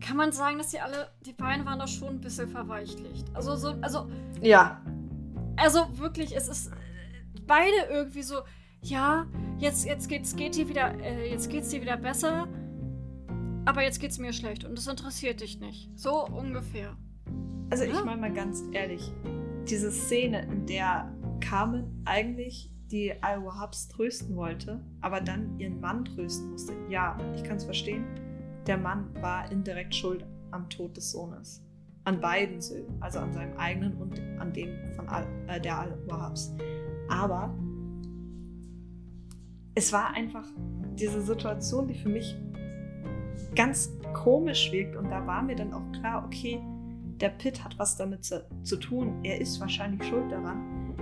[0.00, 3.30] Kann man sagen, dass die alle, die beiden waren da schon ein bisschen verweichlicht.
[3.34, 4.08] Also so, also.
[4.40, 4.80] Ja.
[5.56, 6.72] Also wirklich, es ist
[7.46, 8.36] beide irgendwie so,
[8.80, 9.26] ja,
[9.58, 12.48] jetzt, jetzt geht's, geht dir wieder, äh, jetzt geht's dir wieder besser,
[13.64, 15.90] aber jetzt geht's mir schlecht und das interessiert dich nicht.
[15.98, 16.96] So ungefähr.
[17.70, 19.12] Also ich meine mal ganz ehrlich,
[19.68, 21.10] diese Szene, in der
[21.40, 26.74] Carmen eigentlich die Al-Wahabs trösten wollte, aber dann ihren Mann trösten musste.
[26.90, 28.04] Ja, ich kann es verstehen.
[28.66, 31.64] Der Mann war indirekt schuld am Tod des Sohnes.
[32.04, 36.54] An beiden Söhnen, also an seinem eigenen und an dem von Al, äh, der Al-Wahabs.
[37.08, 37.54] Aber
[39.74, 40.46] es war einfach
[40.94, 42.36] diese Situation, die für mich
[43.54, 44.96] ganz komisch wirkt.
[44.96, 46.60] Und da war mir dann auch klar, okay,
[47.20, 49.20] der Pitt hat was damit zu, zu tun.
[49.22, 50.94] Er ist wahrscheinlich schuld daran.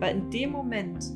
[0.00, 1.12] Weil in dem Moment,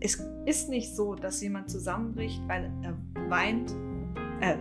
[0.00, 2.96] es ist nicht so, dass jemand zusammenbricht, weil er
[3.30, 3.74] weint.
[4.40, 4.56] Äh,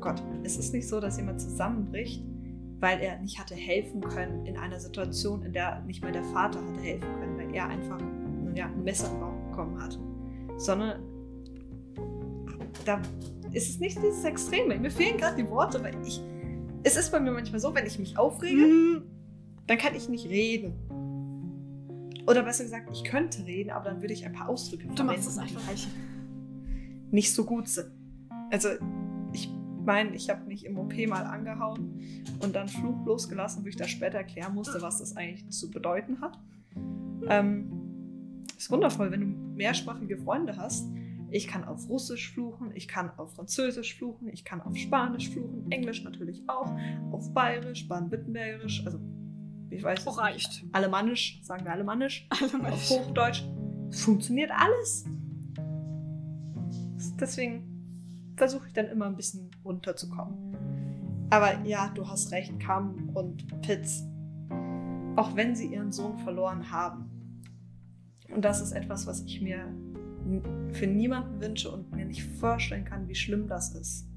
[0.00, 2.24] Gott, es ist nicht so, dass jemand zusammenbricht,
[2.80, 6.58] weil er nicht hatte helfen können in einer Situation, in der nicht mehr der Vater
[6.58, 8.00] hatte helfen können, weil er einfach
[8.54, 9.10] ja, ein Messer
[9.50, 9.98] bekommen hat.
[10.56, 11.00] Sondern
[12.84, 13.00] da
[13.52, 14.78] ist es nicht dieses Extreme.
[14.78, 16.20] Mir fehlen gerade die Worte, weil ich
[16.82, 19.02] es ist bei mir manchmal so, wenn ich mich aufrege, mhm.
[19.66, 20.74] dann kann ich nicht reden.
[22.26, 25.06] Oder besser gesagt, ich könnte reden, aber dann würde ich ein paar Ausdrücke Du verwenden,
[25.06, 25.88] machst es einfach nicht.
[27.10, 27.90] nicht so gut sind.
[28.50, 28.68] Also,
[29.32, 29.50] ich
[29.84, 32.00] meine, ich habe mich im OP mal angehauen
[32.40, 36.20] und dann Fluch losgelassen, wo ich da später erklären musste, was das eigentlich zu bedeuten
[36.20, 36.38] hat.
[37.28, 40.86] Ähm, ist wundervoll, wenn du mehrsprachige Freunde hast.
[41.30, 45.70] Ich kann auf Russisch fluchen, ich kann auf Französisch fluchen, ich kann auf Spanisch fluchen,
[45.70, 46.74] Englisch natürlich auch,
[47.12, 48.98] auf Bayerisch, Baden-Württembergisch, also
[49.70, 50.62] ich weiß Oh, es reicht.
[50.62, 50.74] nicht.
[50.74, 52.90] Alemannisch, sagen wir Alemannisch, auf Alemannisch.
[52.90, 53.44] Hochdeutsch.
[53.90, 55.04] Es funktioniert alles.
[57.20, 60.56] Deswegen versuche ich dann immer ein bisschen runterzukommen.
[61.30, 64.04] Aber ja, du hast recht, Cam und Pitts,
[65.16, 67.10] auch wenn sie ihren Sohn verloren haben,
[68.30, 69.74] und das ist etwas, was ich mir
[70.72, 74.08] für niemanden wünsche und mir nicht vorstellen kann, wie schlimm das ist.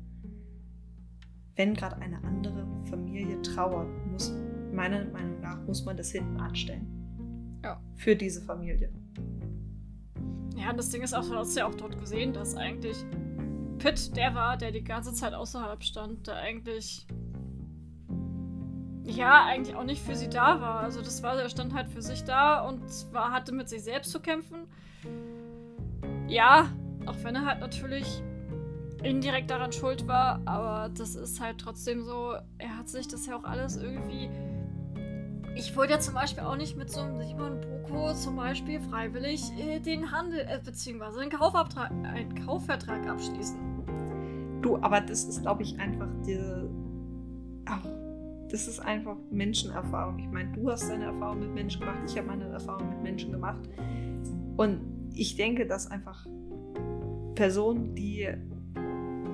[1.56, 4.34] Wenn gerade eine andere Familie trauert, muss
[4.72, 7.60] meiner Meinung nach muss man das hinten anstellen.
[7.64, 7.82] Ja.
[7.96, 8.92] Für diese Familie.
[10.56, 13.06] Ja, und das Ding ist auch, du hast ja auch dort gesehen, dass eigentlich
[13.80, 17.08] Pitt der war, der die ganze Zeit außerhalb stand, der eigentlich.
[19.04, 20.82] Ja, eigentlich auch nicht für sie da war.
[20.82, 22.82] Also, das war, der stand halt für sich da und
[23.12, 24.68] war, hatte mit sich selbst zu kämpfen.
[26.32, 26.70] Ja,
[27.08, 28.24] auch wenn er halt natürlich
[29.04, 33.36] indirekt daran schuld war, aber das ist halt trotzdem so, er hat sich das ja
[33.36, 34.30] auch alles irgendwie.
[35.58, 39.42] Ich wollte ja zum Beispiel auch nicht mit so einem Simon Boko zum Beispiel freiwillig
[39.60, 44.62] äh, den Handel, äh, beziehungsweise einen einen Kaufvertrag abschließen.
[44.62, 46.70] Du, aber das ist, glaube ich, einfach diese.
[47.66, 47.86] Ach,
[48.50, 50.18] das ist einfach Menschenerfahrung.
[50.20, 53.34] Ich meine, du hast deine Erfahrung mit Menschen gemacht, ich habe meine Erfahrung mit Menschen
[53.34, 53.68] gemacht.
[54.56, 56.26] Und ich denke, dass einfach
[57.36, 58.28] Personen, die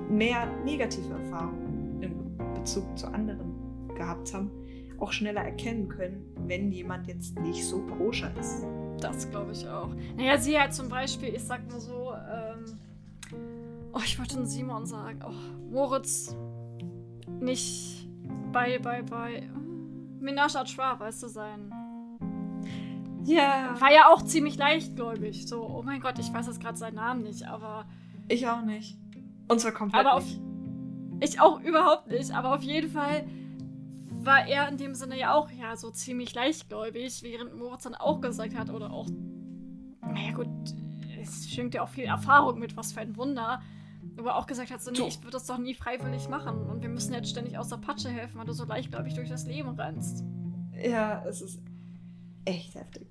[0.08, 3.54] mehr negative Erfahrungen im Bezug zu anderen
[3.94, 4.50] gehabt haben,
[4.98, 8.64] auch schneller erkennen können, wenn jemand jetzt nicht so koscher ist.
[9.00, 9.90] Das glaube ich auch.
[10.16, 12.64] Naja, sie halt zum Beispiel, ich sag mal so, ähm,
[13.92, 16.34] oh, ich wollte Simon sagen, oh, Moritz
[17.40, 18.08] nicht
[18.52, 19.48] bei, bei, bei
[20.20, 21.72] Menage à weißt du, sein.
[23.28, 23.80] Ja.
[23.80, 25.46] War ja auch ziemlich leichtgläubig.
[25.46, 27.86] So, oh mein Gott, ich weiß jetzt gerade seinen Namen nicht, aber.
[28.28, 28.96] Ich auch nicht.
[29.48, 30.40] Und zwar komplett Aber auf, nicht.
[31.20, 33.26] ich auch überhaupt nicht, aber auf jeden Fall
[34.22, 38.20] war er in dem Sinne ja auch ja so ziemlich leichtgläubig, während Moritz dann auch
[38.20, 39.08] gesagt hat, oder auch,
[40.02, 40.48] naja gut,
[41.20, 43.62] es schwingt ja auch viel Erfahrung mit, was für ein Wunder,
[44.18, 46.90] aber auch gesagt hat, so, nee, ich würde das doch nie freiwillig machen und wir
[46.90, 50.24] müssen jetzt ständig aus der Patsche helfen, weil du so leichtgläubig durch das Leben rennst.
[50.82, 51.62] Ja, es ist
[52.44, 53.08] echt heftig.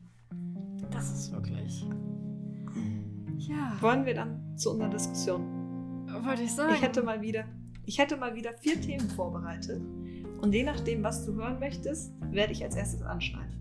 [0.91, 1.85] Das ist wirklich.
[3.37, 5.53] Ja, Wollen wir dann zu unserer Diskussion?
[6.25, 6.73] wollte ich sagen.
[6.73, 7.43] Ich hätte mal wieder,
[7.85, 9.81] ich hätte mal wieder vier Themen vorbereitet.
[10.41, 13.55] Und je nachdem, was du hören möchtest, werde ich als erstes anschneiden.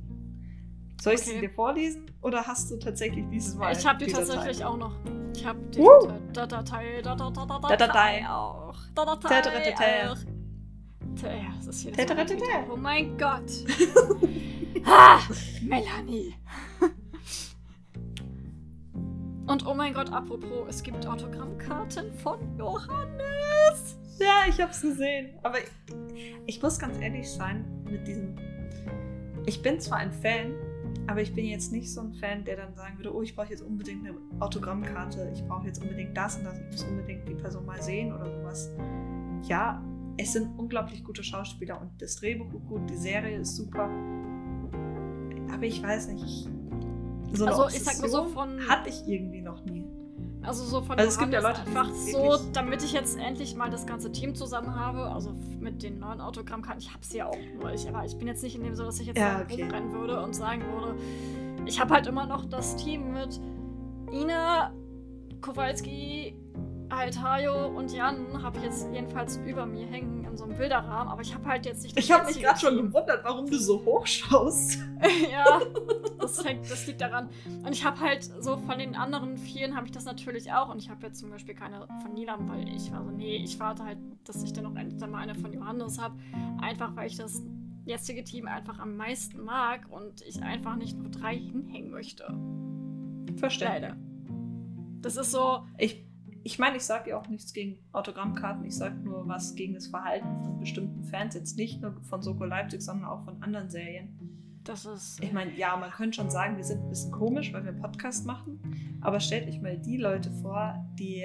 [1.01, 1.41] Soll ich sie Okay.
[1.43, 3.73] dir vorlesen oder hast du tatsächlich dieses Mal?
[3.77, 4.95] Ich habe die tatsächlich auch noch.
[5.35, 6.09] Ich habe die Uh.
[6.33, 8.75] Datei, Datei, Datei, auch.
[8.95, 10.17] Datei auch.
[11.57, 12.67] Das ist wieder.
[12.73, 13.51] Oh mein Gott.
[15.63, 16.35] Melanie.
[19.47, 23.97] Und oh mein Gott, apropos, es gibt Autogrammkarten von Johannes.
[24.19, 25.39] Ja, ich habe es gesehen.
[25.43, 25.71] Aber ich,
[26.47, 28.35] ich muss ganz ehrlich sein mit diesem.
[29.47, 30.55] Ich bin zwar ein Fan,
[31.07, 33.51] aber ich bin jetzt nicht so ein Fan, der dann sagen würde, oh, ich brauche
[33.51, 37.35] jetzt unbedingt eine Autogrammkarte, ich brauche jetzt unbedingt das und das, ich muss unbedingt die
[37.35, 38.73] Person mal sehen oder sowas.
[39.43, 39.81] Ja,
[40.17, 43.89] es sind unglaublich gute Schauspieler und das Drehbuch ist gut, die Serie ist super.
[45.53, 46.49] Aber ich weiß nicht, ich,
[47.33, 49.85] so eine Also, ich sag mal so Obsession von- hatte ich irgendwie noch nie.
[50.43, 53.69] Also so von Also es gibt ja Leute, einfach so, damit ich jetzt endlich mal
[53.69, 56.81] das ganze Team zusammen habe, also mit den neuen Autogrammkarten.
[56.81, 58.85] Ich habe sie ja auch nur, ich, aber ich bin jetzt nicht in dem so,
[58.85, 59.63] dass ich jetzt Ja, okay.
[59.63, 60.95] rumrennen würde und sagen würde,
[61.65, 63.41] ich habe halt immer noch das Team mit
[64.13, 64.73] Ina,
[65.41, 66.37] Kowalski,
[66.91, 71.23] Altayo und Jan habe ich jetzt jedenfalls über mir hängen in so einem Bilderrahmen, aber
[71.23, 74.07] ich habe halt jetzt nicht Ich habe mich gerade schon gewundert, warum du so hoch
[74.07, 74.79] schaust.
[75.31, 75.61] ja,
[76.19, 77.31] das, hängt, das liegt daran.
[77.65, 80.69] Und ich habe halt so von den anderen vielen habe ich das natürlich auch.
[80.69, 83.59] Und ich habe jetzt zum Beispiel keine von Nilam, weil ich war so, nee, ich
[83.59, 86.17] warte halt, dass ich dann noch endlich dann mal eine von Johannes habe.
[86.61, 87.43] Einfach weil ich das
[87.87, 92.27] jetzige Team einfach am meisten mag und ich einfach nicht nur drei hinhängen möchte.
[93.65, 93.97] Leider.
[95.01, 96.06] Das ist so, Ich,
[96.47, 98.65] ich meine, ich sage ja auch nichts gegen Autogrammkarten.
[98.65, 101.35] Ich sage nur was gegen das Verhalten von bestimmten Fans.
[101.35, 104.17] Jetzt nicht nur von Soko Leipzig, sondern auch von anderen Serien.
[104.63, 105.21] das ist.
[105.23, 107.81] Ich meine, ja, man könnte schon sagen, wir sind ein bisschen komisch, weil wir einen
[107.83, 108.61] Podcast machen.
[109.01, 111.25] Aber stellt euch mal die Leute vor, die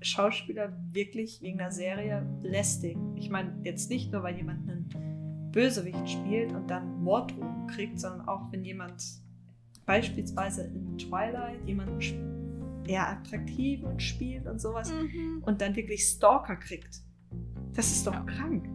[0.00, 3.16] Schauspieler wirklich wegen einer Serie belästigen.
[3.16, 8.28] Ich meine, jetzt nicht nur, weil jemand einen Bösewicht spielt und dann Morddrohungen kriegt, sondern
[8.28, 9.02] auch, wenn jemand
[9.86, 12.39] beispielsweise in Twilight jemanden sp-
[12.86, 15.42] eher attraktiv und spielt und sowas Mhm.
[15.46, 17.00] und dann wirklich Stalker kriegt.
[17.74, 18.20] Das ist doch Ja.
[18.20, 18.68] krank.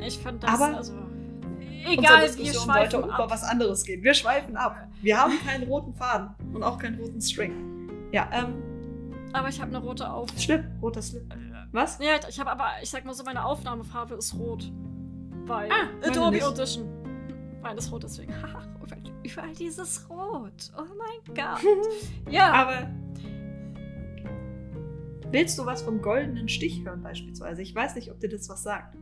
[0.00, 0.92] Ich finde das Aber also.
[0.92, 3.30] Unsere Egal, wir Diskussion sollte schweifen über ab.
[3.30, 4.02] was anderes gehen.
[4.02, 4.88] Wir schweifen ab.
[5.02, 8.08] Wir haben keinen roten Faden und auch keinen roten String.
[8.12, 8.54] Ja, ähm,
[9.32, 10.30] Aber ich habe eine rote Auf.
[10.38, 11.24] Slip, roter Slip.
[11.72, 11.98] Was?
[11.98, 14.70] Ja, ich habe aber, ich sag mal so, meine Aufnahmefarbe ist rot.
[15.46, 16.44] Bei Ah, Adobe nicht.
[16.44, 16.88] Audition.
[17.60, 18.32] Meine ist rot, deswegen.
[19.24, 20.70] Überall dieses Rot.
[20.78, 21.60] Oh mein Gott.
[22.30, 22.52] Ja.
[22.52, 22.88] Aber
[25.30, 27.62] willst du was vom goldenen Stich hören beispielsweise?
[27.62, 28.96] Ich weiß nicht, ob dir das was sagt.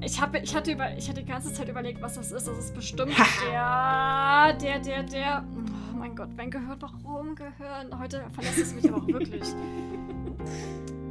[0.00, 2.48] Ich, hab, ich, hatte über, ich hatte die ganze Zeit überlegt, was das ist.
[2.48, 3.12] Das ist bestimmt
[3.46, 5.44] der, der, der, der.
[5.92, 7.98] Oh mein Gott, mein Gehirn, warum Gehirn?
[8.00, 9.42] Heute verlässt es mich aber auch wirklich.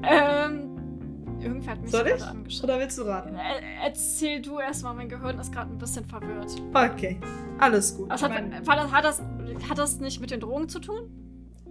[0.04, 2.22] ähm, irgendwer hat mich Soll ich?
[2.22, 2.64] angeschaut.
[2.66, 3.36] Oder willst du raten?
[3.36, 6.62] Äh, erzähl du erstmal, mein Gehirn ist gerade ein bisschen verwirrt.
[6.74, 7.20] Okay,
[7.60, 8.12] alles gut.
[8.12, 8.34] Also hat,
[8.68, 9.22] hat, das,
[9.70, 11.10] hat das nicht mit den Drogen zu tun?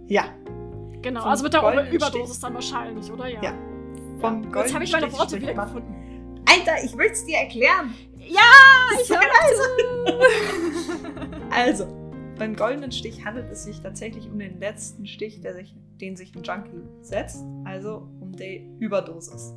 [0.07, 0.25] ja,
[1.01, 3.27] Genau, also mit der goldenen Überdosis dann wahrscheinlich, oder?
[3.27, 3.41] Ja.
[3.41, 3.53] Ja.
[4.19, 5.95] vom Jetzt goldenen habe ich meine Worte wieder gefunden.
[6.45, 7.93] Alter, ich will es dir erklären.
[8.17, 8.39] Ja,
[9.01, 10.21] ich Sei höre
[11.49, 11.85] Also,
[12.37, 16.43] beim goldenen Stich handelt es sich tatsächlich um den letzten Stich, sich, den sich ein
[16.43, 19.53] Junkie setzt, also um die Überdosis.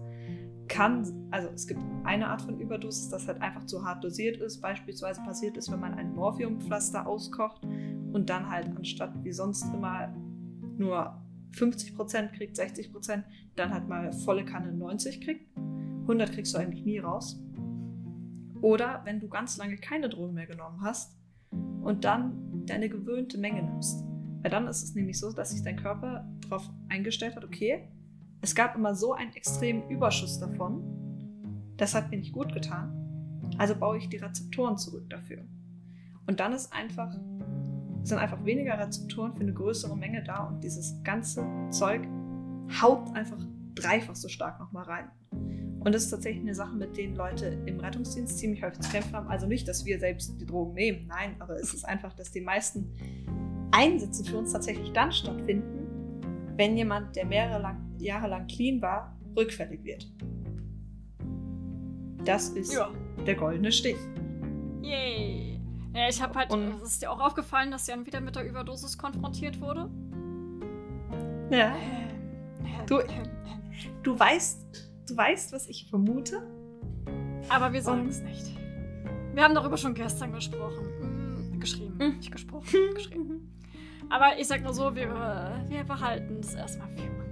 [0.68, 4.60] Kann, also es gibt eine Art von Überdosis, das halt einfach zu hart dosiert ist.
[4.60, 7.62] Beispielsweise passiert es, wenn man ein Morphiumpflaster auskocht
[8.12, 10.14] und dann halt anstatt wie sonst immer
[10.76, 11.23] nur
[11.54, 13.22] 50% kriegt, 60%,
[13.56, 15.48] dann halt mal volle Kanne 90 kriegt.
[16.02, 17.40] 100 kriegst du eigentlich nie raus.
[18.60, 21.18] Oder wenn du ganz lange keine Drogen mehr genommen hast
[21.82, 24.04] und dann deine gewöhnte Menge nimmst.
[24.42, 27.88] Weil dann ist es nämlich so, dass sich dein Körper darauf eingestellt hat, okay,
[28.40, 30.82] es gab immer so einen extremen Überschuss davon,
[31.76, 35.44] das hat mir nicht gut getan, also baue ich die Rezeptoren zurück dafür.
[36.26, 37.14] Und dann ist einfach,
[38.04, 42.06] sind einfach weniger Rezeptoren für eine größere Menge da und dieses ganze Zeug
[42.80, 43.38] haut einfach
[43.74, 45.10] dreifach so stark nochmal rein.
[45.80, 49.14] Und das ist tatsächlich eine Sache, mit denen Leute im Rettungsdienst ziemlich häufig zu kämpfen
[49.14, 49.28] haben.
[49.28, 52.40] Also nicht, dass wir selbst die Drogen nehmen, nein, aber es ist einfach, dass die
[52.40, 52.90] meisten
[53.70, 59.18] Einsätze für uns tatsächlich dann stattfinden, wenn jemand, der mehrere lang, Jahre lang clean war,
[59.36, 60.10] rückfällig wird.
[62.24, 62.90] Das ist Ja.
[63.26, 63.96] der goldene Stich.
[64.82, 65.33] Yay.
[65.94, 68.44] Ja, ich habe halt, Und- es ist dir auch aufgefallen, dass Jan wieder mit der
[68.48, 69.88] Überdosis konfrontiert wurde?
[71.50, 71.74] Ja.
[71.76, 73.00] Ähm, Du-
[74.02, 76.46] Du weißt, du weißt, was ich vermute?
[77.48, 78.56] Aber wir sagen es nicht.
[79.34, 80.84] Wir haben darüber schon gestern gesprochen.
[81.52, 81.98] Hm, geschrieben.
[81.98, 82.16] Hm.
[82.16, 83.50] Nicht gesprochen, geschrieben.
[84.10, 85.08] Aber ich sag nur so, wir,
[85.68, 87.23] wir behalten es erstmal für uns.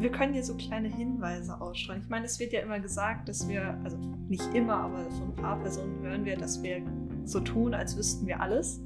[0.00, 2.00] Wir können dir so kleine Hinweise ausstreuen.
[2.02, 3.98] Ich meine, es wird ja immer gesagt, dass wir, also
[4.28, 6.80] nicht immer, aber von ein paar Personen hören wir, dass wir
[7.24, 8.80] so tun, als wüssten wir alles.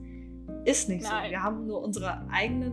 [0.64, 1.26] Ist nicht Nein.
[1.26, 1.30] so.
[1.30, 2.72] Wir haben nur unsere eigenen,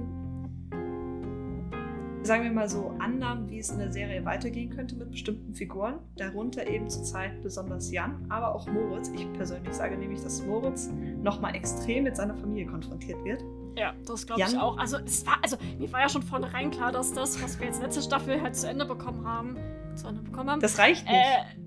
[2.23, 5.99] sagen wir mal so, Annahmen, wie es in der Serie weitergehen könnte mit bestimmten Figuren.
[6.15, 9.09] Darunter eben zurzeit besonders Jan, aber auch Moritz.
[9.09, 10.89] Ich persönlich sage nämlich, dass Moritz
[11.21, 13.43] nochmal extrem mit seiner Familie konfrontiert wird.
[13.75, 14.77] Ja, das glaube ich auch.
[14.77, 17.81] Also, es war, also, mir war ja schon vornherein klar, dass das, was wir jetzt
[17.81, 19.57] letzte Staffel halt zu Ende bekommen haben,
[19.95, 21.15] zu Ende bekommen haben, Das reicht nicht.
[21.15, 21.61] Äh,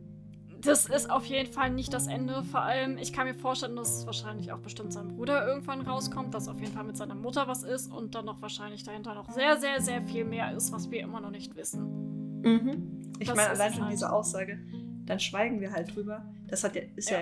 [0.65, 2.43] das ist auf jeden Fall nicht das Ende.
[2.43, 6.49] Vor allem, ich kann mir vorstellen, dass wahrscheinlich auch bestimmt sein Bruder irgendwann rauskommt, dass
[6.49, 9.59] auf jeden Fall mit seiner Mutter was ist und dann noch wahrscheinlich dahinter noch sehr,
[9.59, 12.41] sehr, sehr viel mehr ist, was wir immer noch nicht wissen.
[12.43, 13.13] Mhm.
[13.19, 13.93] Ich meine, allein es schon halt.
[13.93, 14.59] diese Aussage,
[15.05, 16.25] dann schweigen wir halt drüber.
[16.49, 17.19] Das hat ja, ist ja.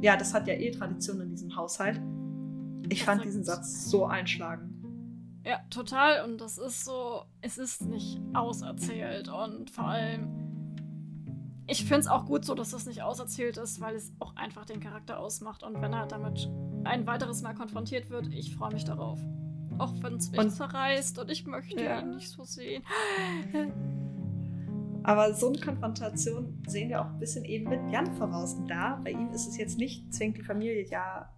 [0.00, 2.00] ja, das hat ja eh Tradition in diesem Haushalt.
[2.92, 4.70] Ich fand diesen Satz so einschlagend.
[5.44, 6.24] Ja, total.
[6.24, 9.28] Und das ist so, es ist nicht auserzählt.
[9.28, 10.28] Und vor allem,
[11.66, 14.64] ich finde es auch gut so, dass das nicht auserzählt ist, weil es auch einfach
[14.66, 15.62] den Charakter ausmacht.
[15.62, 16.48] Und wenn er damit
[16.84, 19.18] ein weiteres Mal konfrontiert wird, ich freue mich darauf.
[19.78, 22.00] Auch wenn es mich Und- zerreißt und ich möchte Ja.
[22.00, 22.82] ihn nicht so sehen.
[25.04, 28.54] Aber so eine Konfrontation sehen wir auch ein bisschen eben mit Jan voraus.
[28.54, 31.28] Und da, bei ihm ist es jetzt nicht zwingend die Familie, ja,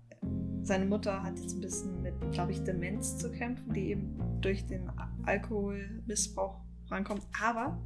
[0.63, 4.65] seine Mutter hat jetzt ein bisschen mit, glaube ich, Demenz zu kämpfen, die eben durch
[4.67, 4.91] den
[5.25, 6.61] Alkoholmissbrauch
[6.91, 7.23] rankommt.
[7.43, 7.79] Aber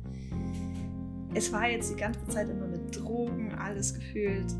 [1.34, 4.52] es war jetzt die ganze Zeit immer mit Drogen, alles gefühlt.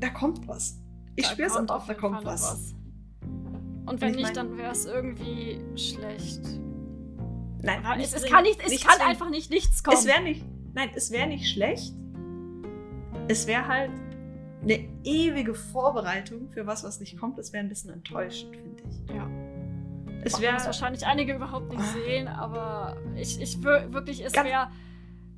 [0.00, 0.80] Da kommt was.
[1.16, 2.74] Ich spüre es auch, da kommt noch was.
[3.86, 6.40] Und wenn ich nicht, mein- dann wäre es irgendwie schlecht.
[7.62, 9.96] Nein, es, es kann, nicht, es kann einfach nicht nichts kommen.
[9.96, 10.44] Es wäre nicht,
[10.74, 11.94] nein, es wäre nicht schlecht.
[13.28, 13.90] Es wäre halt
[14.66, 17.38] eine ewige Vorbereitung für was, was nicht kommt.
[17.38, 19.14] Es wäre ein bisschen enttäuschend, finde ich.
[19.14, 19.30] Ja.
[20.24, 24.68] Es das wahrscheinlich einige überhaupt nicht sehen, aber ich, ich wirklich, es wäre.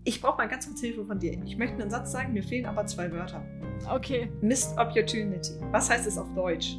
[0.04, 1.38] ich brauche mal ganz kurz Hilfe von dir.
[1.44, 3.44] Ich möchte einen Satz sagen, mir fehlen aber zwei Wörter.
[3.90, 4.32] Okay.
[4.40, 5.52] Missed Opportunity.
[5.72, 6.78] Was heißt es auf Deutsch?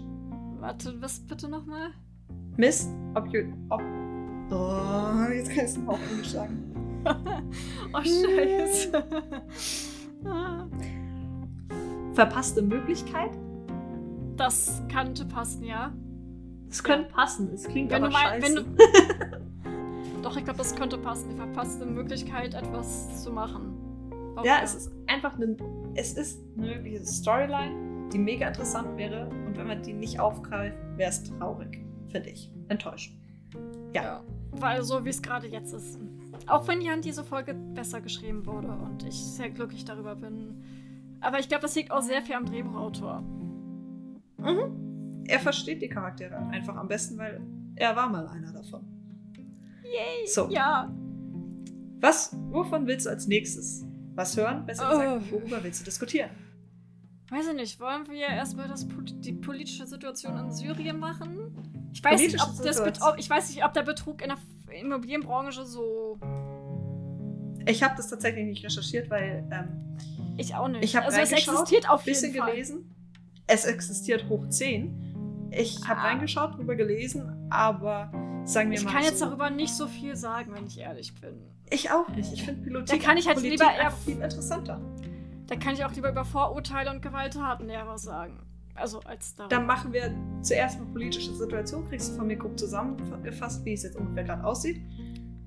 [0.60, 1.92] Warte, was bitte nochmal?
[2.58, 3.54] You.
[3.70, 3.82] Ob,
[4.52, 7.04] oh, jetzt kann ich es nochmal auf Englisch sagen.
[7.94, 9.04] oh, Scheiße.
[12.14, 13.32] Verpasste Möglichkeit?
[14.36, 15.94] Das könnte passen, ja.
[16.70, 18.64] Es könnte passen, es klingt Wenn aber mein- scheiße.
[18.64, 18.66] du-
[20.22, 21.30] Doch, ich glaube, das könnte passen.
[21.30, 23.74] Die verpasste Möglichkeit, etwas zu machen.
[24.36, 25.56] Auch Ja, es ist einfach eine,
[25.96, 29.30] es ist eine wirkliche Storyline, die mega interessant wäre.
[29.48, 32.52] Und wenn man die nicht aufgreift, wäre es traurig, finde ich.
[32.68, 33.16] Enttäuscht.
[33.94, 34.04] Ja.
[34.04, 34.24] Ja.
[34.52, 35.98] Weil so wie es gerade jetzt ist.
[36.48, 40.64] Auch wenn ja diese Folge besser geschrieben wurde und ich sehr glücklich darüber bin.
[41.22, 43.22] Aber ich glaube, das liegt auch sehr viel am Drehbuchautor.
[44.38, 45.24] Mhm.
[45.28, 47.42] Er versteht die Charaktere einfach am besten, weil
[47.76, 48.86] er war mal einer davon.
[49.84, 50.28] Yay!
[50.28, 50.48] So.
[50.50, 50.92] Ja.
[52.00, 53.86] Was, wovon willst du als nächstes
[54.16, 54.66] was hören?
[54.66, 55.32] Besser gesagt, Oh.
[55.36, 56.30] worüber willst du diskutieren?
[57.30, 58.88] Weiß ich nicht, wollen wir erstmal das,
[59.20, 61.90] die politische Situation in Syrien machen?
[61.94, 64.38] Ich weiß, nicht, ob das ob, ich weiß nicht, ob der Betrug in der
[64.80, 66.18] Immobilienbranche so.
[67.68, 69.98] Ich habe das tatsächlich nicht recherchiert, weil ähm,
[70.40, 70.84] Ich auch nicht.
[70.84, 72.52] Ich hab also es existiert auf ein bisschen jeden Fall.
[72.52, 72.96] gelesen.
[73.48, 75.50] Es existiert hoch 10.
[75.52, 76.04] Ich habe Ah.
[76.04, 78.12] reingeschaut, drüber gelesen, aber
[78.46, 81.14] sagen wir Ich mal kann jetzt so, darüber nicht so viel sagen, wenn ich ehrlich
[81.20, 81.42] bin.
[81.70, 82.32] Ich auch nicht.
[82.34, 84.80] Ich finde Politik, Da kann ich halt Politik lieber eher- viel interessanter.
[85.48, 88.40] Da kann ich auch lieber über Vorurteile und Gewalttaten eher was sagen.
[88.76, 89.56] Also als darüber.
[89.56, 93.84] Dann machen wir zuerst mal politische Situation, kriegst du von mir grob zusammengefasst, wie es
[93.84, 94.80] jetzt ungefähr gerade aussieht.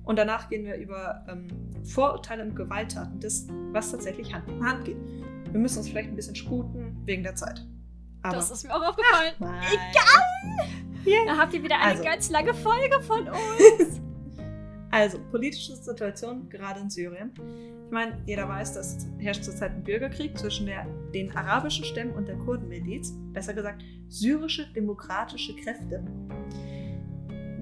[0.03, 1.47] Und danach gehen wir über ähm,
[1.83, 4.97] Vorurteile und Gewalttaten, das, was tatsächlich Hand in Hand geht.
[5.51, 7.65] Wir müssen uns vielleicht ein bisschen sputen wegen der Zeit.
[8.21, 9.33] Aber das ist mir auch aufgefallen.
[9.37, 11.25] Egal.
[11.25, 12.03] Da habt ihr wieder eine Also.
[12.03, 14.01] ganz lange Folge von uns.
[14.93, 17.31] Also, politische Situation gerade in Syrien.
[17.87, 20.85] Ich meine, jeder weiß, dass herrscht zurzeit ein Bürgerkrieg zwischen der,
[21.15, 23.11] den arabischen Stämmen und der Kurdenmiliz.
[23.33, 26.03] Besser gesagt, syrische demokratische Kräfte.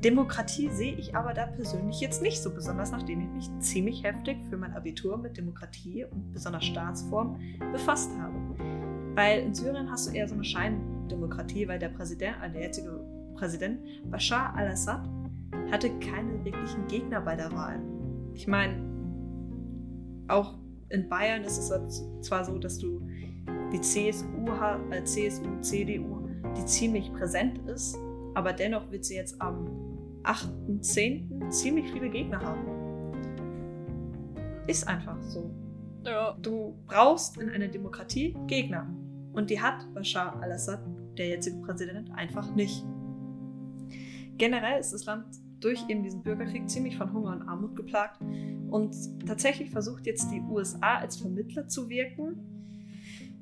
[0.03, 4.37] Demokratie sehe ich aber da persönlich jetzt nicht so besonders, nachdem ich mich ziemlich heftig
[4.49, 7.39] für mein Abitur mit Demokratie und besonders Staatsform
[7.71, 8.33] befasst habe.
[9.15, 12.99] Weil in Syrien hast du eher so eine Scheindemokratie, weil der Präsident, äh, der jetzige
[13.35, 13.79] Präsident
[14.09, 15.07] Bashar al-Assad
[15.71, 17.79] hatte keine wirklichen Gegner bei der Wahl.
[18.33, 18.81] Ich meine,
[20.27, 20.57] auch
[20.89, 23.01] in Bayern ist es zwar so, dass du
[23.71, 24.47] die CSU,
[25.03, 27.97] CSU, CDU, die ziemlich präsent ist,
[28.33, 29.80] aber dennoch wird sie jetzt am
[30.23, 31.49] 8.10.
[31.49, 32.65] ziemlich viele Gegner haben.
[34.67, 35.51] Ist einfach so.
[36.05, 36.37] ja.
[36.41, 38.87] Du brauchst in einer Demokratie Gegner.
[39.33, 40.81] Und die hat Bashar al-Assad,
[41.17, 42.85] der jetzige Präsident, einfach nicht.
[44.37, 45.25] Generell ist das Land
[45.59, 48.19] durch eben diesen Bürgerkrieg ziemlich von Hunger und Armut geplagt.
[48.69, 48.95] Und
[49.25, 52.39] tatsächlich versucht jetzt die USA als Vermittler zu wirken.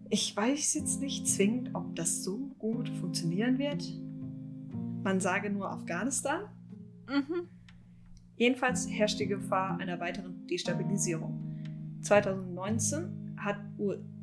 [0.10, 3.84] Ich weiß jetzt nicht zwingend, ob das so gut funktionieren wird.
[5.04, 6.42] Man sage nur Afghanistan.
[7.10, 7.48] Mhm.
[8.36, 11.99] Jedenfalls herrscht die Gefahr einer weiteren Destabilisierung.
[12.02, 13.57] 2019 hat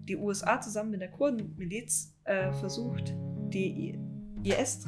[0.08, 3.14] die USA zusammen mit der Kurdenmiliz äh, versucht,
[3.48, 3.98] die
[4.42, 4.86] IS,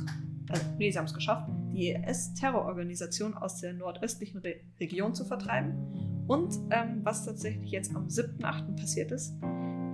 [0.48, 6.24] also nee, sie haben es geschafft, die IS-Terrororganisation aus der nordöstlichen Re Region zu vertreiben.
[6.26, 8.76] Und ähm, was tatsächlich jetzt am 7.8.
[8.76, 9.34] passiert ist,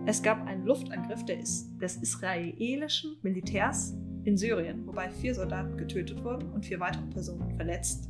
[0.06, 6.22] es gab einen Luftangriff der is des israelischen Militärs in Syrien, wobei vier Soldaten getötet
[6.24, 8.08] wurden und vier weitere Personen verletzt.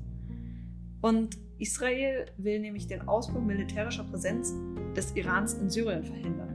[1.00, 4.54] Und Israel will nämlich den Ausbau militärischer Präsenz
[4.96, 6.54] des Irans in Syrien verhindern.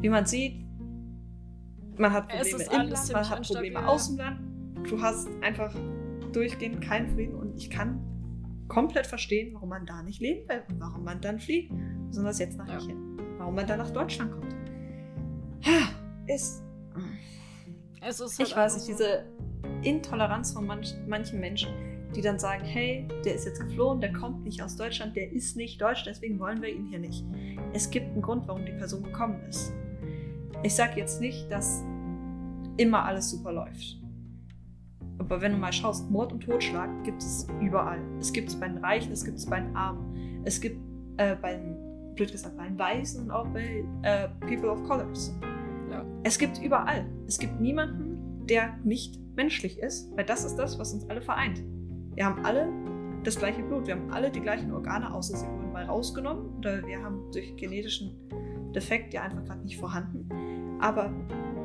[0.00, 0.64] Wie man sieht,
[1.98, 3.46] man hat Probleme im Land, man hat.
[3.46, 4.40] Probleme aus dem Land.
[4.88, 5.74] Du hast einfach
[6.32, 8.00] durchgehend keinen Frieden und ich kann
[8.68, 11.72] komplett verstehen, warum man da nicht leben will und warum man dann fliegt.
[12.08, 12.94] Besonders jetzt nach Ja.
[13.36, 14.54] Warum man dann nach Deutschland kommt.
[16.26, 16.62] Ist
[18.00, 19.24] Es ist halt ich weiß nicht, diese
[19.82, 21.68] Intoleranz von manch, manchen Menschen,
[22.14, 25.56] die dann sagen, hey, der ist jetzt geflohen, der kommt nicht aus Deutschland, der ist
[25.56, 27.24] nicht deutsch, deswegen wollen wir ihn hier nicht.
[27.72, 29.72] Es gibt einen Grund, warum die Person gekommen ist.
[30.62, 31.82] Ich sage jetzt nicht, dass
[32.76, 33.98] immer alles super läuft.
[35.18, 38.00] Aber wenn du mal schaust, Mord und Totschlag gibt es überall.
[38.18, 40.42] Es gibt es bei den Reichen, es gibt es bei den Armen.
[40.44, 40.80] Es gibt
[41.18, 41.76] äh, bei den,
[42.14, 45.34] blöd gesagt, bei den Weißen und auch bei äh, People of Colors.
[46.22, 47.06] Es gibt überall.
[47.26, 51.62] Es gibt niemanden, der nicht menschlich ist, weil das ist das, was uns alle vereint.
[52.14, 52.68] Wir haben alle
[53.24, 56.86] das gleiche Blut, wir haben alle die gleichen Organe, außer sie wurden mal rausgenommen oder
[56.86, 58.18] wir haben durch genetischen
[58.74, 60.78] Defekt ja einfach gerade nicht vorhanden.
[60.80, 61.06] Aber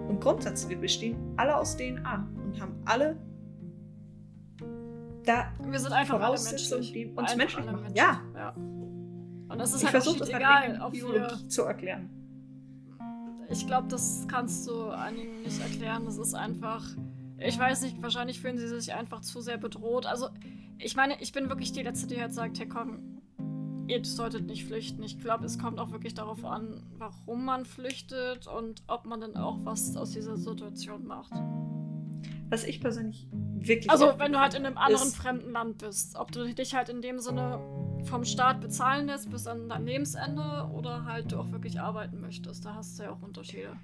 [0.09, 3.17] im Grundsatz, wir bestehen alle aus DNA und haben alle
[5.25, 6.93] da Wir sind einfach alle menschlich.
[6.93, 7.81] die uns menschlich machen.
[7.81, 7.95] Menschen.
[7.95, 8.21] Ja.
[8.35, 8.51] ja.
[8.51, 10.91] Und das ist ich halt versuche das halt egal.
[10.91, 12.09] Biologie zu erklären.
[13.49, 16.05] Ich glaube, das kannst du einigen nicht erklären.
[16.05, 16.83] Das ist einfach...
[17.37, 20.05] ich weiß nicht, wahrscheinlich fühlen sie sich einfach zu sehr bedroht.
[20.05, 20.29] Also,
[20.77, 23.21] ich meine, ich bin wirklich die Letzte, die halt sagt, hey komm,
[23.87, 25.03] ihr solltet nicht flüchten.
[25.03, 29.35] Ich glaube, es kommt auch wirklich darauf an, warum man flüchtet und ob man dann
[29.35, 31.33] auch was aus dieser Situation macht.
[32.49, 33.89] Was ich persönlich wirklich.
[33.89, 37.01] Also, wenn du halt in einem anderen fremden Land bist, ob du dich halt in
[37.01, 37.59] dem Sinne
[38.03, 42.65] vom Staat bezahlen lässt bis an dein Lebensende oder halt du auch wirklich arbeiten möchtest.
[42.65, 43.75] Da hast du ja auch Unterschiede.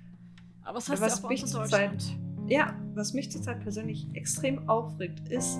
[0.63, 2.19] Aber es heißt was ja auch mich in zurzeit, Deutschland.
[2.47, 5.57] ja, was mich zurzeit persönlich extrem aufregt, ist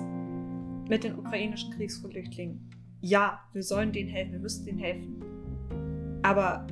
[0.88, 2.70] mit den ukrainischen Kriegsflüchtlingen.
[3.00, 6.20] Ja, wir sollen denen helfen, wir müssen denen helfen.
[6.22, 6.66] Aber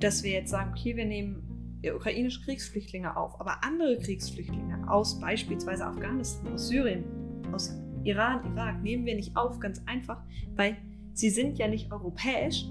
[0.00, 1.43] dass wir jetzt sagen, okay, wir nehmen
[1.92, 7.04] ukrainische Kriegsflüchtlinge auf, aber andere Kriegsflüchtlinge aus beispielsweise Afghanistan, aus Syrien,
[7.52, 7.74] aus
[8.04, 10.22] Iran, Irak nehmen wir nicht auf, ganz einfach,
[10.56, 10.76] weil
[11.14, 12.66] sie sind ja nicht europäisch.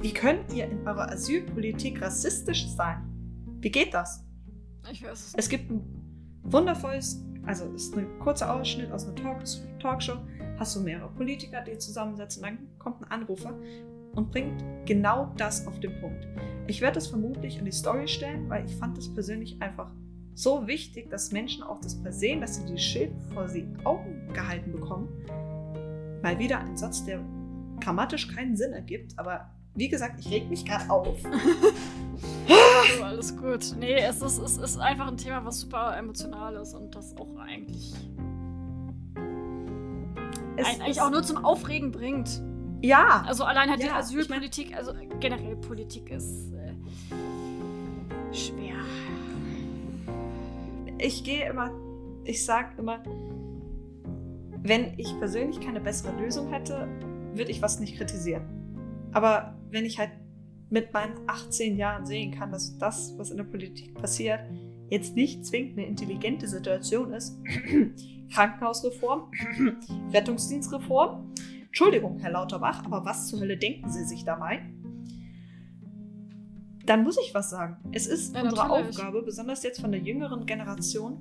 [0.00, 3.02] Wie könnt ihr in eurer Asylpolitik rassistisch sein?
[3.60, 4.24] Wie geht das?
[4.90, 5.82] Ich weiß es Es gibt ein
[6.42, 9.42] wundervolles, also es ist ein kurzer Ausschnitt aus einer Talk
[9.80, 10.18] Talkshow,
[10.58, 13.58] hast du mehrere Politiker, die zusammensetzen, dann kommt ein Anrufer
[14.16, 16.26] und bringt genau das auf den Punkt.
[16.66, 19.90] Ich werde das vermutlich in die Story stellen, weil ich fand das persönlich einfach
[20.34, 24.28] so wichtig, dass Menschen auch das mal sehen, dass sie die Schild vor sie Augen
[24.32, 25.08] gehalten bekommen.
[26.22, 27.20] Mal wieder ein Satz, der
[27.80, 31.18] grammatisch keinen Sinn ergibt, aber wie gesagt, ich reg mich gerade auf.
[32.46, 33.74] Oh, alles gut.
[33.78, 37.36] Nee, es ist, es ist einfach ein Thema, was super emotional ist und das auch
[37.38, 37.94] eigentlich,
[40.56, 42.42] Es eigentlich auch nur zum Aufregen bringt.
[42.84, 46.74] Ja, Also allein halt die Ja, Asylpolitik, also generell Politik ist äh,
[48.34, 48.74] schwer.
[50.98, 51.70] ich gehe immer,
[52.24, 53.02] ich sage immer,
[54.62, 56.86] wenn ich persönlich keine bessere Lösung hätte,
[57.34, 58.44] würde ich was nicht kritisieren.
[59.12, 60.10] Aber wenn ich halt
[60.70, 64.40] mit meinen 18 Jahren sehen kann, dass das, was in der Politik passiert,
[64.90, 67.38] jetzt nicht zwingend eine intelligente Situation ist,
[68.32, 69.30] Krankenhausreform,
[70.12, 71.32] Rettungsdienstreform,
[71.74, 74.62] Entschuldigung, Herr Lauterbach, aber was zur Hölle denken Sie sich dabei?
[76.86, 77.78] Dann muss ich was sagen.
[77.90, 78.70] Es ist Ja, unsere.
[78.70, 81.18] Aufgabe, besonders jetzt von der jüngeren Generation,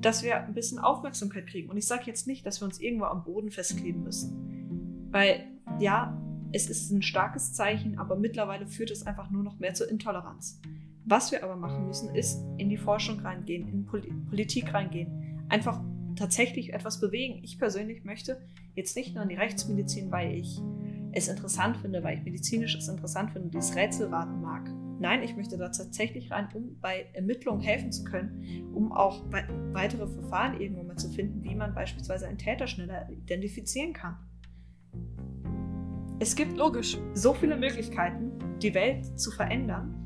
[0.00, 1.70] dass wir ein bisschen Aufmerksamkeit kriegen.
[1.70, 5.08] Und ich sage jetzt nicht, dass wir uns irgendwo am Boden festkleben müssen.
[5.12, 5.46] Weil,
[5.78, 6.20] ja,
[6.50, 10.60] es ist ein starkes Zeichen, aber mittlerweile führt es einfach nur noch mehr zur Intoleranz.
[11.04, 15.46] Was wir aber machen müssen, ist in die Forschung reingehen, in Poli Politik reingehen.
[15.48, 15.80] Einfach
[16.16, 17.40] tatsächlich etwas bewegen.
[17.42, 18.40] Ich persönlich möchte
[18.74, 20.60] jetzt nicht nur in die Rechtsmedizin, weil ich
[21.12, 24.70] es interessant finde, weil ich medizinisch es interessant finde dieses Rätselraten mag.
[25.00, 29.48] Nein, ich möchte da tatsächlich rein, um bei Ermittlungen helfen zu können, um auch wei-
[29.72, 34.16] weitere Verfahren irgendwann mal zu finden, wie man beispielsweise einen Täter schneller identifizieren kann.
[36.18, 36.98] Es gibt Logisch.
[37.14, 39.96] so viele Möglichkeiten, die Welt zu verändern.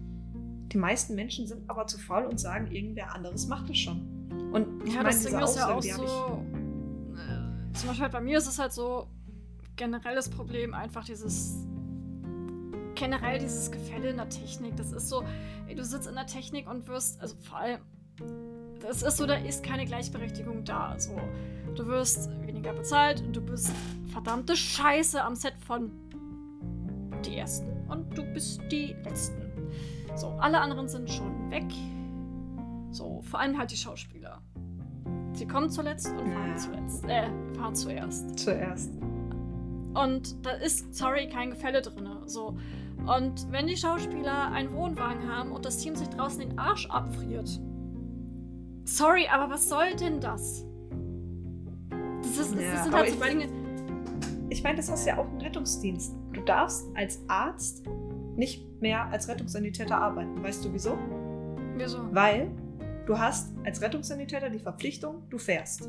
[0.72, 4.14] Die meisten Menschen sind aber zu faul und sagen, irgendwer anderes macht es schon.
[4.55, 6.44] Und ich Ja, meine, Ding ist ja auch so.
[7.14, 9.09] Äh, zum Beispiel halt bei mir ist es halt so
[9.74, 11.66] generelles Problem einfach dieses
[12.94, 14.76] generell dieses Gefälle in der Technik.
[14.76, 15.24] Das ist so,
[15.66, 17.81] ey, du sitzt in der Technik und wirst, also vor allem,
[18.81, 20.90] das ist so, da ist keine Gleichberechtigung da.
[20.90, 21.16] Also,
[21.74, 23.72] du wirst weniger bezahlt und du bist
[24.12, 25.90] verdammte Scheiße am Set von
[27.24, 29.43] die Ersten und du bist die Letzten.
[30.14, 31.66] So, alle anderen sind schon weg.
[32.93, 34.23] So, vor allem halt die Schauspieler.
[35.35, 36.56] Sie kommen zuletzt und fahren Ja.
[36.56, 37.05] zuletzt.
[37.06, 38.39] Äh, fahren zuerst.
[38.39, 38.90] zuerst.
[39.94, 42.09] Und da ist, sorry, kein Gefälle drin.
[42.27, 42.56] So.
[43.06, 47.61] Und wenn die Schauspieler einen Wohnwagen haben und das Team sich draußen den Arsch abfriert.
[48.85, 50.65] Sorry, aber was soll denn das?
[52.23, 53.47] Das, ist, Ja, das sind halt so Dinge.
[54.51, 56.15] Ich meine, das ist ja auch ein Rettungsdienst.
[56.32, 57.85] Du darfst als Arzt
[58.36, 60.43] nicht mehr als Rettungssanitäter arbeiten.
[60.43, 60.98] Weißt du wieso?
[61.77, 61.98] Wieso?
[62.12, 62.51] Weil
[63.06, 65.89] du hast als Rettungssanitäter die Verpflichtung, du fährst.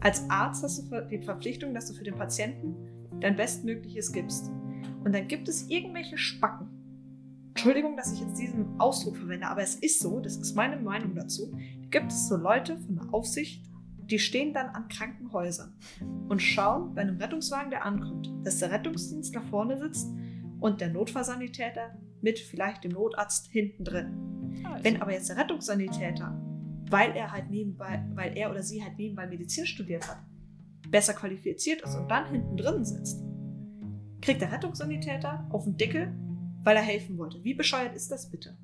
[0.00, 2.74] Als Arzt hast du die Verpflichtung, dass du für den Patienten
[3.20, 4.50] dein Bestmögliches gibst.
[5.04, 6.68] Und dann gibt es irgendwelche Spacken.
[7.50, 11.14] Entschuldigung, dass ich jetzt diesen Ausdruck verwende, aber es ist so, das ist meine Meinung
[11.14, 11.52] dazu.
[11.90, 13.64] Gibt es so Leute von der Aufsicht,
[13.98, 15.74] die stehen dann an Krankenhäusern
[16.28, 20.10] und schauen bei einem Rettungswagen, der ankommt, dass der Rettungsdienst nach vorne sitzt
[20.58, 24.39] und der Notfallsanitäter mit vielleicht dem Notarzt hinten drin.
[24.64, 26.40] Also, Wenn aber jetzt der Rettungssanitäter,
[26.90, 30.18] weil er halt nebenbei, weil er oder sie halt nebenbei Medizin studiert hat,
[30.88, 33.22] besser qualifiziert ist und dann hinten drin sitzt,
[34.20, 36.12] kriegt der Rettungssanitäter auf den Deckel,
[36.62, 37.42] weil er helfen wollte.
[37.44, 38.56] Wie bescheuert ist das bitte?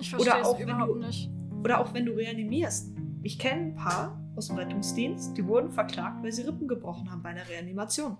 [0.00, 1.30] ich verstehe es auch wenn überhaupt du- nicht.
[1.62, 2.92] Oder auch wenn du reanimierst.
[3.22, 7.22] Ich kenne ein paar aus dem Rettungsdienst, die wurden verklagt, weil sie Rippen gebrochen haben
[7.22, 8.18] bei einer Reanimation.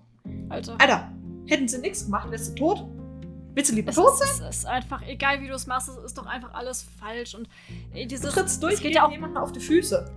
[0.49, 0.75] Alter.
[0.81, 1.11] Alter,
[1.45, 2.87] hätten sie nichts gemacht, wärst du tot?
[3.55, 4.47] Willst du lieber Es tot ist, sein?
[4.49, 7.33] es ist einfach, egal wie du es machst, es ist doch einfach alles falsch.
[7.35, 7.47] Und
[7.93, 8.33] Du dieses.
[8.33, 10.11] trittst es durch geht ja auch jemanden auf die Füße.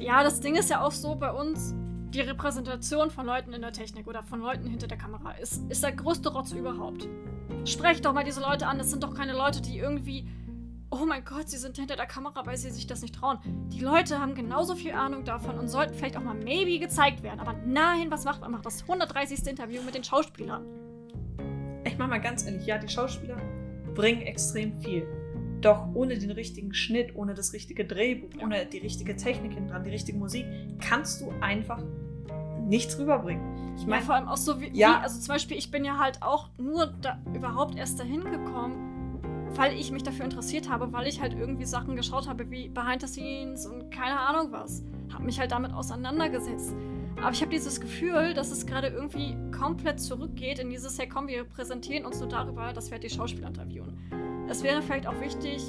[0.00, 1.74] ja, das Ding ist ja auch so bei uns,
[2.10, 5.82] die Repräsentation von Leuten in der Technik oder von Leuten hinter der Kamera ist, ist
[5.82, 7.08] der größte Rotz überhaupt.
[7.64, 8.78] Sprecht doch mal diese Leute an.
[8.78, 10.28] Das sind doch keine Leute, die irgendwie.
[10.90, 13.38] Oh mein Gott, sie sind hinter der Kamera, weil sie sich das nicht trauen.
[13.72, 17.40] Die Leute haben genauso viel Ahnung davon und sollten vielleicht auch mal maybe gezeigt werden.
[17.40, 18.52] Aber nein, was macht man?
[18.52, 19.44] Macht das 130.
[19.48, 20.64] Interview mit den Schauspielern.
[21.94, 23.36] Ich mach mal ganz ehrlich, ja, die Schauspieler
[23.94, 25.06] bringen extrem viel.
[25.60, 28.42] Doch ohne den richtigen Schnitt, ohne das richtige Drehbuch, Ja.
[28.46, 30.44] ohne die richtige Technik hinten dran, die richtige Musik,
[30.80, 31.80] kannst du einfach
[32.66, 33.76] nichts rüberbringen.
[33.76, 34.88] Ich Ja, meine, vor allem auch so wie, Ja.
[34.98, 39.20] wie, also zum Beispiel, ich bin ja halt auch nur da überhaupt erst dahin gekommen,
[39.54, 43.02] weil ich mich dafür interessiert habe, weil ich halt irgendwie Sachen geschaut habe wie Behind
[43.02, 44.82] the Scenes und keine Ahnung was.
[45.12, 46.74] Habe mich halt damit auseinandergesetzt.
[47.16, 51.28] Aber ich habe dieses Gefühl, dass es gerade irgendwie komplett zurückgeht in dieses, hey komm,
[51.28, 53.96] wir präsentieren uns nur darüber, dass wir halt die Schauspieler interviewen.
[54.48, 55.62] Es wäre vielleicht auch wichtig,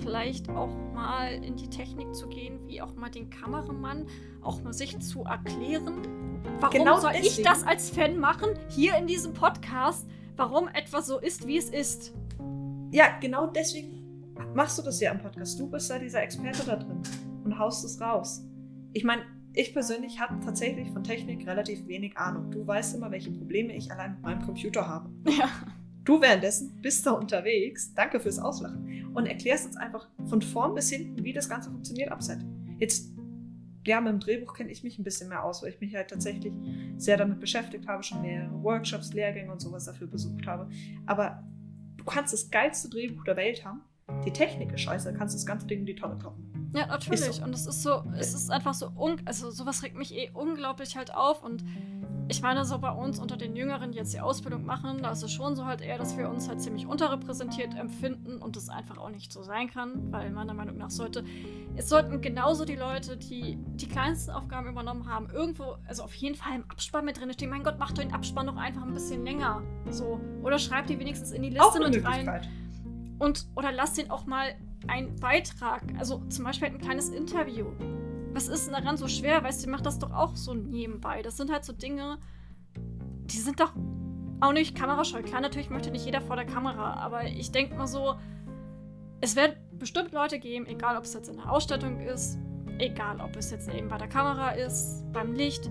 [0.00, 4.06] vielleicht auch mal in die Technik zu gehen, wie auch mal den Kameramann
[4.42, 6.42] auch mal sich zu erklären.
[6.60, 7.48] Warum Genau soll ich deswegen.
[7.48, 10.06] das als Fan machen, hier in diesem Podcast,
[10.36, 12.12] warum etwas so ist, wie es ist?
[12.90, 15.58] ja, genau deswegen machst du das ja im Podcast.
[15.58, 17.02] Du bist da dieser Experte da drin
[17.44, 18.46] und haust es raus.
[18.92, 19.22] Ich meine,
[19.54, 22.50] ich persönlich habe tatsächlich von Technik relativ wenig Ahnung.
[22.50, 25.10] Du weißt immer, welche Probleme ich allein mit meinem Computer habe.
[25.26, 25.48] Ja.
[26.04, 30.90] Du währenddessen bist da unterwegs, danke fürs Auslachen, und erklärst uns einfach von vorn bis
[30.90, 32.44] hinten, wie das Ganze funktioniert, Upside.
[32.78, 33.14] Jetzt,
[33.86, 36.10] ja, mit dem Drehbuch kenne ich mich ein bisschen mehr aus, weil ich mich halt
[36.10, 36.52] tatsächlich
[36.98, 40.68] sehr damit beschäftigt habe, schon mehrere Workshops, Lehrgänge und sowas dafür besucht habe.
[41.06, 41.42] Aber
[41.96, 43.80] du kannst das geilste Drehbuch der Welt haben,
[44.26, 46.53] die Technik ist scheiße, kannst das ganze Ding in die Tonne kloppen.
[46.74, 47.20] Ja, natürlich.
[47.20, 47.42] Ist.
[47.42, 50.96] Und es ist so, es ist einfach so, un also sowas regt mich eh unglaublich
[50.96, 51.42] halt auf.
[51.42, 51.64] Und
[52.26, 55.22] ich meine, so bei uns unter den Jüngeren, die jetzt die Ausbildung machen, da ist
[55.22, 58.98] es schon so halt eher, dass wir uns halt ziemlich unterrepräsentiert empfinden und das einfach
[58.98, 61.24] auch nicht so sein kann, weil meiner Meinung nach sollte,
[61.76, 66.34] es sollten genauso die Leute, die die kleinsten Aufgaben übernommen haben, irgendwo, also auf jeden
[66.34, 67.50] Fall im Abspann mit drin stehen.
[67.50, 69.62] Mein Gott, macht doch den Abspann doch einfach ein bisschen länger.
[69.90, 70.18] So.
[70.42, 72.48] Oder schreibt die wenigstens in die Liste Auch eine mit rein.
[73.18, 74.54] Und, oder lass den auch mal
[74.88, 77.66] einen Beitrag, also zum Beispiel halt ein kleines Interview.
[78.32, 79.42] Was ist denn daran so schwer?
[79.44, 81.22] Weißt du, mach das doch auch so nebenbei.
[81.22, 82.18] Das sind halt so Dinge,
[82.76, 83.72] die sind doch
[84.40, 85.22] auch nicht kamerascheu.
[85.22, 88.16] Klar, natürlich möchte nicht jeder vor der Kamera, aber ich denke mal so,
[89.20, 92.38] es wird bestimmt Leute geben, egal ob es jetzt in der Ausstattung ist,
[92.78, 95.70] egal ob es jetzt eben bei der Kamera ist, beim Licht,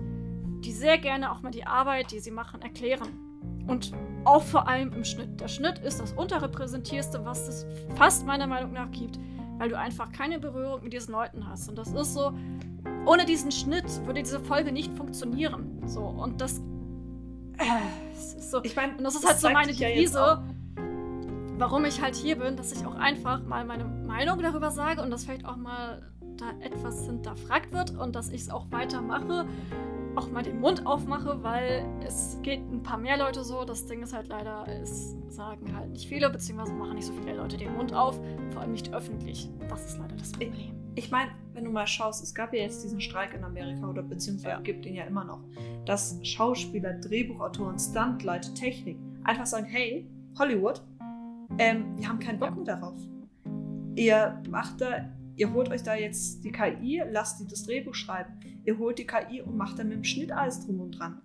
[0.64, 3.23] die sehr gerne auch mal die Arbeit, die sie machen, erklären.
[3.66, 3.92] Und
[4.24, 5.40] auch vor allem im Schnitt.
[5.40, 7.66] Der Schnitt ist das unterrepräsentierste, was es
[7.96, 9.18] fast meiner Meinung nach gibt,
[9.58, 11.68] weil du einfach keine Berührung mit diesen Leuten hast.
[11.68, 12.32] Und das ist so,
[13.06, 15.82] ohne diesen Schnitt würde diese Folge nicht funktionieren.
[15.86, 16.60] So, und das.
[17.58, 18.62] Äh, ist so.
[18.64, 20.38] Ich meine, Und das ist halt so zeigt meine ja Devise, auch.
[21.58, 25.10] warum ich halt hier bin, dass ich auch einfach mal meine Meinung darüber sage und
[25.10, 26.02] dass vielleicht auch mal
[26.36, 29.46] da etwas hinterfragt wird und dass ich es auch weitermache,
[30.16, 33.64] auch mal den Mund aufmache, weil es geht ein paar mehr Leute so.
[33.64, 37.34] Das Ding ist halt leider, es sagen halt nicht viele, beziehungsweise machen nicht so viele
[37.36, 38.20] Leute den Mund auf,
[38.50, 39.48] vor allem nicht öffentlich.
[39.68, 40.52] Das ist leider das Problem.
[40.94, 44.02] Ich meine, wenn du mal schaust, es gab ja jetzt diesen Streik in Amerika oder
[44.02, 44.60] beziehungsweise Ja.
[44.60, 45.40] gibt ihn ja immer noch,
[45.86, 50.06] dass Schauspieler, Drehbuchautoren, Stuntleute, Technik einfach sagen, hey,
[50.38, 50.80] Hollywood,
[51.58, 52.54] ähm, wir haben keinen Bock Ja.
[52.56, 52.94] mehr darauf.
[53.96, 58.34] Ihr macht da, ihr holt euch da jetzt die KI, lasst die das Drehbuch schreiben.
[58.64, 61.20] Ihr holt die KI und macht dann mit dem Schnitt alles drum und dran.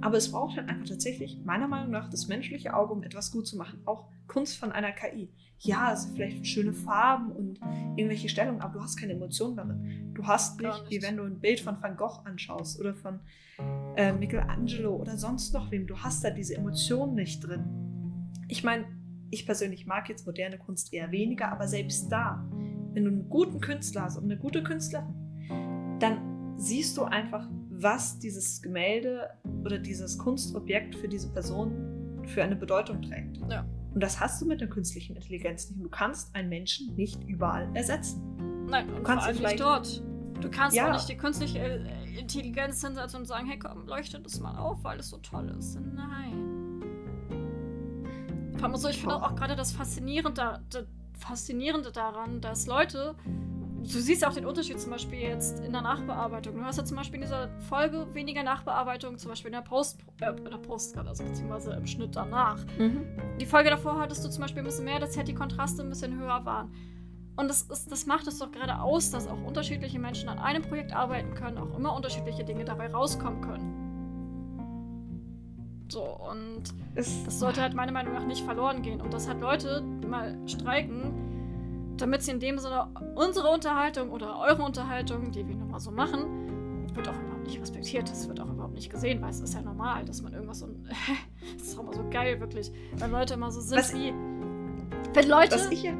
[0.00, 3.46] Aber es braucht halt einfach tatsächlich, meiner Meinung nach, das menschliche Auge, um etwas gut
[3.46, 3.80] zu machen.
[3.86, 5.30] Auch Kunst von einer KI.
[5.58, 7.60] Ja, es sind vielleicht schöne Farben und
[7.96, 10.12] irgendwelche Stellungen, aber du hast keine Emotionen darin.
[10.14, 10.90] Du hast nicht, nicht.
[10.90, 13.20] wie wenn du ein Bild von Van Gogh anschaust oder von
[13.96, 15.86] äh, Michelangelo oder sonst noch wem.
[15.86, 17.64] Du hast da diese Emotionen nicht drin.
[18.48, 18.84] Ich meine,
[19.30, 22.46] ich persönlich mag jetzt moderne Kunst eher weniger, aber selbst da,
[22.94, 25.14] wenn du einen guten Künstler hast und eine gute Künstlerin,
[26.00, 29.30] dann siehst du einfach, was dieses Gemälde
[29.64, 33.38] oder dieses Kunstobjekt für diese Person für eine Bedeutung trägt.
[33.50, 33.66] Ja.
[33.92, 35.82] Und das hast du mit der künstlichen Intelligenz nicht.
[35.82, 38.66] Du kannst einen Menschen nicht überall ersetzen.
[38.68, 40.02] Nein, und vor kannst allem du nicht dort.
[40.40, 40.88] Du kannst Ja.
[40.88, 44.82] auch nicht die künstliche äh, Intelligenz hinsetzen und sagen, hey komm, leuchte das mal auf,
[44.82, 45.78] weil es so toll ist.
[45.80, 46.82] Nein.
[48.56, 50.60] Vor allem so, ich finde auch gerade das Faszinierende,
[51.18, 56.56] Faszinierende daran, dass Leute, du siehst auch den Unterschied zum Beispiel jetzt in der Nachbearbeitung.
[56.56, 60.00] Du hast ja zum Beispiel in dieser Folge weniger Nachbearbeitung, zum Beispiel in der Post,
[60.20, 62.58] äh, in der Post, also beziehungsweise im Schnitt danach.
[63.40, 65.88] Die Folge davor hattest du zum Beispiel ein bisschen mehr, dass halt die Kontraste ein
[65.88, 66.72] bisschen höher waren.
[67.36, 70.62] Und das, ist, das macht es doch gerade aus, dass auch unterschiedliche Menschen an einem
[70.62, 73.73] Projekt arbeiten können, auch immer unterschiedliche Dinge dabei rauskommen können.
[75.88, 76.62] So, und
[76.94, 79.00] Es, das sollte halt meiner Meinung nach nicht verloren gehen.
[79.00, 84.62] Und dass halt Leute mal streiken, damit sie in dem Sinne unsere Unterhaltung oder eure
[84.62, 88.08] Unterhaltung, die wir nun mal so machen, wird auch überhaupt nicht respektiert.
[88.10, 90.68] Das wird auch überhaupt nicht gesehen, weil es ist ja normal, dass man irgendwas so.
[91.58, 92.72] das ist auch immer so geil, wirklich.
[92.98, 94.12] Weil Leute immer so sind Was- wie.
[95.12, 95.92] Wenn Leute, ja.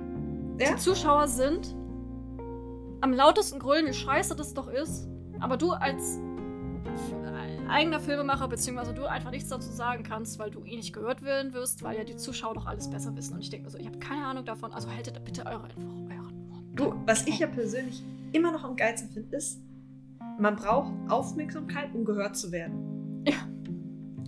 [0.59, 0.77] die Ja?
[0.77, 1.74] Zuschauer sind,
[3.01, 5.09] am lautesten grüllen, wie scheiße das doch ist,
[5.40, 6.19] aber du als
[7.75, 11.53] eigener Filmemacher, beziehungsweise du einfach nichts dazu sagen kannst, weil du eh nicht gehört werden
[11.53, 13.35] wirst, weil ja die Zuschauer doch alles besser wissen.
[13.35, 15.83] Und ich denke mir so, ich habe keine Ahnung davon, also haltet bitte eure einfach
[15.83, 16.79] euren Mund.
[16.79, 19.61] Du, was ich ja persönlich immer noch am geilsten finde, ist,
[20.39, 23.25] man braucht Aufmerksamkeit, um gehört zu werden.
[23.27, 23.35] Ja.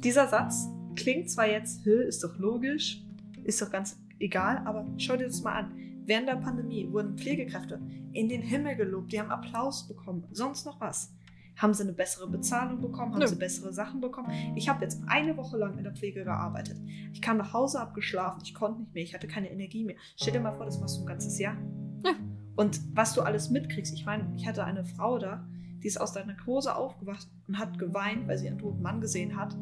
[0.03, 0.67] Dieser Satz
[0.97, 3.01] klingt zwar jetzt, "Hä, ist doch logisch,
[3.45, 5.73] ist doch ganz egal, aber schau dir das mal an.
[6.05, 7.81] Während der Pandemie wurden Pflegekräfte
[8.13, 11.13] in den Himmel gelobt, die haben Applaus bekommen, sonst noch was.
[11.57, 13.13] Haben sie eine bessere Bezahlung bekommen?
[13.13, 13.27] Haben Nö.
[13.27, 14.31] sie bessere Sachen bekommen?
[14.55, 16.79] Ich habe jetzt eine Woche lang in der Pflege gearbeitet.
[17.13, 19.97] Ich kam nach Hause, hab geschlafen, ich konnte nicht mehr, ich hatte keine Energie mehr.
[20.17, 21.57] Stell dir mal vor, das machst du ein ganzes Jahr.
[22.05, 22.13] Ja.
[22.57, 25.47] Und was du alles mitkriegst, ich meine, ich hatte eine Frau da,
[25.83, 29.37] die ist aus der Narkose aufgewacht und hat geweint, weil sie einen toten Mann gesehen
[29.37, 29.57] hat.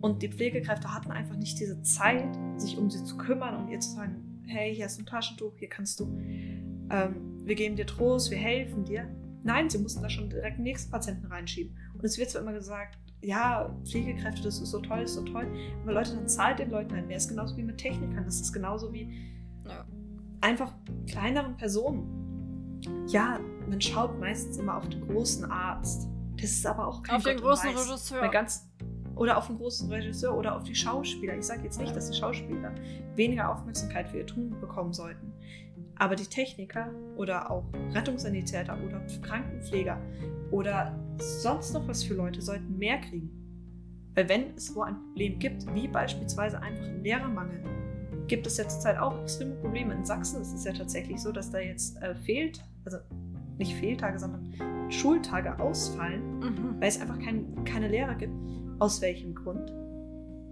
[0.00, 3.80] Und die Pflegekräfte hatten einfach nicht diese Zeit, sich um sie zu kümmern und ihr
[3.80, 6.04] zu sagen, hey, hier hast du ein Taschentuch, hier kannst du,
[6.90, 9.08] ähm, wir geben dir Trost, wir helfen dir.
[9.42, 11.76] Nein, sie mussten da schon direkt den nächsten Patienten reinschieben.
[11.94, 15.22] Und es wird zwar immer gesagt, ja, Pflegekräfte, das ist so toll, das ist so
[15.24, 15.46] toll.
[15.82, 17.16] Aber Leute, dann zahlt den Leuten halt mehr.
[17.16, 18.24] Das ist genauso wie mit Technikern.
[18.24, 19.10] Das ist genauso wie
[19.66, 19.84] Ja.
[20.40, 20.72] einfach
[21.08, 22.80] kleineren Personen.
[23.08, 26.08] Ja, man schaut meistens immer auf den großen Arzt.
[26.40, 27.88] Das ist aber auch kein Auf den Gott und großen Weiß.
[27.88, 28.28] Regisseur.
[28.30, 28.68] Ganz,
[29.16, 31.36] oder auf den großen Regisseur oder auf die Schauspieler.
[31.36, 32.72] Ich sage jetzt nicht, dass die Schauspieler
[33.16, 35.32] weniger Aufmerksamkeit für ihr Tun bekommen sollten.
[35.98, 40.00] Aber die Techniker oder auch Rettungssanitäter oder Krankenpfleger
[40.50, 43.30] oder sonst noch was für Leute sollten mehr kriegen.
[44.14, 47.62] Weil wenn es wo ein Problem gibt, wie beispielsweise einfach ein Lehrermangel,
[48.26, 49.94] gibt es ja zurzeit auch extreme Probleme.
[49.94, 52.98] In Sachsen ist es ja tatsächlich so, dass da jetzt äh, fehlt, also
[53.58, 54.52] nicht Fehltage, sondern
[54.90, 56.76] Schultage ausfallen, Mhm.
[56.80, 58.32] weil es einfach kein, keine Lehrer gibt.
[58.78, 59.72] Aus welchem Grund?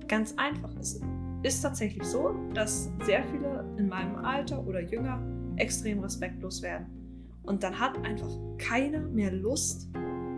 [0.08, 0.70] Ganz einfach.
[0.80, 1.00] Es
[1.42, 5.20] ist tatsächlich so, dass sehr viele in meinem Alter oder jünger
[5.56, 6.86] extrem respektlos werden.
[7.42, 9.88] Und dann hat einfach keiner mehr Lust,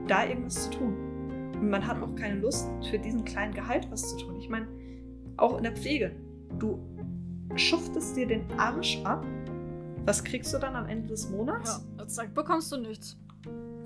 [0.06, 0.94] da irgendwas zu tun.
[1.54, 4.36] Und man hat auch keine Lust, für diesen kleinen Gehalt was zu tun.
[4.38, 4.68] Ich meine,
[5.36, 6.12] auch in der Pflege.
[6.58, 6.78] Du
[7.56, 9.24] schuftest dir den Arsch ab.
[10.04, 11.84] Was kriegst du dann am Ende des Monats?
[11.98, 13.16] Ja, sagt, bekommst du nichts.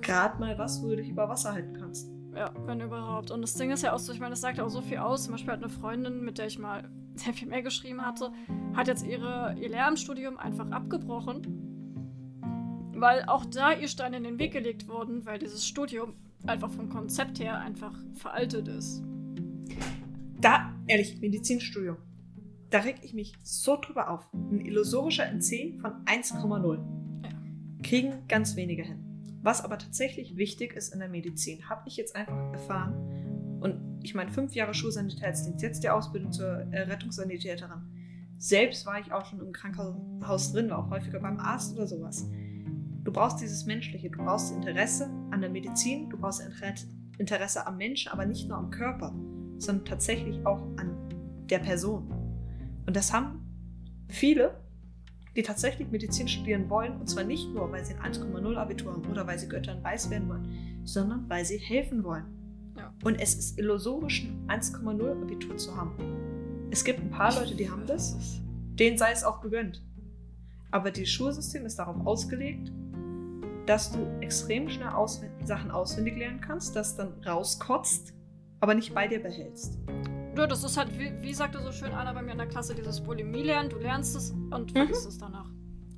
[0.00, 2.08] Gerade mal was, wo du dich über Wasser halten kannst.
[2.34, 3.30] Ja, wenn überhaupt.
[3.30, 5.24] Und das Ding ist ja auch so, ich meine, das sagt auch so viel aus.
[5.24, 8.32] Zum Beispiel hat eine Freundin, mit der ich mal sehr viel mehr geschrieben hatte,
[8.74, 11.58] hat jetzt ihre, ihr Lehramtsstudium einfach abgebrochen.
[12.94, 16.14] Weil auch da ihr Steine in den Weg gelegt wurden, weil dieses Studium
[16.46, 19.02] einfach vom Konzept her einfach veraltet ist.
[20.40, 21.96] Da, ehrlich, Medizinstudium.
[22.70, 24.28] Da reg ich mich so drüber auf.
[24.32, 26.78] Ein illusorischer NC von 1,0.
[27.22, 27.30] Ja.
[27.82, 29.12] Kriegen ganz wenige hin.
[29.42, 33.21] Was aber tatsächlich wichtig ist in der Medizin, habe ich jetzt einfach erfahren.
[33.62, 37.80] Und ich meine, fünf Jahre Schulsanitätsdienst, jetzt die Ausbildung zur äh, Rettungssanitäterin.
[38.38, 42.28] Selbst war ich auch schon im Krankenhaus drin, war auch häufiger beim Arzt oder sowas.
[43.04, 46.74] Du brauchst dieses Menschliche, du brauchst Interesse an der Medizin, du brauchst Inter-
[47.18, 49.14] Interesse am Menschen, aber nicht nur am Körper,
[49.58, 50.96] sondern tatsächlich auch an
[51.48, 52.10] der Person.
[52.84, 53.46] Und das haben
[54.08, 54.60] viele,
[55.36, 59.06] die tatsächlich Medizin studieren wollen, und zwar nicht nur, weil sie ein 1,0 Abitur haben
[59.06, 62.41] oder weil sie Göttern weiß werden wollen, sondern weil sie helfen wollen.
[62.76, 62.92] Ja.
[63.04, 65.92] Und es ist illusorisch, ein 1,0 Abitur zu haben.
[66.70, 68.16] Es gibt ein paar Leute, die haben das,
[68.78, 69.82] denen sei es auch gegönnt.
[70.70, 72.72] Aber das Schulsystem ist darauf ausgelegt,
[73.66, 78.14] dass du extrem schnell auswen Sachen auswendig lernen kannst, das dann rauskotzt,
[78.60, 79.78] aber nicht bei dir behältst.
[80.36, 82.74] Ja, das ist halt, wie, wie sagte so schön einer bei mir in der Klasse,
[82.74, 85.51] dieses Bulimie lernen, du lernst es und vergisst es danach.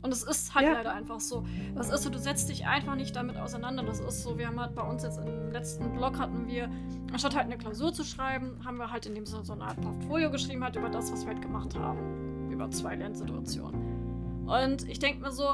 [0.04, 0.72] Und es ist halt Ja.
[0.74, 1.44] leider einfach so.
[1.74, 3.82] Das ist so, du setzt dich einfach nicht damit auseinander.
[3.82, 6.68] Das ist so, wir haben halt bei uns jetzt im letzten Blog hatten wir,
[7.10, 9.80] anstatt halt eine Klausur zu schreiben, haben wir halt in dem Sinne so eine Art
[9.80, 12.50] Portfolio geschrieben, halt über das, was wir halt gemacht haben.
[12.50, 14.44] Über zwei Lernsituationen.
[14.46, 15.44] Und ich denke mir so,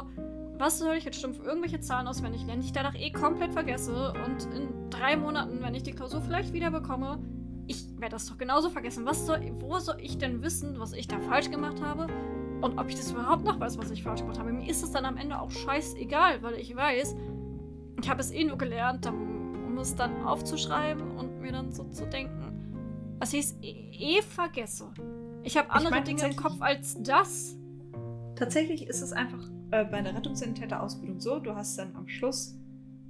[0.58, 4.12] was soll ich jetzt stumpf irgendwelche Zahlen auswendig lernen, die ich danach eh komplett vergesse
[4.26, 7.20] und in drei Monaten, wenn ich die Klausur vielleicht wieder bekomme,
[7.68, 9.06] ich werde das doch genauso vergessen.
[9.06, 12.08] Was soll, wo soll ich denn wissen, was ich da falsch gemacht habe?
[12.60, 14.52] Und ob ich das überhaupt noch weiß, was ich falsch gemacht habe?
[14.52, 17.16] Mir ist es dann am Ende auch scheißegal, weil ich weiß,
[18.02, 22.04] ich habe es eh nur gelernt, um, es dann aufzuschreiben und mir dann so zu
[22.04, 24.92] denken, dass ich es eh, eh vergesse.
[25.42, 27.56] Ich habe andere mein, Dinge im Kopf als das.
[28.36, 32.58] Tatsächlich ist es einfach äh, bei einer Rettungssanitäter-Ausbildung so, du hast dann am Schluss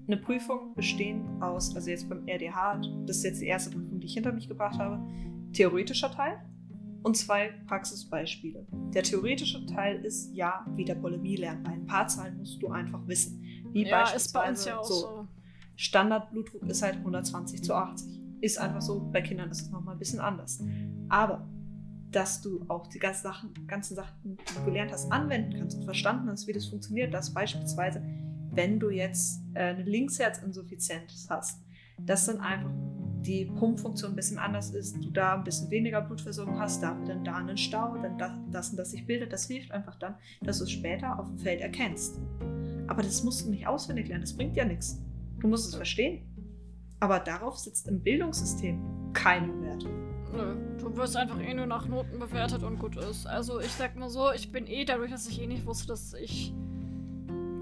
[0.07, 4.07] eine Prüfung bestehend aus, also jetzt beim RDH, das ist jetzt die erste Prüfung, die
[4.07, 5.01] ich hinter mich gebracht habe,
[5.53, 6.41] theoretischer Teil
[7.03, 8.67] und zwei Praxisbeispiele.
[8.95, 11.63] Der theoretische Teil ist ja wieder Bulimie lernen.
[11.63, 13.43] Bei ein paar Zahlen musst du einfach wissen.
[13.73, 14.95] Wie ja, beispielsweise bei uns ja so.
[14.95, 15.29] so.
[15.77, 18.21] Standardblutdruck ist halt 120 zu 80.
[18.43, 20.63] Ist einfach so, bei Kindern ist es nochmal ein bisschen anders.
[21.09, 21.49] Aber
[22.11, 25.85] dass du auch die ganzen Sachen, ganzen Sachen, die du gelernt hast, anwenden kannst und
[25.85, 28.03] verstanden hast, wie das funktioniert, dass beispielsweise,
[28.53, 31.63] wenn du jetzt äh, eine Linksherzinsuffizienz hast,
[31.99, 32.71] dass dann einfach
[33.23, 37.25] die Pumpfunktion ein bisschen anders ist, du da ein bisschen weniger Blutversorgung hast, da dann
[37.25, 40.59] da einen Stau, dann das, das und das sich bildet, das hilft einfach dann, dass
[40.59, 42.19] du es später auf dem Feld erkennst.
[42.87, 45.01] Aber das musst du nicht auswendig lernen, das bringt ja nichts.
[45.39, 46.27] Du musst es verstehen.
[47.01, 49.87] Aber darauf sitzt im Bildungssystem keinen Wert.
[50.33, 53.27] Nö, du wirst einfach eh nur nach Noten bewertet und gut ist.
[53.27, 56.15] Also ich sag mal so, ich bin eh dadurch, dass ich eh nicht wusste, dass
[56.15, 56.55] ich.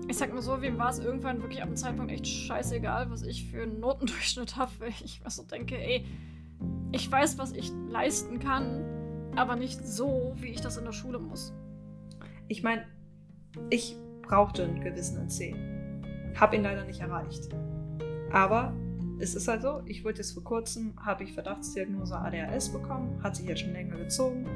[0.08, 3.22] Ich sag mal so, wem war es irgendwann wirklich ab dem Zeitpunkt echt scheißegal, was
[3.22, 6.06] ich für einen Notendurchschnitt habe, weil ich mir so denke, ey,
[6.92, 8.84] ich weiß, was ich leisten kann,
[9.36, 11.52] aber nicht so, wie ich das in der Schule muss.
[12.48, 12.86] Ich meine,
[13.68, 16.40] ich brauchte einen gewissen NC.
[16.40, 17.50] Hab ihn leider nicht erreicht.
[18.32, 18.74] Aber
[19.18, 23.36] es ist halt so, ich wurde jetzt vor kurzem, habe ich Verdachtsdiagnose ADHS bekommen, hat
[23.36, 24.46] sich jetzt schon länger gezogen,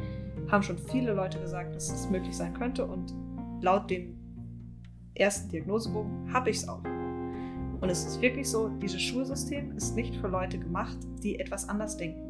[0.49, 3.13] haben schon viele Leute gesagt, dass es möglich sein könnte und
[3.61, 4.22] laut dem
[5.15, 6.83] ersten Diagnosebogen habe ich es auch.
[7.81, 11.97] Und es ist wirklich so, dieses Schulsystem ist nicht für Leute gemacht, die etwas anders
[11.97, 12.21] denken.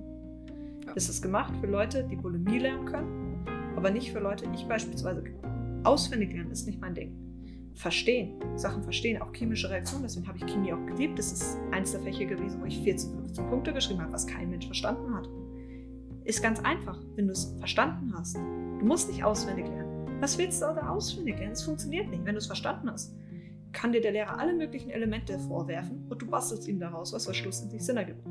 [0.86, 0.92] Ja.
[0.96, 3.44] Es ist gemacht für Leute, die Bulimie lernen können,
[3.76, 5.24] aber nicht für Leute, ich beispielsweise
[5.84, 7.22] auswendig lernen, ist nicht mein Ding
[7.74, 10.04] verstehen, Sachen verstehen, auch chemische Reaktionen.
[10.04, 11.18] Deswegen habe ich Chemie auch geliebt.
[11.18, 14.50] Das ist eins der Fächer gewesen, wo ich 14, 15 Punkte geschrieben habe, was kein
[14.50, 15.28] Mensch verstanden hat.
[16.24, 18.36] Ist ganz einfach, wenn du es verstanden hast.
[18.36, 19.91] Du musst nicht auswendig lernen.
[20.23, 21.55] Was willst du da auswendig lernen?
[21.55, 22.24] Es funktioniert nicht.
[22.24, 23.12] Wenn du es verstanden hast,
[23.73, 27.85] kann dir der Lehrer alle möglichen Elemente vorwerfen und du bastelst ihm daraus, was schlussendlich
[27.85, 28.24] Sinn ergibt.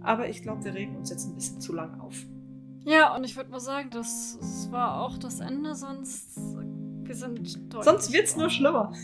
[0.00, 2.14] Aber ich glaube, wir regen uns jetzt ein bisschen zu lang auf.
[2.86, 6.38] Ja, und ich würde mal sagen, das, das war auch das Ende, sonst
[7.02, 7.38] wir sind
[7.74, 7.84] deutlich.
[7.84, 8.94] Sonst wird es nur schlimmer.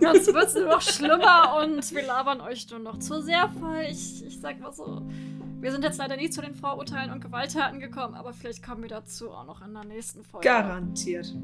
[0.00, 3.84] Sonst wird es nur noch schlimmer und wir labern euch nur noch zu sehr voll.
[3.90, 5.02] Ich, ich sag mal so.
[5.60, 8.88] Wir sind jetzt leider nie zu den Vorurteilen und Gewalttaten gekommen, aber vielleicht kommen wir
[8.88, 10.48] dazu auch noch in der nächsten Folge.
[10.48, 11.34] Garantiert.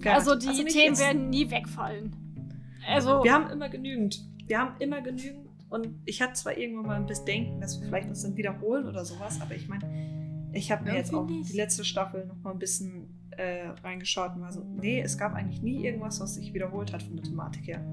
[0.00, 0.16] Garantiert.
[0.16, 1.00] Also die also Themen jetzt.
[1.00, 2.16] werden nie wegfallen.
[2.88, 4.24] Also wir haben immer genügend.
[4.46, 5.48] Wir haben immer genügend.
[5.68, 8.86] Und ich hatte zwar irgendwann mal ein bisschen Denken, dass wir vielleicht uns dann wiederholen
[8.86, 11.52] oder sowas, aber ich meine, ich habe mir jetzt auch nicht.
[11.52, 15.34] die letzte Staffel noch mal ein bisschen äh, reingeschaut und war so, nee, es gab
[15.34, 17.84] eigentlich nie irgendwas, was sich wiederholt hat von der Thematik her.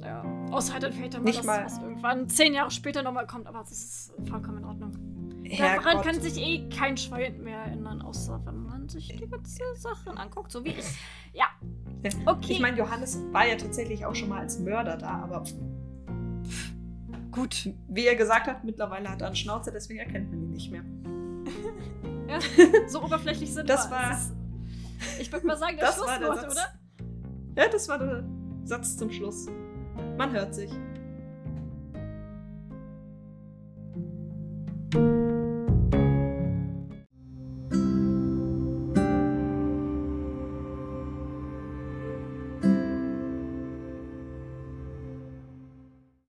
[0.00, 3.26] Ja, außer halt vielleicht dann mal Nicht das, mal was irgendwann zehn Jahre später nochmal
[3.26, 4.92] kommt, aber das ist vollkommen in Ordnung.
[5.58, 10.16] Daran kann sich eh kein Schwein mehr erinnern, außer wenn man sich die ganze Sachen
[10.18, 10.84] anguckt, so wie ich.
[11.32, 11.46] Ja.
[12.24, 12.52] Okay.
[12.52, 15.44] Ich meine, Johannes war ja tatsächlich auch schon mal als Mörder da, aber
[17.32, 20.70] gut, wie er gesagt hat, mittlerweile hat er einen Schnauzer, deswegen erkennt man ihn nicht
[20.70, 20.84] mehr.
[22.28, 22.38] ja,
[22.88, 23.96] so oberflächlich sind das wir.
[23.96, 24.18] War,
[25.18, 27.62] ich würde mal sagen, das war der Satz, oder?
[27.62, 28.24] Ja, das war der
[28.64, 29.46] Satz zum Schluss.
[30.16, 30.70] Man hört sich.